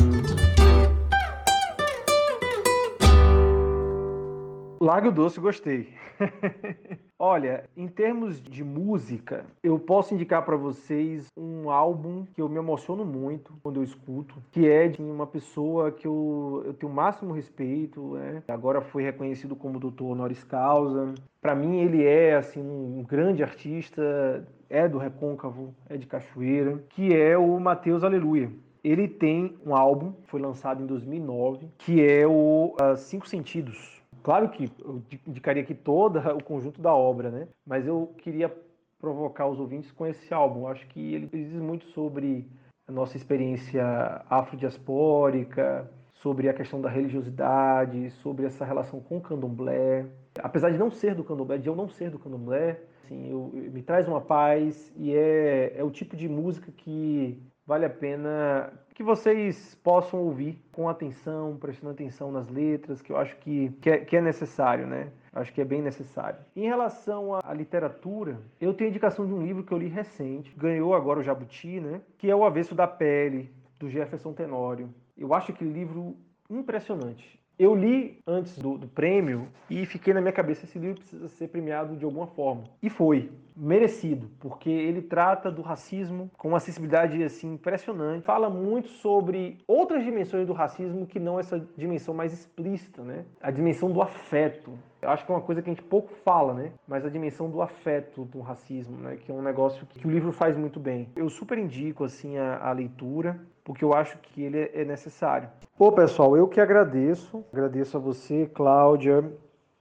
Larga 4.80 5.09
o 5.09 5.11
doce, 5.11 5.39
gostei. 5.39 5.89
Olha, 7.20 7.63
em 7.76 7.88
termos 7.88 8.39
de 8.39 8.63
música, 8.63 9.43
eu 9.63 9.80
posso 9.80 10.13
indicar 10.13 10.45
para 10.45 10.55
vocês 10.55 11.28
um 11.36 11.72
álbum 11.72 12.26
que 12.26 12.39
eu 12.39 12.47
me 12.47 12.57
emociono 12.57 13.03
muito 13.03 13.53
quando 13.63 13.78
eu 13.78 13.84
escuto, 13.84 14.36
que 14.51 14.68
é 14.68 14.88
de 14.88 15.01
uma 15.01 15.26
pessoa 15.26 15.91
que 15.91 16.05
eu, 16.05 16.61
eu 16.63 16.74
tenho 16.76 16.91
o 16.91 16.95
máximo 16.95 17.34
respeito, 17.34 18.13
né? 18.13 18.43
agora 18.47 18.80
foi 18.82 19.01
reconhecido 19.01 19.55
como 19.55 19.80
doutor 19.80 20.11
honoris 20.11 20.43
causa. 20.43 21.15
Para 21.41 21.55
mim, 21.55 21.80
ele 21.80 22.05
é 22.05 22.36
assim 22.36 22.61
um 22.61 23.03
grande 23.03 23.41
artista, 23.41 24.47
é 24.70 24.88
do 24.88 24.97
Recôncavo, 24.97 25.74
é 25.89 25.97
de 25.97 26.05
Cachoeira, 26.05 26.84
que 26.89 27.15
é 27.15 27.38
o 27.38 27.59
Mateus 27.59 28.03
Aleluia. 28.03 28.51
Ele 28.84 29.07
tem 29.07 29.57
um 29.65 29.76
álbum, 29.76 30.13
foi 30.26 30.39
lançado 30.39 30.82
em 30.82 30.86
2009, 30.86 31.68
que 31.78 32.05
é 32.05 32.26
o 32.26 32.76
uh, 32.82 32.95
Cinco 32.95 33.28
Sentidos 33.28 33.97
Claro 34.28 34.49
que 34.49 34.70
eu 34.80 35.01
indicaria 35.26 35.63
aqui 35.63 35.74
todo 35.74 36.20
o 36.36 36.43
conjunto 36.43 36.82
da 36.82 36.93
obra, 36.93 37.30
né? 37.30 37.47
Mas 37.65 37.88
eu 37.88 38.13
queria 38.18 38.53
provocar 38.99 39.47
os 39.47 39.57
ouvintes 39.57 39.89
com 39.91 40.05
esse 40.05 40.34
álbum. 40.34 40.68
Acho 40.68 40.86
que 40.88 41.13
ele 41.13 41.28
diz 41.28 41.53
muito 41.53 41.86
sobre 41.91 42.45
a 42.86 42.91
nossa 42.91 43.15
experiência 43.15 44.22
afrodiaspórica, 44.30 45.89
sobre 46.15 46.49
a 46.49 46.53
questão 46.53 46.82
da 46.82 46.89
religiosidade, 46.89 48.11
sobre 48.22 48.45
essa 48.45 48.65
relação 48.65 48.99
com 48.99 49.15
o 49.15 49.22
candomblé. 49.22 50.05
Apesar 50.43 50.72
de 50.72 50.78
não 50.78 50.91
ser 50.91 51.15
do 51.15 51.24
candomblé, 51.24 51.57
de 51.57 51.70
eu 51.70 51.76
não 51.76 51.88
ser 51.88 52.09
do 52.09 52.20
candomblé, 52.20 52.82
assim, 53.07 53.31
eu, 53.31 53.49
me 53.53 53.81
traz 53.81 54.07
uma 54.07 54.21
paz 54.21 54.93
e 54.95 55.15
é, 55.15 55.73
é 55.77 55.83
o 55.83 55.89
tipo 55.89 56.15
de 56.15 56.27
música 56.27 56.71
que 56.71 57.41
vale 57.65 57.85
a 57.85 57.89
pena 57.89 58.71
que 58.93 59.03
vocês 59.03 59.75
possam 59.83 60.21
ouvir 60.21 60.61
com 60.71 60.89
atenção, 60.89 61.57
prestando 61.57 61.93
atenção 61.93 62.31
nas 62.31 62.49
letras, 62.49 63.01
que 63.01 63.11
eu 63.11 63.17
acho 63.17 63.35
que, 63.37 63.69
que, 63.81 63.89
é, 63.89 63.97
que 63.99 64.17
é 64.17 64.21
necessário, 64.21 64.87
né? 64.87 65.11
Acho 65.33 65.53
que 65.53 65.61
é 65.61 65.65
bem 65.65 65.81
necessário. 65.81 66.39
Em 66.55 66.67
relação 66.67 67.35
à 67.35 67.53
literatura, 67.53 68.39
eu 68.59 68.73
tenho 68.73 68.89
indicação 68.89 69.25
de 69.27 69.33
um 69.33 69.43
livro 69.43 69.63
que 69.63 69.71
eu 69.71 69.77
li 69.77 69.87
recente, 69.87 70.53
ganhou 70.57 70.95
agora 70.95 71.19
o 71.19 71.23
Jabuti, 71.23 71.79
né? 71.79 72.01
Que 72.17 72.31
é 72.31 72.35
O 72.35 72.43
Avesso 72.43 72.73
da 72.73 72.87
Pele, 72.87 73.53
do 73.77 73.87
Jefferson 73.87 74.33
Tenório. 74.33 74.89
Eu 75.15 75.33
acho 75.33 75.51
aquele 75.51 75.71
livro 75.71 76.17
impressionante. 76.49 77.39
Eu 77.59 77.73
li 77.73 78.19
antes 78.27 78.55
do, 78.59 78.77
do, 78.77 78.87
prêmio 78.87 79.47
e 79.67 79.83
fiquei 79.85 80.13
na 80.13 80.21
minha 80.21 80.31
cabeça: 80.31 80.65
esse 80.65 80.77
livro 80.77 80.99
precisa 80.99 81.27
ser 81.27 81.47
premiado 81.47 81.95
de 81.95 82.05
alguma 82.05 82.27
forma. 82.27 82.65
E 82.81 82.89
foi. 82.89 83.31
Merecido, 83.59 84.29
porque 84.39 84.69
ele 84.69 85.01
trata 85.01 85.49
do 85.49 85.63
racismo 85.63 86.29
com 86.37 86.49
uma 86.49 86.57
acessibilidade 86.57 87.23
assim 87.23 87.53
impressionante. 87.53 88.23
Fala 88.23 88.51
muito 88.51 88.87
sobre 88.87 89.57
outras 89.67 90.03
dimensões 90.03 90.45
do 90.45 90.53
racismo 90.53 91.07
que 91.07 91.19
não 91.19 91.39
essa 91.39 91.67
dimensão 91.75 92.13
mais 92.13 92.31
explícita, 92.31 93.01
né? 93.01 93.25
A 93.41 93.49
dimensão 93.49 93.91
do 93.91 93.99
afeto. 93.99 94.77
Eu 95.01 95.09
acho 95.09 95.25
que 95.25 95.31
é 95.31 95.35
uma 95.35 95.41
coisa 95.41 95.63
que 95.63 95.71
a 95.71 95.73
gente 95.73 95.83
pouco 95.83 96.13
fala, 96.23 96.53
né? 96.53 96.71
Mas 96.87 97.03
a 97.03 97.09
dimensão 97.09 97.49
do 97.49 97.59
afeto 97.59 98.25
do 98.25 98.41
racismo, 98.41 98.95
né? 98.97 99.15
Que 99.15 99.31
é 99.31 99.33
um 99.33 99.41
negócio 99.41 99.87
que, 99.87 100.01
que 100.01 100.07
o 100.07 100.11
livro 100.11 100.31
faz 100.31 100.55
muito 100.55 100.79
bem. 100.79 101.09
Eu 101.15 101.27
super 101.27 101.57
indico 101.57 102.03
assim 102.03 102.37
a, 102.37 102.59
a 102.59 102.71
leitura 102.71 103.39
porque 103.68 103.84
eu 103.84 103.93
acho 103.93 104.18
que 104.20 104.41
ele 104.41 104.72
é 104.74 104.86
necessário. 104.86 105.49
Pô, 105.78 105.91
pessoal, 105.91 106.38
eu 106.38 106.47
que 106.47 106.61
agradeço. 106.61 107.43
Agradeço 107.51 107.97
a 107.97 107.99
você, 107.99 108.49
Cláudia. 108.53 109.30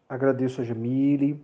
Agradeço 0.08 0.60
a 0.60 0.64
Jamile. 0.64 1.40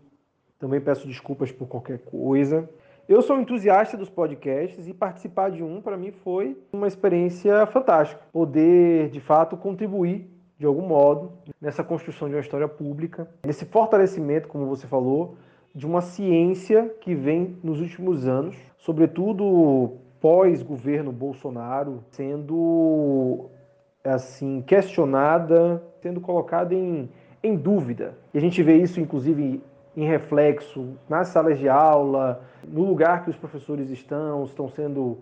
Também 0.59 0.81
peço 0.81 1.07
desculpas 1.07 1.53
por 1.53 1.69
qualquer 1.69 2.01
coisa. 2.01 2.69
Eu 3.09 3.23
sou 3.23 3.41
entusiasta 3.41 3.97
dos 3.97 4.11
podcasts 4.11 4.89
e 4.89 4.93
participar 4.93 5.53
de 5.53 5.63
um, 5.63 5.81
para 5.81 5.97
mim, 5.97 6.11
foi 6.11 6.61
uma 6.73 6.89
experiência 6.89 7.65
fantástica. 7.67 8.21
Poder, 8.33 9.09
de 9.11 9.21
fato, 9.21 9.57
contribuir 9.57 10.29
de 10.59 10.67
algum 10.67 10.85
modo 10.85 11.35
nessa 11.61 11.85
construção 11.85 12.29
de 12.29 12.35
uma 12.35 12.41
história 12.41 12.67
pública, 12.67 13.29
nesse 13.47 13.65
fortalecimento, 13.67 14.49
como 14.49 14.67
você 14.67 14.89
falou, 14.89 15.37
de 15.73 15.87
uma 15.87 16.01
ciência 16.01 16.93
que 17.01 17.15
vem 17.15 17.57
nos 17.63 17.81
últimos 17.81 18.27
anos, 18.27 18.57
sobretudo 18.79 20.01
pós-governo 20.23 21.11
Bolsonaro 21.11 22.05
sendo 22.13 23.51
assim 24.05 24.63
questionada, 24.63 25.83
sendo 26.01 26.21
colocada 26.21 26.73
em, 26.73 27.11
em 27.43 27.57
dúvida. 27.57 28.15
E 28.33 28.39
a 28.39 28.41
gente 28.41 28.63
vê 28.63 28.77
isso, 28.77 29.01
inclusive, 29.01 29.61
em 29.97 30.07
reflexo 30.07 30.97
nas 31.09 31.29
salas 31.29 31.59
de 31.59 31.69
aula, 31.69 32.41
no 32.67 32.85
lugar 32.85 33.25
que 33.25 33.31
os 33.31 33.37
professores 33.37 33.91
estão, 33.91 34.45
estão 34.45 34.69
sendo 34.69 35.19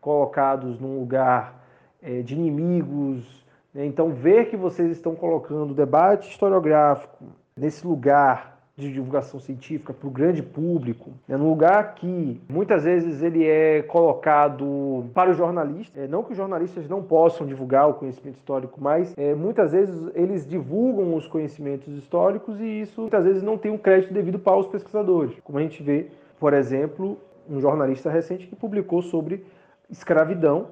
colocados 0.00 0.78
num 0.78 1.00
lugar 1.00 1.60
é, 2.00 2.22
de 2.22 2.34
inimigos. 2.34 3.44
Né? 3.74 3.84
Então, 3.84 4.10
ver 4.10 4.50
que 4.50 4.56
vocês 4.56 4.88
estão 4.92 5.16
colocando 5.16 5.72
o 5.72 5.74
debate 5.74 6.30
historiográfico 6.30 7.24
nesse 7.56 7.84
lugar 7.84 8.53
de 8.76 8.92
divulgação 8.92 9.38
científica 9.38 9.92
para 9.92 10.08
o 10.08 10.10
grande 10.10 10.42
público, 10.42 11.12
é 11.28 11.36
num 11.36 11.48
lugar 11.48 11.94
que 11.94 12.40
muitas 12.48 12.82
vezes 12.82 13.22
ele 13.22 13.46
é 13.46 13.82
colocado 13.82 15.04
para 15.14 15.30
os 15.30 15.36
jornalistas, 15.36 15.96
é, 15.96 16.08
não 16.08 16.24
que 16.24 16.32
os 16.32 16.36
jornalistas 16.36 16.88
não 16.88 17.00
possam 17.00 17.46
divulgar 17.46 17.88
o 17.88 17.94
conhecimento 17.94 18.36
histórico, 18.36 18.80
mas 18.80 19.14
é, 19.16 19.32
muitas 19.32 19.70
vezes 19.70 20.10
eles 20.14 20.44
divulgam 20.44 21.14
os 21.14 21.28
conhecimentos 21.28 21.94
históricos 21.96 22.60
e 22.60 22.80
isso 22.80 23.02
muitas 23.02 23.24
vezes 23.24 23.42
não 23.44 23.56
tem 23.56 23.70
um 23.70 23.78
crédito 23.78 24.12
devido 24.12 24.40
para 24.40 24.56
os 24.56 24.66
pesquisadores, 24.66 25.38
como 25.44 25.58
a 25.58 25.62
gente 25.62 25.80
vê, 25.80 26.08
por 26.40 26.52
exemplo, 26.52 27.16
um 27.48 27.60
jornalista 27.60 28.10
recente 28.10 28.48
que 28.48 28.56
publicou 28.56 29.02
sobre 29.02 29.46
escravidão, 29.88 30.68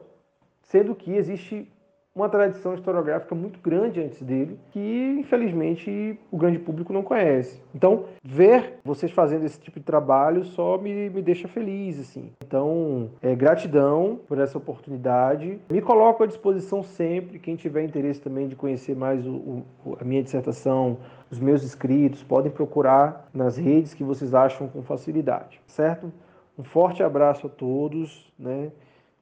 sendo 0.63 0.93
que 0.95 1.13
existe 1.13 1.71
uma 2.15 2.29
tradição 2.29 2.75
historiográfica 2.75 3.35
muito 3.35 3.59
grande 3.61 4.01
antes 4.01 4.23
dele, 4.23 4.59
que 4.71 5.17
infelizmente 5.19 6.19
o 6.31 6.37
grande 6.37 6.59
público 6.59 6.93
não 6.93 7.03
conhece. 7.03 7.63
Então, 7.75 8.05
ver 8.23 8.79
vocês 8.85 9.11
fazendo 9.11 9.45
esse 9.47 9.59
tipo 9.59 9.79
de 9.79 9.85
trabalho 9.85 10.45
só 10.45 10.77
me, 10.77 11.09
me 11.09 11.23
deixa 11.23 11.49
feliz, 11.49 11.99
assim. 11.99 12.31
Então, 12.45 13.11
é, 13.23 13.35
gratidão 13.35 14.21
por 14.29 14.39
essa 14.39 14.59
oportunidade. 14.59 15.59
Me 15.71 15.81
coloco 15.81 16.23
à 16.23 16.27
disposição 16.27 16.83
sempre, 16.83 17.39
quem 17.39 17.57
tiver 17.57 17.83
interesse 17.83 18.21
também 18.21 18.47
de 18.47 18.57
conhecer 18.57 18.95
mais 18.95 19.27
o, 19.27 19.65
o, 19.85 19.97
a 19.99 20.05
minha 20.05 20.23
dissertação, 20.23 20.99
os 21.31 21.41
meus 21.41 21.63
escritos, 21.63 22.23
podem 22.23 22.53
procurar 22.53 23.29
nas 23.33 23.57
redes 23.57 23.95
que 23.95 24.05
vocês 24.05 24.35
acham 24.35 24.69
com 24.69 24.83
facilidade, 24.83 25.61
certo? 25.67 26.13
Um 26.59 26.63
forte 26.63 27.03
abraço 27.03 27.47
a 27.47 27.51
todos, 27.51 28.31
né? 28.39 28.71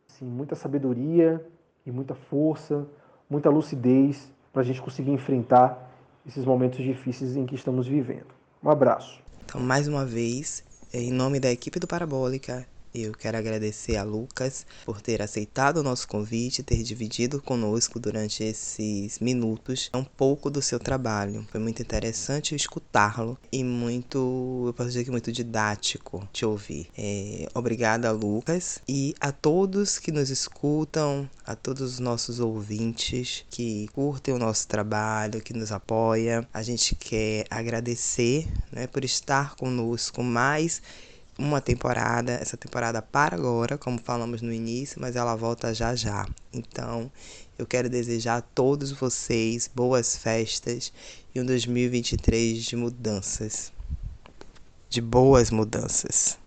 Assim, 0.09 0.25
muita 0.25 0.57
sabedoria, 0.57 1.41
e 1.85 1.91
muita 1.91 2.15
força 2.15 2.87
muita 3.31 3.49
lucidez 3.49 4.29
para 4.53 4.63
a 4.63 4.65
gente 4.65 4.83
conseguir 4.83 5.13
enfrentar 5.13 5.89
esses 6.27 6.45
momentos 6.45 6.85
difíceis 6.85 7.37
em 7.37 7.47
que 7.47 7.55
estamos 7.55 7.87
vivendo. 7.87 8.27
Um 8.63 8.69
abraço. 8.69 9.23
Então, 9.45 9.61
mais 9.61 9.87
uma 9.87 10.05
vez, 10.05 10.65
em 10.93 11.13
nome 11.13 11.39
da 11.39 11.51
equipe 11.51 11.79
do 11.79 11.87
Parabólica, 11.87 12.67
eu 12.95 13.13
quero 13.13 13.39
agradecer 13.39 13.97
a 13.97 14.03
Lucas 14.03 14.67
por 14.85 15.01
ter 15.01 15.23
aceitado 15.23 15.79
o 15.79 15.83
nosso 15.83 16.09
convite, 16.09 16.63
ter 16.63 16.83
dividido 16.83 17.41
conosco 17.41 17.99
durante 17.99 18.43
esses 18.43 19.19
minutos 19.19 19.91
um 19.95 20.05
pouco 20.05 20.51
do 20.51 20.61
seu 20.61 20.79
trabalho. 20.79 21.47
Foi 21.51 21.61
muito 21.61 21.83
interessante 21.83 22.55
escutá-lo 22.55 23.39
e 23.53 23.63
muito, 23.63 24.65
eu 24.67 24.75
posso 24.75 24.89
dizer 24.89 25.05
que 25.05 25.11
muito 25.11 25.31
didático 25.31 26.29
te 26.33 26.45
ouvir. 26.45 26.89
É, 26.97 27.49
obrigada, 27.55 28.11
Lucas, 28.11 28.81
e 28.89 29.15
a 29.21 29.33
todos 29.33 29.99
que 29.99 30.11
nos 30.11 30.31
escutam, 30.31 31.29
a 31.47 31.55
todos 31.55 31.95
os 31.95 31.99
nossos 31.99 32.41
ouvintes 32.41 33.45
que 33.51 33.89
curtem 33.93 34.35
o 34.35 34.39
nosso 34.39 34.67
trabalho, 34.67 35.41
que 35.41 35.53
nos 35.53 35.73
apoia. 35.73 36.47
A 36.53 36.63
gente 36.63 36.95
quer 36.95 37.47
agradecer 37.51 38.49
né, 38.73 38.87
por 38.87 39.05
estar 39.05 39.55
conosco 39.57 40.23
mais 40.23 40.83
uma 41.41 41.61
temporada. 41.61 42.33
Essa 42.33 42.57
temporada 42.57 43.01
para 43.01 43.35
agora, 43.35 43.79
como 43.79 43.99
falamos 43.99 44.43
no 44.43 44.53
início, 44.53 45.01
mas 45.01 45.17
ela 45.17 45.35
volta 45.35 45.75
já 45.75 45.95
já. 45.95 46.29
Então, 46.53 47.11
eu 47.59 47.67
quero 47.67 47.89
desejar 47.89 48.37
a 48.37 48.43
todos 48.43 48.93
vocês 48.93 49.69
boas 49.75 50.17
festas 50.17 50.93
e 51.35 51.41
um 51.41 51.45
2023 51.45 52.63
de 52.63 52.77
mudanças. 52.77 53.73
De 54.89 55.01
boas 55.01 55.51
mudanças. 55.51 56.39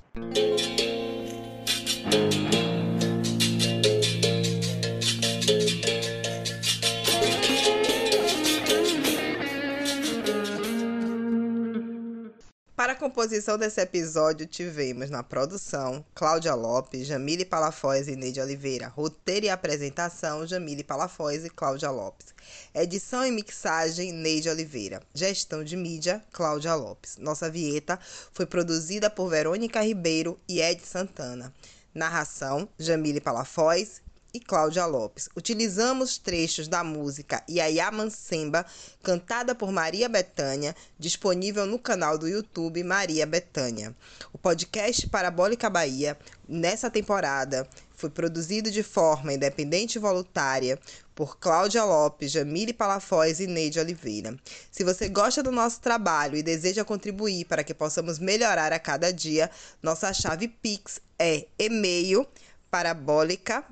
Para 12.83 12.91
a 12.91 12.97
composição 12.97 13.57
desse 13.57 13.79
episódio, 13.79 14.45
tivemos 14.45 15.09
na 15.09 15.23
produção 15.23 16.03
Cláudia 16.13 16.53
Lopes, 16.53 17.07
Jamile 17.07 17.45
Palafoz 17.45 18.09
e 18.09 18.15
Neide 18.17 18.41
Oliveira. 18.41 18.89
Roteiro 18.89 19.45
e 19.45 19.49
apresentação, 19.49 20.45
Jamile 20.45 20.83
Palafoz 20.83 21.45
e 21.45 21.49
Cláudia 21.49 21.89
Lopes. 21.89 22.35
Edição 22.75 23.25
e 23.25 23.31
mixagem, 23.31 24.11
Neide 24.11 24.49
Oliveira. 24.49 25.01
Gestão 25.13 25.63
de 25.63 25.77
mídia, 25.77 26.21
Cláudia 26.33 26.75
Lopes. 26.75 27.15
Nossa 27.15 27.49
vinheta 27.49 27.97
foi 28.33 28.45
produzida 28.45 29.09
por 29.09 29.29
Verônica 29.29 29.81
Ribeiro 29.81 30.37
e 30.45 30.59
Ed 30.59 30.85
Santana. 30.85 31.53
Narração, 31.95 32.67
Jamile 32.77 33.21
Palafoz 33.21 34.02
e 34.33 34.39
Cláudia 34.39 34.85
Lopes. 34.87 35.29
Utilizamos 35.35 36.17
trechos 36.17 36.67
da 36.67 36.83
música 36.83 37.43
Yaya 37.47 37.91
Mansemba, 37.91 38.65
cantada 39.03 39.53
por 39.53 39.71
Maria 39.71 40.09
Bethânia, 40.09 40.75
disponível 40.97 41.67
no 41.67 41.77
canal 41.77 42.17
do 42.17 42.27
YouTube 42.27 42.83
Maria 42.83 43.27
Bethânia. 43.27 43.95
O 44.33 44.37
podcast 44.39 45.07
Parabólica 45.07 45.69
Bahia, 45.69 46.17
nessa 46.49 46.89
temporada, 46.89 47.67
foi 47.95 48.09
produzido 48.09 48.71
de 48.71 48.81
forma 48.81 49.33
independente 49.33 49.95
e 49.95 49.99
voluntária 49.99 50.79
por 51.13 51.37
Cláudia 51.37 51.83
Lopes, 51.83 52.31
Jamile 52.31 52.73
Palafoz 52.73 53.39
e 53.39 53.45
Neide 53.45 53.79
Oliveira. 53.79 54.35
Se 54.71 54.83
você 54.83 55.07
gosta 55.07 55.43
do 55.43 55.51
nosso 55.51 55.79
trabalho 55.79 56.35
e 56.35 56.41
deseja 56.41 56.83
contribuir 56.83 57.45
para 57.45 57.63
que 57.63 57.73
possamos 57.73 58.17
melhorar 58.17 58.73
a 58.73 58.79
cada 58.79 59.13
dia, 59.13 59.51
nossa 59.81 60.11
chave 60.11 60.47
Pix 60.47 60.99
é 61.19 61.45
e-mail 61.59 62.27
parabólica 62.71 63.63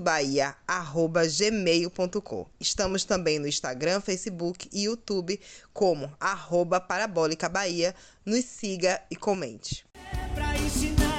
bahia@gmail.com. 0.00 2.46
Estamos 2.60 3.04
também 3.04 3.38
no 3.38 3.46
Instagram, 3.46 4.00
Facebook 4.00 4.68
e 4.72 4.84
YouTube 4.84 5.38
como 5.72 6.12
arroba 6.20 6.80
Parabólica 6.80 7.48
Bahia. 7.48 7.94
Nos 8.24 8.44
siga 8.44 9.00
e 9.10 9.16
comente. 9.16 9.84
É 9.94 11.13